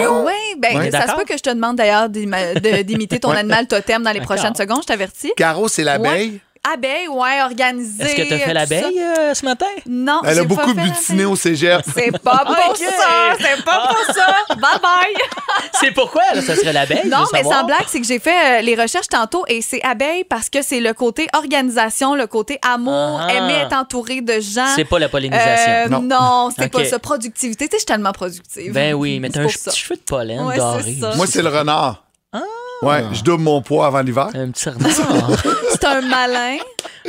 ben, 0.60 0.78
Ouais. 0.78 0.92
ça 0.92 1.08
se 1.08 1.16
peut 1.16 1.24
que 1.28 1.36
je 1.36 1.42
te 1.42 1.50
demande 1.50 1.78
d'ailleurs 1.78 2.08
d'imiter 2.08 3.20
ton 3.20 3.32
animal 3.32 3.68
totem 3.68 4.04
dans 4.04 4.12
les 4.12 4.22
prochaines 4.22 4.54
secondes, 4.56 4.82
je 4.84 4.88
t'avertis. 4.88 5.32
Caro, 5.36 5.68
c'est 5.68 5.84
l'abeille. 5.84 6.40
Abeille, 6.72 7.10
ouais, 7.10 7.42
organisée. 7.44 8.04
Est-ce 8.04 8.16
que 8.16 8.22
t'as 8.30 8.38
fait 8.38 8.48
tout 8.48 8.54
l'abeille 8.54 9.00
euh, 9.02 9.34
ce 9.34 9.44
matin? 9.44 9.66
Non, 9.86 10.22
Elle 10.26 10.40
a 10.40 10.44
beaucoup 10.46 10.74
fait 10.74 10.82
butiné 10.82 11.26
au 11.26 11.36
cégep. 11.36 11.82
C'est 11.94 12.18
pas 12.20 12.38
pour 12.46 12.78
ça, 12.78 13.36
c'est 13.38 13.64
pas 13.66 13.88
pour 13.90 14.16
ça. 14.16 14.28
Bye 14.56 14.80
bye. 14.82 15.14
C'est 15.80 15.92
pourquoi, 15.92 16.22
là, 16.34 16.42
ça 16.42 16.56
serait 16.56 16.72
l'abeille? 16.72 17.02
Non, 17.08 17.26
mais 17.34 17.44
sans 17.44 17.66
blague, 17.66 17.84
c'est 17.88 18.00
que 18.00 18.08
j'ai 18.08 18.20
fait 18.20 18.60
euh, 18.60 18.62
les 18.62 18.76
recherches 18.76 19.08
tantôt 19.10 19.44
et 19.50 19.62
c'est 19.62 19.82
abeille 19.84 20.24
parce 20.24 20.50
que 20.50 20.62
c'est 20.62 20.80
le 20.80 20.94
côté 20.94 21.28
organisation, 21.34 22.16
le 22.16 22.28
côté 22.28 22.58
amour, 22.62 23.20
Ah. 23.22 23.34
aimer 23.34 23.54
être 23.66 23.76
entouré 23.76 24.22
de 24.22 24.40
gens. 24.40 24.68
C'est 24.76 24.86
pas 24.86 25.00
la 25.00 25.10
pollinisation. 25.10 25.72
Euh, 25.72 25.88
Non. 25.90 26.02
non, 26.02 26.50
c'est 26.58 26.72
pas 26.72 26.86
ça. 26.86 27.00
Productivité. 27.00 27.66
Tu 27.68 27.72
sais, 27.72 27.78
je 27.78 27.80
suis 27.80 27.86
tellement 27.86 28.14
productive. 28.14 28.72
Ben 28.72 28.94
oui, 28.94 29.20
mais 29.20 29.30
t'as 29.30 29.42
un 29.42 29.48
petit 29.48 29.76
cheveu 29.78 29.96
de 29.96 30.02
pollen 30.02 30.40
Ouais, 30.46 30.56
doré. 30.58 30.96
Moi, 31.18 31.28
c'est 31.28 31.42
le 31.42 31.50
renard. 31.50 32.03
Ah. 32.84 32.88
Ouais, 32.88 33.04
je 33.14 33.24
double 33.24 33.44
mon 33.44 33.62
poids 33.62 33.88
avant 33.88 34.02
l'hiver. 34.02 34.30
Un 34.34 34.52
petit 34.52 34.70
renard. 34.70 34.92
C'est 35.72 35.86
un 35.86 36.02
malin. 36.02 36.58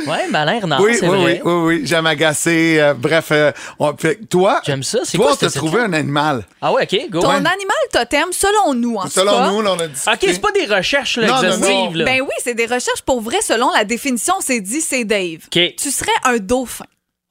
ouais, 0.07 0.27
malin 0.29 0.59
renard, 0.59 0.81
oui, 0.81 0.95
c'est 0.99 1.07
oui, 1.07 1.17
vrai. 1.21 1.41
oui, 1.45 1.51
oui, 1.53 1.63
oui, 1.77 1.81
j'aime 1.85 2.05
agacer. 2.07 2.77
euh, 2.81 2.93
bref, 2.93 3.27
euh, 3.31 3.51
on- 3.79 3.95
fait 3.95 4.17
que 4.17 4.25
toi, 4.25 4.59
J'aime 4.65 4.83
ça. 4.83 4.99
C'est 5.03 5.17
toi, 5.17 5.27
quoi 5.27 5.33
on 5.33 5.37
t'a 5.37 5.49
cette 5.49 5.57
trouvé 5.61 5.79
un 5.81 5.93
animal. 5.93 6.43
Ah 6.61 6.73
ouais, 6.73 6.83
OK, 6.83 7.09
go. 7.09 7.21
Ton 7.21 7.29
Ouais. 7.29 7.35
animal 7.35 7.55
totem, 7.93 8.25
selon 8.31 8.73
nous, 8.73 8.95
en 8.97 9.07
Selon 9.07 9.31
tout 9.31 9.37
cas. 9.37 9.49
nous, 9.51 9.61
là, 9.61 9.73
on 9.73 9.79
a 9.79 9.87
dit. 9.87 10.01
OK, 10.05 10.17
c'est 10.21 10.41
pas 10.41 10.51
des 10.51 10.65
recherches 10.65 11.17
là, 11.17 11.27
Non, 11.27 11.35
non, 11.35 11.41
non. 11.41 11.47
exhaustives. 11.47 11.97
là. 11.97 12.05
Ben 12.05 12.21
oui, 12.21 12.33
c'est 12.43 12.55
des 12.55 12.65
recherches 12.65 13.01
pour 13.05 13.21
vrai. 13.21 13.37
Selon 13.41 13.71
la 13.71 13.85
définition, 13.85 14.33
c'est 14.41 14.59
dit, 14.59 14.81
c'est 14.81 15.05
Dave. 15.05 15.39
OK. 15.47 15.75
Tu 15.77 15.91
serais 15.91 16.11
un 16.25 16.37
dauphin. 16.37 16.85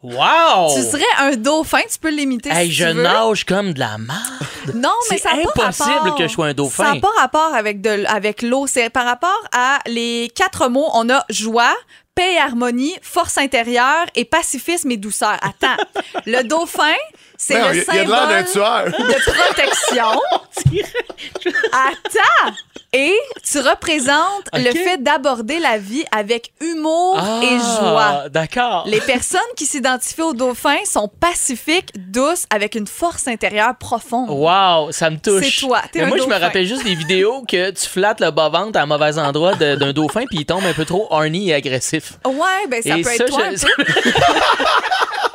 Wow! 0.05 0.75
Tu 0.77 0.83
serais 0.83 1.03
un 1.19 1.33
dauphin, 1.37 1.81
tu 1.91 1.99
peux 1.99 2.11
l'imiter 2.11 2.51
Hey, 2.51 2.69
si 2.69 2.75
je 2.75 2.85
tu 2.87 2.93
veux. 2.93 3.03
nage 3.03 3.45
comme 3.47 3.73
de 3.73 3.79
la 3.81 3.97
merde. 3.99 4.75
Non, 4.75 4.93
mais 5.11 5.17
C'est 5.17 5.23
ça 5.23 5.35
n'a 5.35 5.43
pas 5.55 5.65
impossible 5.65 5.91
rapport. 5.97 6.15
que 6.17 6.23
je 6.29 6.33
sois 6.33 6.47
un 6.49 6.53
dauphin. 6.55 6.85
Ça 6.85 6.95
n'a 6.95 7.01
pas 7.01 7.09
rapport 7.19 7.55
avec, 7.55 7.81
de, 7.81 8.05
avec 8.07 8.43
l'eau. 8.43 8.67
C'est 8.67 8.91
par 8.91 9.07
rapport 9.07 9.41
à 9.53 9.79
les 9.87 10.31
quatre 10.35 10.69
mots. 10.69 10.89
On 10.93 11.09
a 11.09 11.25
joie, 11.31 11.75
paix 12.15 12.35
et 12.35 12.39
harmonie, 12.39 12.95
force 13.01 13.39
intérieure 13.39 14.05
et 14.15 14.27
pacifisme 14.27 14.91
et 14.91 14.99
douceur. 14.99 15.39
Attends. 15.43 15.83
le 16.27 16.43
dauphin, 16.45 16.93
c'est 17.39 17.59
le 17.59 17.79
de 17.81 17.85
symbole 17.85 18.45
tueur. 18.53 18.85
de 18.85 19.33
protection. 19.33 20.21
Attends! 21.73 22.55
Et 22.97 23.13
tu 23.43 23.59
représentes 23.59 24.49
le 24.53 24.71
fait 24.73 25.03
d'aborder 25.03 25.59
la 25.59 25.79
vie 25.79 26.05
avec 26.13 26.53
humour 26.61 27.19
et 27.43 27.59
joie. 27.59 28.23
Ah, 28.25 28.29
D'accord. 28.29 28.85
Les 28.87 29.01
personnes 29.01 29.41
qui 29.57 29.67
s'identifient 29.67 30.23
au 30.23 30.33
dauphin 30.33 30.77
sont 30.89 31.09
pacifiques, 31.09 31.91
douces, 31.97 32.47
avec 32.51 32.77
une 32.77 32.87
force 32.87 33.27
intérieure 33.27 33.75
profonde. 33.81 34.31
Wow, 34.31 34.93
ça 34.93 35.11
me 35.11 35.17
touche. 35.17 35.57
C'est 35.61 35.67
toi, 35.67 35.83
Mais 35.95 36.03
un 36.03 36.07
moi, 36.07 36.19
je 36.19 36.27
me 36.27 36.39
rappelle 36.39 36.67
juste 36.67 36.85
des 36.85 36.95
vidéos 36.95 37.43
que 37.49 37.71
tu 37.73 37.87
flattes 37.89 38.21
le 38.21 38.31
bas-ventre 38.31 38.79
à 38.79 38.87
mauvais 38.87 39.19
endroit 39.19 39.55
d'un 39.57 39.93
dauphin 39.93 40.25
puis 40.31 40.39
il 40.41 40.47
tombe 40.47 40.65
un 40.65 40.73
peu 40.73 40.85
trop 40.85 41.09
horny 41.11 41.51
et 41.51 41.55
agressif. 41.55 42.13
Ouais, 42.25 42.67
ben 42.69 42.81
ça 42.81 42.97
Et 42.97 43.03
peut 43.03 43.09
ça, 43.11 43.25
être 43.25 43.27
toi 43.27 43.43
je- 43.51 43.67
un 43.67 43.85
peu. 43.85 43.85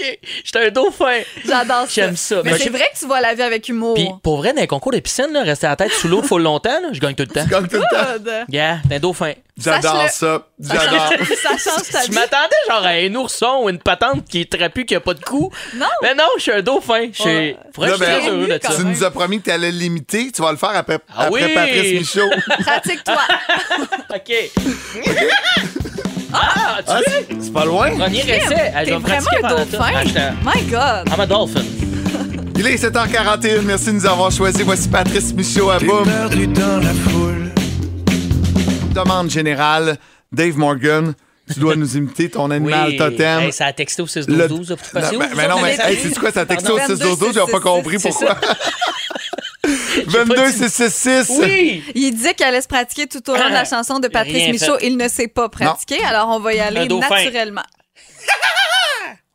OK, 0.00 0.18
j'étais 0.44 0.66
un 0.66 0.70
dauphin. 0.70 1.20
J'adore 1.46 1.82
ça. 1.82 1.86
J'aime 1.88 2.16
ça. 2.16 2.42
Mais 2.44 2.52
Mais 2.52 2.58
c'est 2.58 2.70
vrai 2.70 2.90
que 2.92 2.98
tu 2.98 3.06
vois 3.06 3.20
la 3.20 3.34
vie 3.34 3.42
avec 3.42 3.68
humour. 3.68 3.94
Puis 3.94 4.08
pour 4.22 4.38
vrai, 4.38 4.52
dans 4.52 4.60
les 4.60 4.66
concours 4.66 4.92
de 4.92 5.00
piscine, 5.00 5.28
là, 5.32 5.42
rester 5.42 5.66
la 5.66 5.76
tête 5.76 5.92
sous 5.92 6.08
l'eau 6.08 6.22
full 6.22 6.42
longtemps, 6.42 6.80
là, 6.80 6.88
je 6.92 7.00
gagne 7.00 7.14
tout 7.14 7.24
le 7.24 7.28
temps. 7.28 7.46
Comme 7.50 7.68
tout 7.68 7.76
le 7.76 7.82
temps. 7.82 8.12
Good. 8.18 8.44
Yeah, 8.48 8.78
t'es 8.88 8.96
un 8.96 9.00
dauphin. 9.00 9.32
J'adore 9.58 10.02
Sache-le. 10.08 10.10
ça. 10.10 10.46
J'adore. 10.60 11.08
Ça 11.42 11.50
change 11.70 11.88
ta 11.90 12.02
Je 12.04 12.08
vie. 12.08 12.14
m'attendais 12.14 12.56
genre 12.68 12.84
à 12.84 12.88
un 12.90 13.14
ourson 13.14 13.60
ou 13.62 13.70
une 13.70 13.78
patente 13.78 14.26
qui 14.28 14.42
est 14.42 14.52
trapue, 14.52 14.84
qui 14.84 14.94
a 14.94 15.00
pas 15.00 15.14
de 15.14 15.24
cou. 15.24 15.50
Non. 15.76 15.86
Mais 16.02 16.14
non, 16.14 16.24
je 16.36 16.42
suis 16.42 16.52
un 16.52 16.60
dauphin. 16.60 17.06
Je 17.12 17.22
suis 17.22 17.56
Ouais. 17.78 17.88
Là, 17.88 17.96
ben, 17.98 18.26
heureux 18.28 18.46
de 18.46 18.58
ça. 18.62 18.74
Tu 18.74 18.84
nous 18.84 19.02
as 19.04 19.10
promis 19.10 19.38
que 19.38 19.44
tu 19.44 19.50
allais 19.50 19.70
l'imiter. 19.70 20.30
Tu 20.32 20.40
vas 20.42 20.50
le 20.50 20.56
faire 20.58 20.70
après, 20.70 20.98
Ah 21.14 21.24
après 21.26 21.44
oui! 21.46 21.54
Patrice 21.54 21.92
Michaud. 22.16 22.30
Pratique-toi. 22.64 23.20
OK. 24.14 25.95
Ah, 26.38 26.76
tu 26.78 26.84
Ah, 26.88 27.00
vois? 27.06 27.36
c'est 27.40 27.52
pas 27.52 27.64
loin. 27.64 27.90
Premier 27.96 28.18
essai. 28.20 28.72
Ah, 28.74 28.80
je 28.80 28.84
T'es 28.84 28.90
vais 28.90 28.98
me 28.98 29.02
vraiment 29.02 29.02
pratiquer 29.02 29.36
un 29.36 29.40
pendant 29.48 29.56
dauphin. 29.64 29.76
tout. 29.76 29.82
Ah, 29.96 30.04
j'étais- 30.04 30.30
My 30.44 30.62
God. 30.70 31.08
I'm 31.14 31.20
a 31.20 31.26
dolphin. 31.26 31.64
Il 32.58 32.66
est 32.66 32.76
7h41. 32.76 33.62
Merci 33.62 33.86
de 33.86 33.90
nous 33.92 34.06
avoir 34.06 34.30
choisi. 34.32 34.62
Voici 34.62 34.88
Patrice 34.88 35.32
Michaud 35.34 35.70
à 35.70 35.78
Boum. 35.78 36.04
Perdu 36.04 36.46
dans 36.48 36.78
la 36.82 36.92
foule. 36.94 37.50
Demande 38.94 39.30
générale. 39.30 39.96
Dave 40.32 40.56
Morgan, 40.56 41.14
tu 41.52 41.60
dois 41.60 41.76
nous 41.76 41.96
imiter 41.96 42.28
ton 42.30 42.50
animal 42.50 42.88
Oui. 42.88 42.96
totem. 42.96 43.40
Hey, 43.42 43.52
ça 43.52 43.66
a 43.66 43.72
texté 43.72 44.02
au 44.02 44.06
6 44.06 44.26
Le- 44.26 44.48
12 44.48 44.68
12 44.68 44.68
pour 44.68 45.00
passer 45.00 45.16
mais, 45.16 45.24
où, 45.26 45.28
mais 45.36 45.44
vous 45.44 45.50
non, 45.50 45.62
mais 45.62 45.76
hey, 45.80 45.98
c'est 46.02 46.18
quoi, 46.18 46.32
ça 46.32 46.44
texte 46.44 46.68
au 46.68 46.78
6 46.78 46.98
12 46.98 47.18
12 47.18 47.34
j'ai 47.34 47.52
pas 47.52 47.60
compris 47.60 47.98
pourquoi. 47.98 48.36
Ça. 50.10 50.24
22 50.24 50.52
666. 50.52 51.38
Oui! 51.40 51.84
Il 51.94 52.14
disait 52.14 52.34
qu'il 52.34 52.46
allait 52.46 52.60
se 52.60 52.68
pratiquer 52.68 53.06
tout 53.06 53.28
au 53.30 53.34
long 53.34 53.48
de 53.48 53.54
la 53.54 53.64
chanson 53.64 53.98
de 53.98 54.08
Patrice 54.08 54.48
Michaud. 54.48 54.78
fait. 54.78 54.86
Il 54.86 54.96
ne 54.96 55.08
s'est 55.08 55.28
pas 55.28 55.48
pratiqué, 55.48 56.02
alors 56.04 56.28
on 56.28 56.40
va 56.40 56.54
y 56.54 56.60
aller 56.60 56.86
naturellement. 56.88 57.62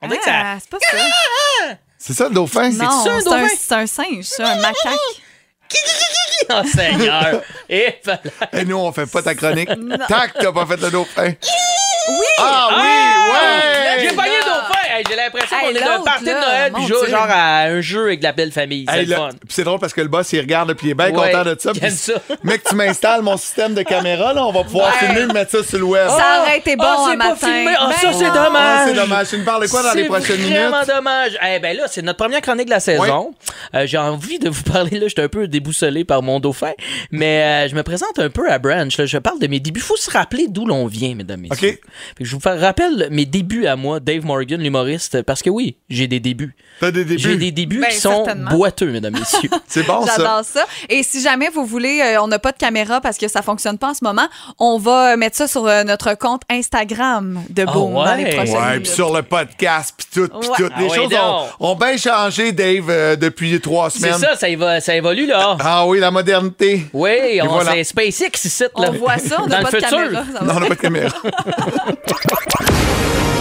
On 0.01 0.07
dirait 0.07 0.19
que 0.19 0.25
ça. 0.25 0.31
Ah, 0.33 0.57
c'est 0.59 0.69
pas 0.69 0.77
ça. 0.79 0.97
C'est 1.97 2.13
ça 2.13 2.27
le 2.27 2.33
dauphin? 2.33 2.69
Non, 2.71 3.03
c'est 3.03 3.09
un, 3.11 3.19
dauphin? 3.19 3.47
c'est 3.55 3.75
un 3.75 3.85
singe, 3.85 4.23
ça, 4.23 4.47
un 4.47 4.55
macaque. 4.55 4.97
Oh, 6.49 6.61
Seigneur! 6.65 7.41
Et. 7.69 8.01
Et 8.53 8.65
nous, 8.65 8.77
on 8.77 8.91
fait 8.91 9.05
pas 9.05 9.21
ta 9.21 9.35
chronique. 9.35 9.69
Tac, 10.07 10.33
t'as 10.33 10.51
pas 10.51 10.65
fait 10.65 10.81
le 10.81 10.89
dauphin. 10.89 11.27
Oui! 11.27 12.25
Ah 12.39 12.69
oui, 12.71 13.31
ouais! 13.31 13.99
J'ai 14.01 14.15
pogné 14.15 14.37
le 14.39 14.45
dauphin! 14.45 14.80
Hey, 15.01 15.05
J'ai 15.09 15.15
l'impression 15.15 15.57
Hey, 15.57 15.63
qu'on 15.73 15.79
est 15.79 15.79
dans 15.83 15.87
un 15.87 15.91
l'autre, 15.93 16.03
party 16.05 16.23
de 16.25 16.29
là, 16.29 16.39
Noël 16.41 16.71
puis 16.73 16.81
mon 16.83 16.87
joue 16.87 16.99
Dieu. 17.05 17.09
genre 17.09 17.27
à 17.29 17.61
un 17.63 17.81
jeu 17.81 18.03
avec 18.05 18.23
la 18.23 18.31
belle 18.31 18.51
famille. 18.51 18.85
C'est 18.89 18.99
Hey, 18.99 19.05
le 19.05 19.11
là, 19.11 19.17
fun. 19.17 19.29
puis 19.29 19.39
c'est 19.49 19.63
drôle 19.63 19.79
parce 19.79 19.93
que 19.93 20.01
le 20.01 20.07
boss, 20.07 20.31
il 20.33 20.39
regarde 20.39 20.73
puis 20.73 20.87
il 20.87 20.91
est 20.91 20.93
bien 20.93 21.07
Ouais, 21.11 21.31
content 21.31 21.43
de 21.43 21.55
ça. 21.59 21.71
il 21.81 21.91
ça. 21.91 22.13
Mec, 22.43 22.63
tu 22.63 22.75
m'installes 22.75 23.21
mon 23.21 23.37
système 23.37 23.73
de 23.73 23.81
caméra, 23.83 24.33
là, 24.33 24.45
on 24.45 24.51
va 24.51 24.63
pouvoir 24.63 24.87
Ouais. 24.93 25.07
filmer 25.07 25.21
et 25.21 25.33
mettre 25.33 25.51
ça 25.51 25.63
sur 25.63 25.79
le 25.79 25.85
web. 25.85 26.07
Ça 26.07 26.41
aurait 26.43 26.57
été 26.59 26.75
bon 26.75 26.83
Ah, 26.87 27.03
c'est 27.07 27.13
un 27.15 27.17
pas 27.17 27.29
matin. 27.29 27.47
filmé. 27.47 27.73
Ah, 27.77 27.91
ça, 27.93 28.07
Ben 28.07 28.13
c'est 28.13 28.25
dommage. 28.25 28.53
Ah, 28.55 28.83
c'est 28.87 28.93
dommage. 28.93 29.27
Tu 29.29 29.37
nous 29.37 29.45
parles 29.45 29.63
de 29.63 29.69
quoi 29.69 29.83
dans 29.83 29.93
les 29.93 30.05
prochaines 30.05 30.25
C'est 30.37 30.49
vraiment 30.49 30.71
minutes? 30.81 30.87
dommage. 30.95 31.37
Eh 31.47 31.59
ben 31.59 31.77
là, 31.77 31.83
c'est 31.87 32.01
notre 32.01 32.17
première 32.17 32.41
chronique 32.41 32.65
de 32.65 32.71
la 32.71 32.79
saison. 32.79 33.33
Euh, 33.75 33.85
J'ai 33.85 33.97
envie 33.97 34.39
de 34.39 34.49
vous 34.49 34.63
parler, 34.63 34.99
là, 34.99 35.07
j'étais 35.07 35.21
un 35.23 35.27
peu 35.29 35.47
déboussolé 35.47 36.03
par 36.03 36.21
mon 36.21 36.39
dauphin, 36.39 36.71
mais 37.11 37.65
euh, 37.65 37.67
je 37.69 37.75
me 37.75 37.83
présente 37.83 38.19
un 38.19 38.29
peu 38.29 38.49
à 38.51 38.59
Branch. 38.59 38.95
Là. 38.97 39.05
Je 39.05 39.17
parle 39.17 39.39
de 39.39 39.47
mes 39.47 39.59
débuts. 39.59 39.79
faut 39.79 39.95
se 39.97 40.11
rappeler 40.11 40.47
d'où 40.47 40.65
l'on 40.65 40.85
vient, 40.87 41.15
mesdames 41.15 41.43
et 41.45 41.49
messieurs. 41.49 41.69
OK. 41.83 41.89
Fait 42.17 42.23
que 42.23 42.29
je 42.29 42.35
vous 42.35 42.41
rappelle 42.43 43.07
mes 43.11 43.25
débuts 43.25 43.65
à 43.67 43.75
moi, 43.75 43.99
Dave 43.99 44.25
Morgan, 44.25 44.61
l'humoriste, 44.61 44.90
parce 45.25 45.41
que 45.41 45.49
oui, 45.49 45.77
j'ai 45.89 46.07
des 46.07 46.19
débuts. 46.19 46.55
T'as 46.79 46.91
des 46.91 47.05
débuts? 47.05 47.21
J'ai 47.21 47.35
des 47.37 47.51
débuts 47.51 47.79
Ben, 47.79 47.89
qui 47.89 47.97
sont 47.97 48.25
boiteux, 48.49 48.91
mesdames 48.91 49.15
et 49.15 49.19
messieurs. 49.19 49.49
C'est 49.67 49.85
bon, 49.85 50.05
ça. 50.05 50.13
J'adore 50.17 50.41
ça. 50.43 50.65
Et 50.89 51.03
si 51.03 51.21
jamais 51.21 51.49
vous 51.49 51.65
voulez, 51.65 52.01
euh, 52.01 52.21
on 52.21 52.27
n'a 52.27 52.39
pas 52.39 52.51
de 52.51 52.57
caméra 52.57 53.01
parce 53.01 53.17
que 53.17 53.27
ça 53.27 53.41
fonctionne 53.41 53.77
pas 53.77 53.89
en 53.89 53.93
ce 53.93 54.03
moment, 54.03 54.27
on 54.59 54.77
va 54.77 55.15
mettre 55.17 55.37
ça 55.37 55.47
sur 55.47 55.65
euh, 55.67 55.83
notre 55.83 56.13
compte 56.15 56.41
Instagram 56.49 57.41
de 57.49 57.63
Ah 57.67 57.71
Boom 57.71 57.93
dans 57.93 58.15
les 58.15 58.23
ouais? 58.23 58.35
prochaines 58.35 58.55
Ouais, 58.55 58.67
minutes. 58.69 58.83
puis 58.83 58.91
sur 58.93 59.13
le 59.13 59.21
podcast, 59.23 59.93
puis 59.97 60.07
tout, 60.13 60.27
puis 60.39 60.49
Ouais. 60.49 60.55
tout. 60.57 60.63
Les 60.79 60.87
Ah 60.87 60.89
ouais, 60.89 60.95
choses 60.95 61.13
ont, 61.59 61.75
bien 61.75 61.97
changé, 61.97 62.51
Dave, 62.51 62.89
euh, 62.89 63.15
depuis 63.15 63.59
trois 63.61 63.89
C'est 63.89 63.99
semaines. 63.99 64.17
ça, 64.19 64.35
ça, 64.35 64.47
évo- 64.49 64.79
ça 64.79 64.95
évolue, 64.95 65.25
là. 65.27 65.57
Ah 65.59 65.85
oui, 65.85 65.99
la 65.99 66.11
modernité. 66.11 66.85
Oui, 66.93 67.39
on 67.43 67.47
voilà. 67.47 67.73
c'est 67.73 67.83
SpaceX 67.83 68.45
ici, 68.45 68.63
là. 68.63 68.69
On 68.75 68.91
voit 68.93 69.17
ça, 69.17 69.37
on 69.39 69.43
Dans 69.43 69.47
n'a 69.49 69.57
le 69.59 69.63
pas 69.65 69.71
de 69.71 69.75
futur. 69.77 69.89
caméra. 69.97 70.23
Non, 70.41 70.53
on 70.55 70.59
n'a 70.59 70.65
pas 70.67 70.75
de 70.75 70.81
caméra. 70.81 71.15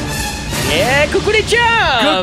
Eh, 0.73 1.07
coucou 1.11 1.31
les 1.31 1.41
chums! 1.43 1.59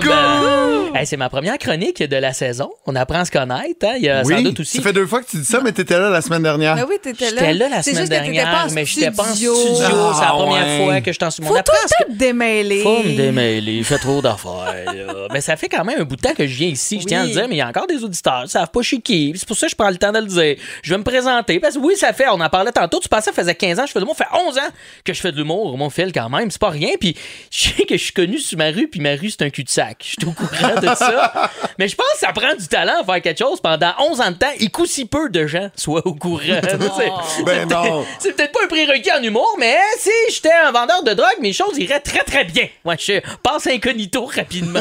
Coucou! 0.00 0.96
Hey, 0.96 1.06
c'est 1.06 1.18
ma 1.18 1.28
première 1.28 1.58
chronique 1.58 2.02
de 2.02 2.16
la 2.16 2.32
saison. 2.32 2.70
On 2.86 2.96
apprend 2.96 3.20
à 3.20 3.24
se 3.26 3.30
connaître. 3.30 3.86
Hein? 3.86 3.94
Il 3.98 4.04
y 4.04 4.08
a 4.08 4.24
sans 4.24 4.30
Oui, 4.30 4.42
doute 4.42 4.60
aussi. 4.60 4.78
ça 4.78 4.82
fait 4.82 4.92
deux 4.94 5.06
fois 5.06 5.22
que 5.22 5.28
tu 5.28 5.36
dis 5.36 5.44
ça, 5.44 5.60
mais 5.62 5.70
t'étais 5.70 5.98
là 5.98 6.08
la 6.08 6.22
semaine 6.22 6.42
dernière. 6.42 6.74
Ben 6.74 6.86
oui, 6.88 6.96
t'étais 7.00 7.26
là. 7.26 7.40
J'étais 7.40 7.54
là 7.54 7.68
la 7.68 7.82
semaine 7.82 8.04
que 8.04 8.08
dernière, 8.08 8.50
pas 8.50 8.64
en 8.66 8.72
mais 8.72 8.86
j'étais 8.86 9.10
pas 9.10 9.22
en 9.24 9.26
studio. 9.26 9.54
studio. 9.54 9.76
c'est 9.78 9.82
la 10.22 10.28
Ah, 10.28 10.32
première 10.32 10.66
ouais. 10.66 10.84
fois 10.84 11.00
que 11.02 11.12
je 11.12 11.18
t'en 11.18 11.30
suis 11.30 11.42
mon 11.42 11.50
Faut 11.50 11.56
tout 11.58 12.04
te 12.06 12.12
démêler. 12.12 12.82
Faut 12.82 13.02
me 13.02 13.16
démêler, 13.16 13.72
il 13.74 13.84
fait 13.84 13.98
trop 13.98 14.22
d'affaires. 14.22 14.94
mais 15.30 15.42
ça 15.42 15.56
fait 15.56 15.68
quand 15.68 15.84
même 15.84 16.00
un 16.00 16.04
bout 16.04 16.16
de 16.16 16.22
temps 16.22 16.34
que 16.34 16.46
je 16.46 16.54
viens 16.56 16.68
ici. 16.68 17.00
Je 17.00 17.06
tiens 17.06 17.22
à 17.22 17.26
le 17.26 17.32
dire, 17.32 17.46
mais 17.48 17.56
il 17.56 17.58
y 17.58 17.62
a 17.62 17.68
encore 17.68 17.86
des 17.86 18.02
auditeurs 18.02 18.44
qui 18.44 18.50
savent 18.50 18.70
pas 18.70 18.82
chez 18.82 19.00
qui. 19.00 19.34
C'est 19.36 19.46
pour 19.46 19.58
ça 19.58 19.66
que 19.66 19.72
je 19.72 19.76
prends 19.76 19.90
le 19.90 19.98
temps 19.98 20.12
de 20.12 20.18
le 20.20 20.26
dire. 20.26 20.56
Je 20.82 20.90
vais 20.94 20.98
me 20.98 21.04
présenter. 21.04 21.60
Parce 21.60 21.74
que 21.74 21.80
oui, 21.80 21.96
ça 21.96 22.14
fait, 22.14 22.28
on 22.28 22.40
en 22.40 22.48
parlait 22.48 22.72
tantôt. 22.72 22.98
Tu 22.98 23.10
pensais 23.10 23.28
que 23.30 23.36
ça 23.36 23.42
faisait 23.42 23.54
15 23.54 23.78
ans, 23.78 23.84
je 23.86 23.92
fais 23.92 23.98
de 24.00 24.04
l'humour. 24.04 24.16
Ça 24.16 24.24
fait 24.24 24.48
11 24.48 24.56
ans 24.58 24.70
que 25.04 25.12
je 25.12 25.20
fais 25.20 25.32
de 25.32 25.36
l'humour, 25.36 25.76
mon 25.76 25.90
fil 25.90 26.12
quand 26.12 26.30
même. 26.30 26.50
C'est 26.50 26.60
pas 26.60 26.70
rien. 26.70 26.90
Puis 26.98 27.14
je 27.52 27.68
sais 27.76 27.84
que 27.84 27.96
je 27.96 28.02
suis 28.02 28.12
connu 28.14 28.37
sur 28.40 28.58
ma 28.58 28.70
rue, 28.70 28.88
puis 28.88 29.00
ma 29.00 29.10
rue, 29.14 29.30
c'est 29.30 29.42
un 29.42 29.50
cul-de-sac. 29.50 29.96
Je 30.00 30.06
suis 30.20 30.26
au 30.26 30.32
courant 30.32 30.80
de 30.80 30.94
ça. 30.94 31.50
Mais 31.78 31.88
je 31.88 31.96
pense 31.96 32.06
que 32.14 32.18
ça 32.18 32.32
prend 32.32 32.54
du 32.54 32.66
talent 32.68 33.00
à 33.00 33.04
faire 33.04 33.22
quelque 33.22 33.38
chose 33.38 33.60
pendant 33.60 33.92
11 33.98 34.20
ans 34.20 34.30
de 34.30 34.36
temps 34.36 34.46
et 34.58 34.68
qu'aussi 34.68 34.88
si 34.98 35.04
peu 35.04 35.28
de 35.30 35.46
gens 35.46 35.68
soient 35.76 36.04
au 36.06 36.14
courant. 36.14 36.40
C'est- 36.42 37.42
Ben 37.44 37.68
c'est 38.18 38.34
peut-être 38.34 38.52
pas 38.52 38.64
un 38.64 38.68
prérequis 38.68 39.12
en 39.12 39.22
humour, 39.22 39.54
mais 39.58 39.76
si 39.98 40.10
j'étais 40.30 40.52
un 40.64 40.72
vendeur 40.72 41.02
de 41.04 41.12
drogue, 41.12 41.36
mes 41.40 41.52
choses 41.52 41.78
iraient 41.78 42.00
très 42.00 42.24
très 42.24 42.44
bien. 42.44 42.66
Moi, 42.84 42.96
je 42.98 43.20
passe 43.42 43.66
incognito 43.66 44.24
rapidement 44.24 44.80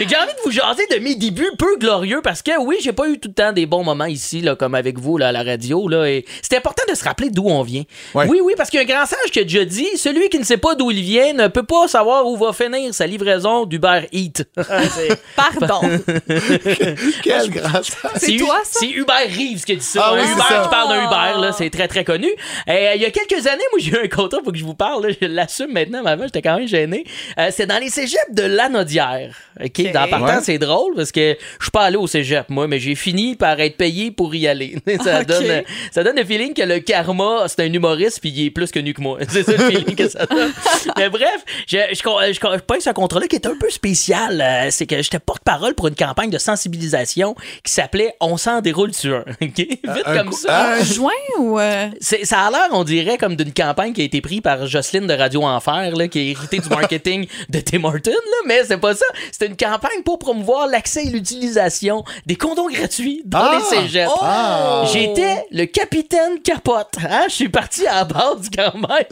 j'ai 0.00 0.16
envie 0.16 0.32
de 0.32 0.40
vous 0.44 0.50
jaser 0.50 0.86
de 0.90 0.98
mes 0.98 1.14
débuts 1.14 1.50
peu 1.58 1.76
glorieux 1.78 2.20
parce 2.22 2.42
que 2.42 2.58
oui, 2.60 2.76
j'ai 2.82 2.92
pas 2.92 3.08
eu 3.08 3.18
tout 3.18 3.28
le 3.28 3.34
temps 3.34 3.52
des 3.52 3.66
bons 3.66 3.84
moments 3.84 4.04
ici, 4.04 4.40
là, 4.40 4.54
comme 4.56 4.74
avec 4.74 4.98
vous 4.98 5.18
là, 5.18 5.28
à 5.28 5.32
la 5.32 5.42
radio. 5.42 5.88
Là, 5.88 6.06
et 6.06 6.24
c'est 6.42 6.56
important 6.56 6.82
de 6.88 6.94
se 6.94 7.04
rappeler 7.04 7.30
d'où 7.30 7.48
on 7.48 7.62
vient. 7.62 7.82
Ouais. 8.14 8.26
Oui, 8.28 8.40
oui, 8.42 8.54
parce 8.56 8.70
qu'il 8.70 8.78
y 8.78 8.82
a 8.82 8.84
un 8.84 8.96
grand 8.98 9.06
sage 9.06 9.30
qui 9.32 9.40
a 9.40 9.42
déjà 9.42 9.64
dit 9.64 9.86
celui 9.96 10.28
qui 10.28 10.38
ne 10.38 10.44
sait 10.44 10.56
pas 10.56 10.74
d'où 10.74 10.90
il 10.90 11.02
vient 11.02 11.32
ne 11.32 11.48
peut 11.48 11.62
pas 11.62 11.88
savoir 11.88 12.26
où 12.26 12.35
va 12.36 12.52
finir 12.52 12.94
sa 12.94 13.06
livraison 13.06 13.64
d'Uber 13.66 14.02
Eat. 14.12 14.44
C'est- 14.56 15.20
Pardon. 15.36 15.80
Quel 17.22 17.50
grand 17.50 17.82
sens. 17.82 17.96
c'est 18.16 18.36
toi, 18.36 18.60
C'est 18.64 18.88
Hubert 18.88 19.28
Reeves 19.28 19.64
qui 19.64 19.72
a 19.72 19.76
dit 19.76 19.80
ça. 19.84 20.00
Ah 20.04 20.14
oui, 20.14 20.20
ça. 20.26 20.62
qui 20.62 20.68
parle 20.70 20.88
d'un 20.88 21.40
là, 21.40 21.52
c'est 21.52 21.70
très 21.70 21.88
très 21.88 22.04
connu. 22.04 22.28
Et, 22.66 22.70
euh, 22.70 22.94
il 22.94 23.02
y 23.02 23.04
a 23.04 23.10
quelques 23.10 23.46
années, 23.46 23.64
moi 23.72 23.78
j'ai 23.80 23.92
eu 23.92 24.04
un 24.04 24.08
contrat, 24.08 24.38
faut 24.44 24.52
que 24.52 24.58
je 24.58 24.64
vous 24.64 24.74
parle, 24.74 25.06
là, 25.06 25.14
je 25.20 25.26
l'assume 25.26 25.72
maintenant, 25.72 26.02
mais 26.04 26.10
avant 26.10 26.24
j'étais 26.24 26.42
quand 26.42 26.56
même 26.58 26.68
gêné. 26.68 27.04
Euh, 27.38 27.48
c'est 27.50 27.66
dans 27.66 27.78
les 27.78 27.90
cégeps 27.90 28.30
de 28.32 28.42
Lanaudière. 28.42 29.34
OK? 29.62 29.92
Dans 29.92 30.08
partant, 30.08 30.26
Ouais. 30.26 30.42
c'est 30.42 30.58
drôle 30.58 30.94
parce 30.96 31.12
que 31.12 31.36
je 31.58 31.64
suis 31.64 31.70
pas 31.70 31.82
allé 31.84 31.96
au 31.96 32.06
cégep, 32.06 32.48
moi, 32.48 32.66
mais 32.68 32.78
j'ai 32.78 32.94
fini 32.94 33.36
par 33.36 33.58
être 33.60 33.76
payé 33.76 34.10
pour 34.10 34.34
y 34.34 34.46
aller. 34.48 34.76
ça, 35.04 35.24
donne, 35.24 35.62
ça 35.90 36.02
donne 36.02 36.16
le 36.16 36.24
feeling 36.24 36.52
que 36.54 36.62
le 36.62 36.80
karma, 36.80 37.44
c'est 37.48 37.60
un 37.62 37.72
humoriste 37.72 38.20
puis 38.20 38.30
il 38.30 38.46
est 38.46 38.50
plus 38.50 38.70
connu 38.70 38.92
que 38.94 39.00
moi. 39.00 39.18
C'est 39.28 39.42
ça 39.44 39.52
le 39.52 39.58
feeling 39.58 39.94
que 39.96 40.08
ça 40.08 40.26
donne. 40.26 40.52
mais 40.96 41.08
bref, 41.08 41.44
je, 41.66 41.78
je, 41.92 42.02
je, 42.26 42.32
je, 42.32 42.38
je 42.56 42.60
pense 42.62 42.84
ce 42.84 42.90
contrat-là 42.90 43.26
qui 43.26 43.36
est 43.36 43.46
un 43.46 43.56
peu 43.58 43.70
spécial. 43.70 44.40
euh, 44.40 44.68
c'est 44.70 44.86
que 44.86 45.00
j'étais 45.02 45.18
porte-parole 45.18 45.74
pour 45.74 45.88
une 45.88 45.94
campagne 45.94 46.30
de 46.30 46.38
sensibilisation 46.38 47.34
qui 47.64 47.72
s'appelait 47.72 48.14
On 48.20 48.36
s'en 48.36 48.60
déroule 48.60 48.92
sur 48.94 49.16
un. 49.16 49.24
OK? 49.42 49.56
Vite 49.56 49.80
un 50.04 50.16
comme 50.16 50.32
ça. 50.32 50.48
Ah, 50.78 50.82
Juin 50.82 51.10
ou. 51.38 51.58
euh, 51.58 51.88
C'est- 52.00 52.24
ça 52.24 52.40
a 52.46 52.50
l'air, 52.50 52.68
on 52.72 52.84
dirait, 52.84 53.18
comme 53.18 53.36
d'une 53.36 53.52
campagne 53.52 53.92
qui 53.92 54.02
a 54.02 54.04
été 54.04 54.20
prise 54.20 54.40
par 54.40 54.66
Jocelyne 54.66 55.06
de 55.06 55.14
Radio 55.14 55.42
Enfer, 55.44 55.94
là, 55.96 56.08
qui 56.08 56.18
est 56.20 56.26
héritée 56.30 56.58
du 56.58 56.68
marketing 56.68 57.26
de 57.48 57.60
Tim 57.60 57.84
Horton, 57.84 58.10
là, 58.10 58.36
mais 58.46 58.64
c'est 58.64 58.78
pas 58.78 58.94
ça. 58.94 59.06
C'était 59.32 59.46
une 59.46 59.56
campagne 59.56 60.02
pour 60.04 60.18
promouvoir 60.18 60.66
l'accès 60.66 61.04
et 61.04 61.10
l'utilisation 61.10 62.04
des 62.26 62.36
condoms 62.36 62.68
gratuits 62.70 63.22
dans 63.24 63.38
Ah! 63.40 63.58
les 63.58 63.76
cégeps. 63.76 64.10
Ah! 64.20 64.84
J'étais 64.92 65.46
le 65.50 65.64
capitaine 65.66 66.40
capote. 66.42 66.94
Hein? 67.08 67.24
Je 67.28 67.34
suis 67.34 67.48
parti 67.48 67.86
à 67.86 67.96
la 67.96 68.04
base 68.04 68.48
quand 68.54 68.74
même. 68.74 69.04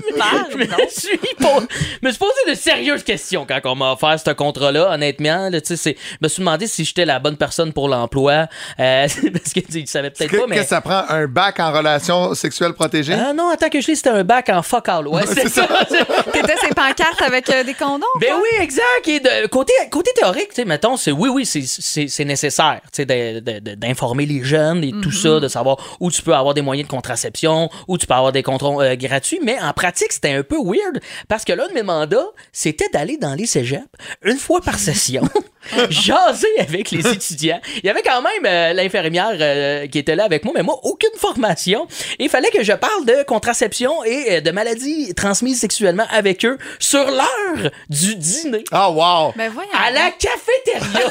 Je 0.50 0.57
me 0.57 0.88
suis, 0.88 1.18
po- 1.38 1.61
me 2.03 2.11
suis 2.11 2.18
posé 2.18 2.33
de 2.50 2.55
sérieuses 2.55 3.03
questions 3.04 3.46
quand 3.48 3.60
on 3.64 3.74
m'a 3.74 3.92
offert 3.92 4.18
ce 4.18 4.30
contrat-là, 4.30 4.90
honnêtement. 4.92 5.48
Là, 5.50 5.60
tu 5.60 5.68
sais, 5.68 5.76
c'est- 5.76 5.96
je 6.12 6.16
me 6.22 6.28
suis 6.28 6.40
demandé 6.40 6.66
si 6.66 6.84
j'étais 6.84 7.04
la 7.04 7.18
bonne 7.18 7.36
personne 7.36 7.72
pour 7.72 7.88
l'emploi. 7.88 8.46
Euh, 8.80 9.06
parce 9.32 9.52
que 9.52 9.60
tu 9.60 9.72
sais, 9.72 9.80
ils 9.80 9.86
savaient 9.88 10.10
peut-être 10.10 10.30
Que, 10.30 10.36
pas, 10.38 10.46
mais... 10.48 10.56
que 10.56 10.64
ça 10.64 10.80
prend 10.80 11.04
un 11.08 11.26
bac 11.26 11.60
en 11.60 11.72
relations 11.72 12.34
sexuelles 12.34 12.72
protégées? 12.74 13.14
Ah 13.14 13.32
non, 13.32 13.50
attends 13.50 13.68
que 13.68 13.80
je 13.80 13.86
lis, 13.88 13.96
c'était 13.96 14.10
un 14.10 14.24
bac 14.24 14.48
en 14.48 14.62
fuck 14.62 14.88
all. 14.88 15.06
Ouais, 15.08 15.22
c'est 15.26 15.48
ça. 15.48 15.66
T'étais 16.32 16.56
ces 16.60 16.74
pancartes 16.74 17.22
avec 17.22 17.48
euh, 17.50 17.62
des 17.64 17.74
condoms? 17.74 18.06
Ben 18.20 18.28
quoi? 18.30 18.40
oui, 18.42 18.62
exact. 18.62 19.06
Et 19.06 19.20
de, 19.20 19.46
côté, 19.48 19.72
côté 19.90 20.10
théorique, 20.16 20.48
tu 20.48 20.56
sais, 20.56 20.64
mettons, 20.64 20.96
c'est 20.96 21.12
oui, 21.12 21.28
oui, 21.28 21.44
c'est- 21.46 22.24
nécessaire, 22.24 22.80
tu 22.84 22.88
sais, 23.02 23.06
de- 23.06 23.40
de- 23.40 23.58
de- 23.60 23.74
d'informer 23.74 24.24
les 24.26 24.42
jeunes 24.42 24.82
et 24.82 24.92
tout 25.02 25.12
ça, 25.12 25.40
de 25.40 25.48
savoir 25.48 25.76
où 26.00 26.10
tu 26.10 26.22
peux 26.22 26.34
avoir 26.34 26.54
des 26.54 26.62
moyens 26.62 26.88
de 26.88 26.90
contraception, 26.90 27.68
où 27.88 27.98
tu 27.98 28.06
peux 28.06 28.14
avoir 28.14 28.32
des 28.32 28.42
contrôles 28.42 28.82
euh, 28.84 28.96
gratuits. 28.96 29.40
Mais 29.42 29.58
en 29.60 29.72
pratique, 29.72 30.12
c'était 30.12 30.32
un 30.32 30.42
peu 30.42 30.56
weird 30.56 31.00
parce 31.28 31.44
que 31.44 31.52
l'un 31.52 31.68
de 31.68 31.72
mes 31.74 31.82
mandats, 31.82 32.26
c'était 32.52 32.83
d'aller 32.92 33.16
dans 33.16 33.34
les 33.34 33.46
cégeps 33.46 33.84
une 34.22 34.38
fois 34.38 34.60
par 34.60 34.78
session, 34.78 35.22
jaser 35.90 36.46
avec 36.58 36.90
les 36.90 37.06
étudiants. 37.06 37.60
Il 37.76 37.86
y 37.86 37.90
avait 37.90 38.02
quand 38.02 38.22
même 38.22 38.44
euh, 38.44 38.72
l'infirmière 38.72 39.36
euh, 39.40 39.86
qui 39.86 39.98
était 39.98 40.16
là 40.16 40.24
avec 40.24 40.44
moi, 40.44 40.52
mais 40.56 40.62
moi, 40.62 40.78
aucune 40.82 41.16
formation. 41.16 41.86
Il 42.18 42.28
fallait 42.28 42.50
que 42.50 42.62
je 42.62 42.72
parle 42.72 43.04
de 43.06 43.22
contraception 43.24 44.04
et 44.04 44.36
euh, 44.36 44.40
de 44.40 44.50
maladies 44.50 45.14
transmises 45.14 45.60
sexuellement 45.60 46.06
avec 46.10 46.44
eux 46.44 46.58
sur 46.78 47.04
l'heure 47.04 47.70
du 47.88 48.16
dîner. 48.16 48.64
Ah, 48.70 48.90
wow! 48.90 49.32
Ben 49.36 49.50
voyons. 49.50 49.70
À 49.72 49.90
la 49.90 50.10
cafétéria. 50.10 51.10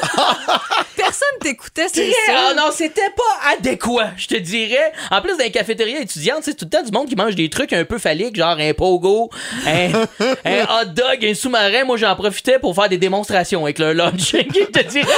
Personne 0.96 1.38
t'écoutait, 1.40 1.86
c'est 1.92 2.10
ça? 2.10 2.32
Ah 2.34 2.54
non, 2.56 2.70
c'était 2.72 3.10
pas 3.16 3.52
adéquat, 3.52 4.12
je 4.16 4.26
te 4.26 4.36
dirais. 4.36 4.92
En 5.10 5.20
plus, 5.20 5.36
dans 5.36 5.44
les 5.44 5.50
cafétérias 5.50 6.00
étudiantes, 6.00 6.42
c'est 6.42 6.54
tout 6.54 6.64
le 6.64 6.70
temps 6.70 6.82
du 6.82 6.92
monde 6.92 7.08
qui 7.08 7.16
mange 7.16 7.34
des 7.34 7.50
trucs 7.50 7.72
un 7.72 7.84
peu 7.84 7.98
phalliques, 7.98 8.36
genre 8.36 8.56
un 8.58 8.72
pogo, 8.74 9.30
un, 9.66 9.90
un 10.44 10.62
hot 10.62 10.86
dog, 10.94 11.24
un 11.24 11.34
Moi, 11.86 11.96
j'en 11.96 12.14
profitais 12.14 12.58
pour 12.58 12.74
faire 12.74 12.88
des 12.88 12.98
démonstrations 12.98 13.64
avec 13.64 13.78
le 13.78 13.92
lunch. 13.92 14.32
je 14.32 14.64
te 14.64 14.82
dirais, 14.88 15.08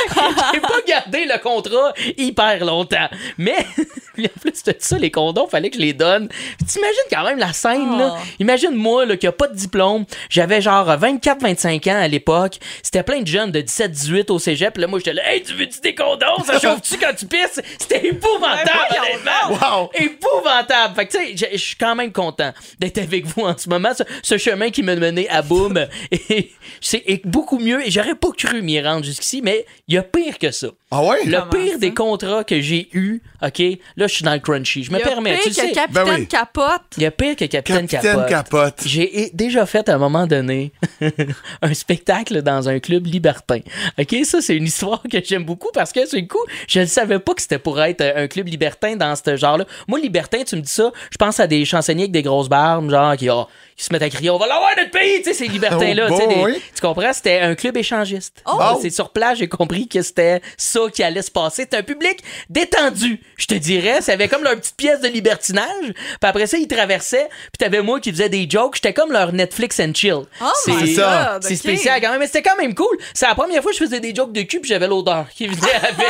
j'ai 0.53 0.61
pas 0.61 0.81
gardé 0.87 1.25
le 1.25 1.39
contrat 1.39 1.93
hyper 2.17 2.65
longtemps. 2.65 3.09
Mais, 3.39 3.57
en 4.19 4.41
plus 4.41 4.63
de 4.63 4.75
ça, 4.79 4.99
les 4.99 5.11
condoms, 5.11 5.49
fallait 5.49 5.71
que 5.71 5.77
je 5.77 5.83
les 5.83 5.93
donne. 5.93 6.29
T'imagines 6.67 6.97
quand 7.11 7.25
même 7.25 7.39
la 7.39 7.53
scène, 7.53 7.99
là? 7.99 8.17
Oh. 8.17 8.23
Imagine-moi, 8.41 9.07
là, 9.07 9.17
qui 9.17 9.27
a 9.27 9.33
pas 9.33 9.49
de 9.49 9.55
diplôme. 9.55 10.05
J'avais 10.31 10.61
genre 10.61 10.87
24-25 10.87 11.91
ans 11.91 12.01
à 12.01 12.09
l'époque. 12.09 12.59
C'était 12.83 13.03
plein 13.03 13.21
de 13.21 13.27
jeunes 13.27 13.51
de 13.51 13.61
17-18 13.61 14.31
au 14.31 14.39
cégep. 14.39 14.77
Là, 14.79 14.87
moi, 14.87 14.99
j'étais 14.99 15.15
là, 15.15 15.23
hey, 15.33 15.43
tu 15.43 15.55
veux-tu 15.55 15.81
des 15.81 15.95
condoms? 15.95 16.45
Ça 16.45 16.59
chauffe-tu 16.61 16.97
quand 16.99 17.15
tu 17.17 17.27
pisses? 17.27 17.61
C'était 17.79 18.07
épouvantable, 18.07 18.97
honnêtement. 18.99 19.81
Wow! 19.81 19.91
Épouvantable. 19.95 20.95
Fait 20.95 21.07
que, 21.07 21.17
tu 21.17 21.37
sais, 21.37 21.49
je 21.53 21.59
suis 21.59 21.77
quand 21.77 21.95
même 21.95 22.13
content 22.13 22.53
d'être 22.79 22.99
avec 22.99 23.27
vous 23.27 23.43
en 23.43 23.57
ce 23.57 23.69
moment. 23.69 23.91
Ce, 23.97 24.03
ce 24.23 24.39
chemin 24.39 24.71
qui 24.71 24.83
m'a 24.83 24.97
mené 24.97 25.29
à 25.29 25.43
Boom 25.43 25.87
et, 26.11 26.19
c'est 26.81 27.03
est 27.07 27.27
beaucoup 27.27 27.59
mieux. 27.59 27.87
Et 27.87 27.91
j'aurais 27.91 28.15
pas 28.15 28.31
cru 28.37 28.63
m'y 28.63 28.81
rendre 28.81 29.05
jusqu'ici, 29.05 29.43
mais 29.43 29.67
il 29.89 29.95
y 29.95 29.99
a 29.99 30.03
pire 30.03 30.39
que 30.39 30.51
ça. 30.51 30.69
Ah 30.99 31.03
ouais? 31.03 31.25
Le 31.27 31.39
Comment 31.39 31.51
pire 31.51 31.73
ça? 31.73 31.79
des 31.79 31.95
contrats 31.95 32.45
que 32.45 32.61
j'ai 32.61 32.89
eu, 32.93 33.21
OK, 33.43 33.59
là, 33.97 34.07
je 34.07 34.15
suis 34.15 34.25
dans 34.25 34.33
le 34.33 34.39
crunchy. 34.39 34.83
Je 34.85 34.91
me 34.91 34.97
Il 34.97 35.01
y 35.01 35.03
a 35.03 35.07
permets, 35.07 35.35
pire 35.35 35.43
tu 35.43 35.49
que 35.51 35.55
sais. 35.55 35.73
Capitaine 35.73 36.05
Ben 36.05 36.15
oui. 36.21 36.27
Capote. 36.27 36.83
Il 36.97 37.03
y 37.03 37.07
a 37.07 37.11
pire 37.11 37.37
que 37.37 37.45
Capitaine, 37.45 37.87
Capitaine 37.87 38.25
Capote. 38.27 38.29
Capote. 38.77 38.83
J'ai 38.87 39.31
déjà 39.35 39.67
fait 39.67 39.89
à 39.89 39.95
un 39.95 39.99
moment 39.99 40.27
donné 40.27 40.73
un 41.63 41.75
spectacle 41.75 42.43
dans 42.43 42.69
un 42.69 42.79
club 42.79 43.07
libertin. 43.07 43.61
OK, 43.99 44.17
ça 44.25 44.41
c'est 44.41 44.57
une 44.57 44.65
histoire 44.65 45.03
que 45.11 45.19
j'aime 45.23 45.45
beaucoup 45.45 45.71
parce 45.73 45.93
que 45.93 46.07
c'est 46.07 46.27
coup, 46.27 46.39
je 46.69 46.81
ne 46.81 46.87
savais 46.87 47.19
pas 47.19 47.35
que 47.35 47.43
c'était 47.43 47.59
pour 47.59 47.81
être 47.83 48.01
un 48.03 48.27
club 48.27 48.49
libertin 48.49 48.97
dans 48.97 49.15
ce 49.17 49.37
genre-là. 49.37 49.65
Moi 49.89 49.99
libertin, 50.01 50.43
tu 50.45 50.57
me 50.57 50.61
dis 50.63 50.73
ça, 50.73 50.91
je 51.11 51.17
pense 51.17 51.41
à 51.41 51.47
des 51.47 51.65
chansonniers 51.65 52.05
avec 52.05 52.13
des 52.13 52.23
grosses 52.23 52.49
barbes, 52.49 52.91
genre 52.91 53.17
qui, 53.17 53.29
qui 53.77 53.85
se 53.85 53.93
mettent 53.93 54.03
à 54.03 54.11
crier 54.11 54.31
on 54.31 54.39
va 54.39 54.47
l'avoir 54.47 54.71
notre 54.77 54.91
pays, 54.91 55.19
tu 55.19 55.25
sais 55.25 55.35
ces 55.35 55.49
libertins 55.49 55.95
là, 55.95 56.07
Oh, 56.11 56.17
bon, 56.19 56.45
oui. 56.45 56.55
tu 56.75 56.81
comprends, 56.81 57.13
c'était 57.13 57.41
un 57.41 57.55
club 57.55 57.77
échangiste. 57.77 58.43
Oh. 58.47 58.59
C'est 58.81 58.91
sur 58.91 59.11
place, 59.11 59.39
j'ai 59.39 59.49
compris 59.49 59.89
que 59.89 60.01
c'était 60.03 60.41
ça 60.57 60.81
qui 60.91 61.03
allait 61.03 61.23
se 61.23 61.31
passer. 61.31 61.63
C'était 61.63 61.79
un 61.79 61.83
public 61.83 62.23
détendu, 62.51 63.21
je 63.37 63.47
te 63.47 63.55
dirais. 63.55 64.01
Ça 64.01 64.13
avait 64.13 64.29
comme 64.29 64.43
leur 64.43 64.57
petite 64.57 64.77
pièce 64.77 65.01
de 65.01 65.09
libertinage. 65.09 65.93
Puis 65.93 66.19
après 66.23 66.47
ça, 66.47 66.57
ils 66.59 66.69
traversaient. 66.69 67.29
Puis 67.29 67.59
t'avais 67.59 67.83
moi 67.83 68.01
qui 68.01 68.11
faisais 68.11 68.29
des 68.29 68.49
jokes. 68.49 68.77
J'étais 68.77 68.93
comme 68.95 69.13
leur 69.13 69.33
Netflix 69.33 69.81
and 69.81 69.93
chill. 69.95 70.23
Oh 70.41 70.47
C'est 70.65 70.95
ça. 70.95 71.39
C'est 71.43 71.57
spécial 71.57 72.01
quand 72.01 72.11
même, 72.11 72.21
mais 72.21 72.27
c'était 72.27 72.43
quand 72.43 72.57
même 72.57 72.75
cool. 72.75 72.97
C'est 73.15 73.27
la 73.27 73.35
première 73.35 73.63
fois 73.63 73.73
que 73.73 73.79
je 73.79 73.85
faisais 73.85 74.01
des 74.01 74.15
jokes 74.15 74.33
de 74.33 74.43
cul 74.43 74.61
puis 74.61 74.69
j'avais 74.69 74.89
l'odeur 74.89 75.27
qui 75.35 75.47
venait 75.47 75.75
avec. 75.75 76.07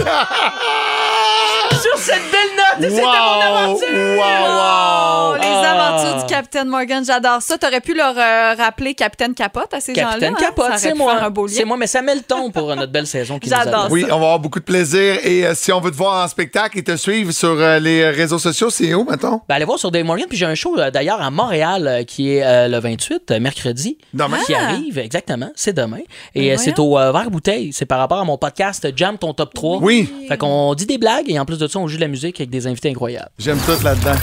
Sur 1.70 1.98
cette 1.98 2.22
belle 2.30 2.56
note, 2.56 2.90
c'était 2.90 3.02
mon 3.02 3.40
aventure! 3.40 3.86
Wow, 3.90 4.18
wow. 4.18 5.32
Oh, 5.32 5.34
les 5.40 5.46
Ah. 5.46 5.94
aventures 5.96 6.24
du 6.24 6.32
Capitaine 6.32 6.68
Morgan, 6.68 7.04
j'adore 7.04 7.40
ça. 7.42 7.56
T'aurais 7.58 7.80
pu 7.80 7.94
leur 7.94 8.14
euh, 8.16 8.54
rappeler 8.58 8.94
Capitaine 8.94 9.34
Capote 9.34 9.72
à 9.72 9.80
ces 9.80 9.94
gens-là. 9.94 10.08
Capitaine 10.10 10.34
hein? 10.34 10.40
Capote, 10.40 10.72
c'est 10.76 10.94
moi. 10.94 11.30
C'est 11.48 11.64
moi, 11.64 11.76
mais 11.76 11.86
ça 11.86 12.02
met 12.02 12.14
le 12.14 12.20
ton 12.22 12.50
pour 12.50 12.70
euh, 12.70 12.74
notre 12.74 12.92
belle 12.92 13.06
saison 13.06 13.38
qui 13.38 13.48
nous 13.48 13.56
J'adore 13.56 13.84
attend. 13.84 13.92
Oui, 13.92 14.04
on 14.04 14.08
va 14.08 14.14
avoir 14.14 14.38
beaucoup 14.40 14.58
de 14.58 14.64
plaisir. 14.64 15.18
Et 15.24 15.46
euh, 15.46 15.54
si 15.54 15.72
on 15.72 15.80
veut 15.80 15.90
te 15.90 15.96
voir 15.96 16.24
en 16.24 16.28
spectacle 16.28 16.78
et 16.78 16.82
te 16.84 16.96
suivre 16.96 17.32
sur 17.32 17.50
euh, 17.58 17.78
les 17.78 18.08
réseaux 18.10 18.38
sociaux, 18.38 18.70
c'est 18.70 18.92
où, 18.94 19.04
mettons? 19.08 19.40
Ben, 19.48 19.54
allez 19.56 19.64
voir 19.64 19.78
sur 19.78 19.90
Dave 19.90 20.04
Morgan. 20.04 20.26
Puis 20.28 20.38
j'ai 20.38 20.46
un 20.46 20.54
show 20.54 20.78
euh, 20.78 20.90
d'ailleurs 20.90 21.20
à 21.22 21.30
Montréal 21.30 21.86
euh, 21.86 22.04
qui 22.04 22.34
est 22.36 22.44
euh, 22.44 22.68
le 22.68 22.78
28, 22.78 23.30
euh, 23.30 23.40
mercredi. 23.40 23.96
Demain? 24.12 24.38
Qui 24.46 24.54
Ah! 24.54 24.70
arrive, 24.70 24.98
exactement. 24.98 25.50
C'est 25.54 25.72
demain. 25.74 25.98
Et 26.34 26.48
Ben 26.48 26.54
euh, 26.54 26.62
c'est 26.62 26.78
au 26.78 26.98
euh, 26.98 27.12
verre 27.12 27.30
bouteille. 27.30 27.72
C'est 27.72 27.86
par 27.86 27.98
rapport 27.98 28.18
à 28.18 28.24
mon 28.24 28.38
podcast 28.38 28.88
Jam 28.96 29.18
ton 29.18 29.32
top 29.34 29.54
3. 29.54 29.78
Oui. 29.82 30.12
Fait 30.28 30.36
qu'on 30.38 30.74
dit 30.74 30.86
des 30.86 30.98
blagues 30.98 31.28
et 31.30 31.38
en 31.38 31.44
plus 31.44 31.58
de 31.60 31.66
ça, 31.68 31.78
on 31.78 31.88
joue 31.88 31.96
de 31.96 32.00
la 32.00 32.08
musique 32.08 32.40
avec 32.40 32.50
des 32.50 32.66
invités 32.66 32.90
incroyables. 32.90 33.30
J'aime 33.38 33.58
tout 33.58 33.82
là-dedans. 33.84 34.14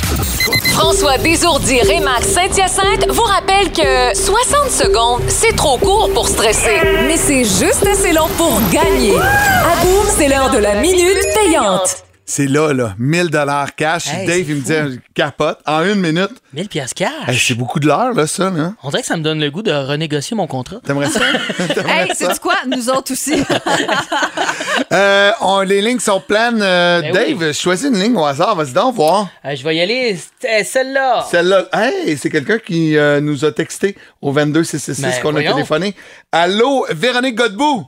François 0.73 1.17
Désourdi 1.17 1.82
Rémax 1.82 2.28
Saint-Hyacinthe 2.28 3.08
vous 3.10 3.23
rappelle 3.23 3.71
que 3.71 4.15
60 4.15 4.69
secondes, 4.69 5.21
c'est 5.28 5.56
trop 5.56 5.78
court 5.78 6.10
pour 6.13 6.28
stresser. 6.28 6.80
Mais 7.08 7.17
c'est 7.17 7.43
juste 7.43 7.86
assez 7.86 8.13
long 8.13 8.28
pour 8.38 8.60
gagner. 8.71 9.15
À 9.17 9.84
boum, 9.84 10.06
c'est 10.17 10.28
l'heure 10.28 10.52
de 10.52 10.60
la 10.60 10.76
minute 10.76 11.17
payante. 11.36 12.07
C'est 12.30 12.46
là, 12.48 12.74
là. 12.74 12.94
1000 13.00 13.30
dollars 13.30 13.74
cash. 13.74 14.10
Hey, 14.13 14.28
Dave, 14.28 14.50
il 14.50 14.56
me 14.58 14.62
dit, 14.90 15.00
capote, 15.13 15.60
en 15.66 15.86
une 15.86 15.96
minute. 16.02 16.32
1000 16.52 16.68
pièces 16.68 16.94
cash. 16.94 17.10
Hey, 17.26 17.38
c'est 17.38 17.54
beaucoup 17.56 17.80
de 17.80 17.88
l'heure, 17.88 18.13
là, 18.13 18.28
ça, 18.28 18.50
là. 18.50 18.74
On 18.84 18.90
dirait 18.90 19.02
que 19.02 19.08
ça 19.08 19.16
me 19.16 19.24
donne 19.24 19.40
le 19.40 19.50
goût 19.50 19.62
de 19.62 19.72
renégocier 19.72 20.36
mon 20.36 20.46
contrat. 20.46 20.82
T'aimerais 20.86 21.08
ça? 21.10 21.22
Hey, 21.88 22.12
c'est 22.13 22.38
quoi? 22.42 22.56
Nous 22.68 22.90
autres 22.90 23.14
aussi. 23.14 23.41
Euh, 24.93 25.32
on- 25.41 25.62
les 25.62 25.82
lignes 25.82 25.99
sont 25.99 26.20
pleines. 26.22 26.62
Euh, 26.62 27.01
Ben 27.01 27.12
Dave, 27.12 27.51
choisis 27.54 27.88
une 27.89 27.99
ligne 27.99 28.16
au 28.16 28.24
hasard. 28.26 28.56
Vas-y 28.56 28.72
donc 28.74 28.95
voir. 28.95 29.28
Euh, 29.43 29.56
je 29.56 29.64
vais 29.64 29.76
y 29.76 29.82
aller. 29.82 30.16
C'était 30.16 30.64
celle-là. 30.64 31.26
Celle-là. 31.30 31.66
Hey, 31.74 32.16
c'est 32.18 32.30
quelqu'un 32.30 32.58
qui 32.60 32.95
euh, 32.95 33.20
nous 33.20 33.43
a 33.43 33.51
texté 33.51 33.97
au 34.22 34.32
22666 34.32 35.01
Ben, 35.01 35.22
qu'on 35.22 35.36
a 35.36 35.41
téléphoné. 35.41 35.95
Allô, 36.32 36.86
Véronique 36.91 37.36
Godbout. 37.36 37.86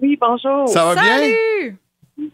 Oui, 0.00 0.16
bonjour. 0.20 0.68
Ça 0.68 0.84
va 0.86 0.94
bien? 0.94 1.04
Salut! 1.18 1.34
Oui, 1.62 1.72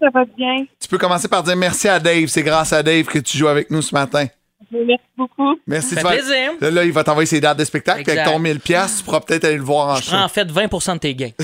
Ça 0.00 0.08
va 0.12 0.24
bien. 0.36 0.64
Tu 0.80 0.88
peux 0.88 0.98
commencer 0.98 1.28
par 1.28 1.42
dire 1.42 1.56
merci 1.56 1.88
à 1.88 1.98
Dave. 1.98 2.26
C'est 2.26 2.42
grâce 2.42 2.72
à 2.72 2.82
Dave 2.82 3.04
que 3.06 3.18
tu 3.18 3.38
joues 3.38 3.48
avec 3.48 3.70
nous 3.70 3.82
ce 3.82 3.94
matin. 3.94 4.26
Merci 4.72 5.04
beaucoup. 5.16 5.56
Merci. 5.66 5.94
Ça 5.94 6.00
fait 6.00 6.18
plaisir. 6.18 6.52
Là, 6.60 6.70
là, 6.70 6.84
il 6.84 6.92
va 6.92 7.04
t'envoyer 7.04 7.26
ses 7.26 7.40
dates 7.40 7.58
de 7.58 7.64
spectacle. 7.64 8.00
Avec 8.00 8.08
Exact. 8.08 8.24
ton 8.32 8.38
1000 8.38 8.58
pièces, 8.60 8.98
tu 8.98 9.04
pourras 9.04 9.20
peut-être 9.20 9.44
aller 9.44 9.56
le 9.58 9.62
voir 9.62 9.88
en 9.90 9.96
Je 9.96 10.02
show. 10.02 10.10
prends 10.10 10.24
en 10.24 10.28
fait 10.28 10.44
20% 10.50 10.94
de 10.94 10.98
tes 10.98 11.14
gains. 11.14 11.30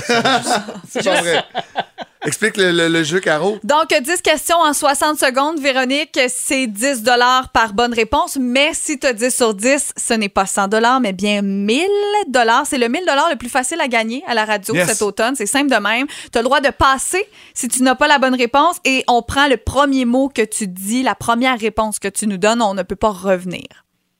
C'est 0.89 1.03
pas 1.03 1.21
vrai. 1.21 1.43
Explique 2.25 2.55
le, 2.57 2.71
le- 2.71 2.87
le 2.87 3.03
jeu, 3.03 3.19
Caro. 3.19 3.59
Donc, 3.63 3.87
10 3.93 4.21
questions 4.21 4.57
en 4.57 4.73
60 4.73 5.19
secondes. 5.19 5.59
Véronique, 5.59 6.17
c'est 6.29 6.67
10 6.67 7.03
par 7.53 7.73
bonne 7.73 7.93
réponse. 7.93 8.37
Mais 8.39 8.69
si 8.73 8.97
tu 8.97 9.05
as 9.07 9.13
10 9.13 9.35
sur 9.35 9.53
10, 9.53 9.93
ce 9.97 10.13
n'est 10.13 10.29
pas 10.29 10.45
100 10.45 10.69
mais 11.01 11.11
bien 11.13 11.41
1000 11.41 11.85
C'est 12.65 12.77
le 12.77 12.87
1000 12.87 13.01
le 13.05 13.35
plus 13.35 13.49
facile 13.49 13.81
à 13.81 13.87
gagner 13.87 14.23
à 14.27 14.33
la 14.33 14.45
radio 14.45 14.73
Yes. 14.73 14.87
cet 14.87 15.01
automne. 15.01 15.35
C'est 15.35 15.45
simple 15.45 15.69
de 15.69 15.75
même. 15.75 16.07
Tu 16.31 16.37
as 16.37 16.41
le 16.41 16.45
droit 16.45 16.61
de 16.61 16.69
passer 16.69 17.25
si 17.53 17.67
tu 17.67 17.83
n'as 17.83 17.95
pas 17.95 18.07
la 18.07 18.19
bonne 18.19 18.35
réponse 18.35 18.77
et 18.85 19.03
on 19.07 19.21
prend 19.21 19.47
le 19.47 19.57
premier 19.57 20.05
mot 20.05 20.29
que 20.29 20.43
tu 20.43 20.67
dis, 20.67 21.03
la 21.03 21.15
première 21.15 21.59
réponse 21.59 21.99
que 21.99 22.07
tu 22.07 22.27
nous 22.27 22.37
donnes. 22.37 22.61
On 22.61 22.73
ne 22.73 22.83
peut 22.83 22.95
pas 22.95 23.09
revenir. 23.11 23.67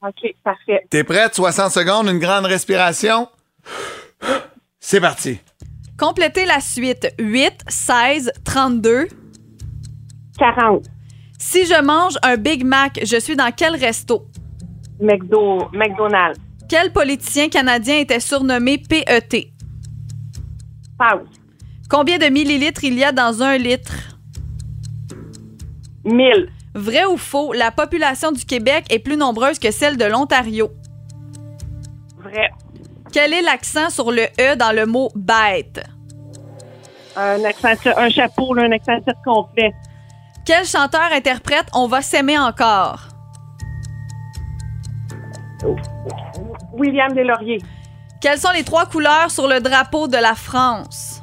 OK, 0.05 0.35
parfait. 0.43 0.85
T'es 0.89 1.05
prête? 1.05 1.33
60 1.35 1.71
secondes, 1.71 2.07
une 2.09 2.19
grande 2.19 2.45
respiration. 2.45 3.29
C'est 4.81 4.99
parti. 4.99 5.39
Complétez 5.97 6.45
la 6.45 6.59
suite. 6.59 7.13
8, 7.19 7.65
16, 7.67 8.31
32. 8.43 9.07
40. 10.37 10.85
Si 11.37 11.65
je 11.65 11.81
mange 11.81 12.17
un 12.23 12.37
Big 12.37 12.63
Mac, 12.63 12.99
je 13.03 13.19
suis 13.19 13.35
dans 13.35 13.51
quel 13.55 13.75
resto? 13.75 14.25
McDo, 14.99 15.69
McDonald's. 15.73 16.39
Quel 16.69 16.91
politicien 16.91 17.49
canadien 17.49 17.97
était 17.99 18.19
surnommé 18.19 18.77
PET? 18.77 19.51
Pause. 20.97 21.27
Combien 21.89 22.17
de 22.17 22.25
millilitres 22.25 22.83
il 22.83 22.95
y 22.95 23.03
a 23.03 23.11
dans 23.11 23.43
un 23.43 23.57
litre? 23.57 23.93
1000. 26.05 26.49
Vrai 26.73 27.05
ou 27.05 27.17
faux, 27.17 27.53
la 27.53 27.71
population 27.71 28.31
du 28.31 28.45
Québec 28.45 28.85
est 28.89 28.99
plus 28.99 29.17
nombreuse 29.17 29.59
que 29.59 29.69
celle 29.69 29.97
de 29.97 30.05
l'Ontario? 30.05 30.71
Vrai. 32.17 32.49
Quel 33.13 33.31
est 33.33 33.41
l'accent 33.43 33.89
sur 33.89 34.11
le 34.11 34.23
E 34.39 34.55
dans 34.55 34.75
le 34.75 34.85
mot 34.85 35.09
bête? 35.15 35.85
Un 37.15 37.43
accent, 37.43 37.69
un 37.95 38.09
chapeau, 38.09 38.53
là, 38.55 38.63
un 38.63 38.71
accent 38.71 38.97
complet. 39.23 39.71
Quel 40.45 40.65
chanteur 40.65 41.11
interprète 41.13 41.67
On 41.75 41.87
va 41.87 42.01
s'aimer 42.01 42.37
encore? 42.39 43.01
William 46.73 47.13
Deslauriers. 47.13 47.61
Quelles 48.19 48.39
sont 48.39 48.51
les 48.55 48.63
trois 48.63 48.85
couleurs 48.87 49.29
sur 49.29 49.47
le 49.47 49.59
drapeau 49.59 50.07
de 50.07 50.17
la 50.17 50.33
France? 50.33 51.21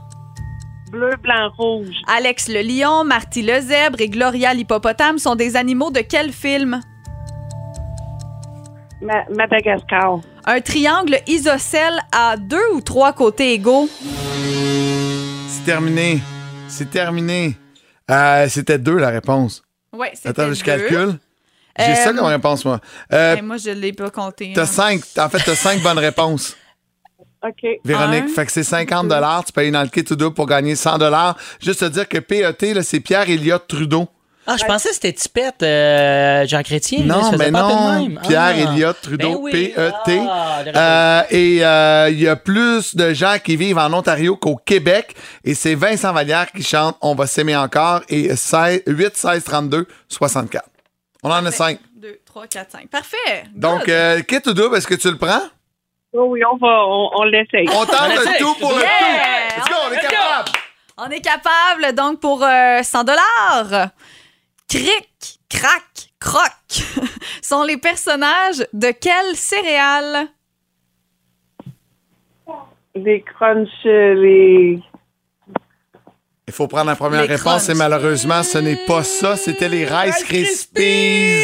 Bleu, 0.93 1.16
blanc, 1.20 1.51
rouge. 1.57 1.97
Alex 2.07 2.49
le 2.49 2.62
lion, 2.62 3.05
Marty 3.05 3.43
le 3.43 3.61
zèbre 3.61 4.01
et 4.01 4.09
Gloria 4.09 4.55
l'hippopotame 4.55 5.18
sont 5.18 5.34
des 5.34 5.57
animaux 5.57 5.91
de 5.91 6.01
quel 6.01 6.32
film? 6.32 6.80
Ma- 9.01 9.24
Madagascar. 9.30 10.20
Un 10.47 10.61
triangle 10.61 11.18
isocèle 11.26 11.99
a 12.12 12.36
deux 12.36 12.68
ou 12.74 12.80
trois 12.80 13.12
côtés 13.12 13.53
égaux? 13.55 13.88
C'est 15.49 15.64
terminé. 15.64 16.20
C'est 16.68 16.91
terminé. 16.91 17.57
Euh, 18.11 18.49
C'était 18.49 18.78
deux, 18.78 18.97
la 18.99 19.11
réponse. 19.11 19.62
Oui, 19.93 20.09
c'était 20.14 20.28
Attends, 20.30 20.53
je 20.53 20.59
deux. 20.61 20.64
calcule. 20.64 21.18
J'ai 21.78 21.84
Euh, 21.93 21.95
ça 21.95 22.12
comme 22.12 22.24
réponse, 22.26 22.64
moi. 22.64 22.80
Euh, 23.12 23.36
Eh, 23.38 23.43
moi, 23.43 23.57
je 23.57 23.70
l'ai 23.70 23.93
pas 23.93 24.11
compté. 24.11 24.53
t'as 24.55 24.62
hein. 24.62 24.66
cinq. 24.66 25.03
En 25.18 25.28
fait, 25.28 25.38
t'as 25.45 25.55
cinq 25.55 25.80
bonnes 25.82 25.99
réponses. 25.99 26.57
OK. 27.47 27.66
Véronique, 27.84 28.24
Un. 28.24 28.28
fait 28.28 28.47
que 28.47 28.53
c'est 28.53 28.62
50 28.64 29.09
Tu 29.45 29.53
payes 29.53 29.70
dans 29.70 29.82
le 29.82 29.88
kit 29.88 30.05
tout 30.05 30.16
double 30.16 30.34
pour 30.34 30.47
gagner 30.47 30.74
100 30.76 30.99
Juste 31.61 31.80
te 31.80 31.84
dire 31.86 32.09
que 32.09 32.18
PET, 32.18 32.74
là, 32.74 32.82
c'est 32.82 33.01
Pierre 33.01 33.28
Elliott 33.30 33.66
Trudeau. 33.66 34.09
Ah, 34.47 34.57
je 34.57 34.64
pensais 34.64 34.88
que 34.88 34.95
c'était 34.95 35.12
Tipette, 35.12 35.62
euh, 35.62 36.45
Jean 36.47 36.62
Chrétien. 36.62 37.01
Non, 37.05 37.30
mais 37.38 37.53
pas 37.53 37.61
non. 37.62 38.01
même. 38.09 38.20
Pierre 38.22 38.41
Ah. 38.43 38.53
Elliott 38.57 38.97
Trudeau, 39.01 39.34
Ben 39.34 39.38
oui. 39.41 39.53
PET. 39.53 40.20
Ah, 40.28 40.62
le 40.64 40.72
Euh, 40.74 41.22
et 41.30 41.64
euh, 41.64 42.09
il 42.11 42.20
y 42.20 42.26
a 42.26 42.36
plus 42.36 42.97
de 42.97 43.12
gens 43.12 43.36
qui 43.43 43.57
vivent 43.57 43.78
en 43.78 43.93
Ontario 43.93 44.36
qu'au 44.36 44.57
Québec. 44.57 45.14
Et 45.45 45.55
c'est 45.55 45.74
Vincent 45.74 46.12
Vallière 46.12 46.51
qui 46.51 46.62
chante 46.62 46.97
On 47.01 47.14
va 47.14 47.26
s'aimer 47.26 47.57
encore. 47.57 48.01
Et 48.09 48.34
16 48.34 48.82
8, 48.86 49.16
16, 49.16 49.45
32, 49.45 49.86
64. 50.09 50.64
On 51.22 51.30
en 51.30 51.45
a 51.47 51.51
5. 51.53 51.78
2, 51.97 52.18
3, 52.24 52.47
4, 52.47 52.70
5. 52.72 52.88
Parfait. 52.88 53.45
Donc, 53.55 53.88
euh, 53.88 54.20
kit 54.22 54.41
ou 54.47 54.53
double, 54.55 54.76
est-ce 54.76 54.86
que 54.86 54.95
tu 54.95 55.11
le 55.11 55.18
prends? 55.18 55.43
Oh 56.12 56.24
oui, 56.30 56.41
on 56.51 56.57
va, 56.57 56.84
on, 56.86 57.11
on 57.20 57.22
l'essaye. 57.24 57.68
On 57.68 57.84
tente 57.84 58.09
le 58.09 58.38
tout 58.38 58.55
pour 58.59 58.72
le 58.72 58.80
Yeah! 58.80 58.88
tout. 58.88 59.61
Let's 59.61 59.68
go, 59.68 59.74
on 59.86 59.93
est 59.93 59.97
Let's 59.97 60.03
go. 60.05 60.11
capable. 60.11 60.51
On 61.03 61.11
est 61.11 61.20
capable, 61.20 61.95
donc, 61.95 62.20
pour 62.20 62.43
euh, 62.43 62.82
100 62.82 63.05
Cric, 64.71 65.41
crac, 65.49 65.83
croc 66.21 66.53
sont 67.43 67.64
les 67.64 67.77
personnages 67.77 68.64
de 68.73 68.93
quelle 68.93 69.35
céréale? 69.35 70.29
Les 72.95 73.23
crunchs, 73.23 73.68
les... 73.85 74.79
Il 76.47 76.53
faut 76.53 76.66
prendre 76.68 76.87
la 76.91 76.97
première 76.97 77.23
Les 77.23 77.35
réponse 77.37 77.68
et 77.68 77.75
malheureusement, 77.75 78.43
ce 78.43 78.59
n'est 78.59 78.85
pas 78.87 79.03
ça. 79.05 79.37
C'était 79.37 79.68
les 79.68 79.85
Rice 79.87 80.25
Krispies. 80.25 81.37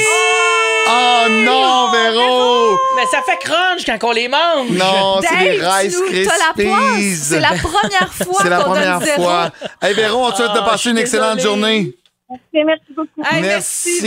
Oh 0.89 1.27
non, 1.29 1.91
Véro! 1.93 2.77
Mais 2.97 3.07
ça 3.11 3.23
fait 3.23 3.39
crunch 3.41 3.85
quand 3.87 4.09
on 4.09 4.13
les 4.13 4.29
mange. 4.29 4.71
Non, 4.71 5.21
c'est 5.23 5.37
les 5.45 5.65
Rice 5.65 5.97
tu 6.09 6.21
nous- 6.21 6.25
t'as 6.27 6.39
la 6.39 6.53
poisse. 6.55 6.93
Krispies. 6.95 7.17
C'est 7.17 7.41
la 7.41 7.49
première 7.55 8.13
fois 8.15 8.39
C'est 8.43 8.49
la 8.51 8.57
qu'on 8.59 8.71
première 8.71 8.99
donne 8.99 9.07
zéro. 9.09 9.23
fois. 9.23 9.51
Hey 9.83 9.95
Véro, 9.95 10.27
on 10.27 10.31
te 10.33 10.37
souhaite 10.37 10.53
de 10.53 10.59
Ah, 10.61 10.65
passer 10.65 10.79
suis 10.83 10.91
une 10.91 10.99
excellente 10.99 11.37
désolée. 11.37 11.43
journée. 11.61 11.95
Merci, 12.29 12.65
merci 12.67 12.83
beaucoup. 12.97 13.23
Hey, 13.25 13.41
merci. 13.41 14.05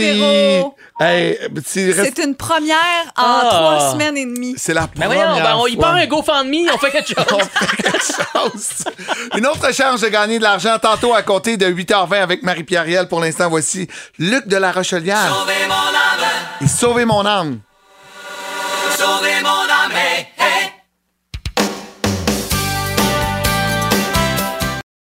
Hey, 1.00 1.38
C'est 1.94 2.18
une 2.22 2.34
première 2.34 2.76
en 3.16 3.22
Ah. 3.24 3.48
trois 3.50 3.92
semaines 3.92 4.16
et 4.18 4.26
demie. 4.26 4.54
C'est 4.58 4.74
la 4.74 4.86
première 4.88 5.08
voyons, 5.08 5.42
ben, 5.42 5.56
on 5.56 5.66
y 5.66 5.76
part 5.76 5.94
un 5.94 6.06
GoFundMe, 6.06 6.68
on 6.72 6.76
fait 6.76 6.90
quelque 6.90 7.08
chose. 7.14 7.24
On 7.32 7.38
fait 7.38 7.76
quelque 7.76 7.98
chose. 7.98 8.84
Une 9.38 9.46
autre 9.46 9.72
chance 9.72 10.02
de 10.02 10.08
gagner 10.08 10.38
de 10.38 10.42
l'argent 10.42 10.78
tantôt 10.78 11.14
à 11.14 11.22
compter 11.22 11.56
de 11.56 11.66
8h20 11.66 12.20
avec 12.22 12.42
Marie-Pierre 12.42 12.84
Riel. 12.84 13.08
Pour 13.08 13.20
l'instant, 13.20 13.48
voici 13.48 13.88
Luc 14.18 14.46
de 14.46 14.56
la 14.56 14.70
Rochelière. 14.70 15.34
Sauvez 15.34 15.66
mon 15.66 15.74
âme, 15.74 16.28
Et 16.60 16.66
sauver 16.68 17.04
mon 17.06 17.24
âme. 17.24 17.60
sauvez 18.98 19.40
mon 19.42 19.48
âme. 19.48 19.59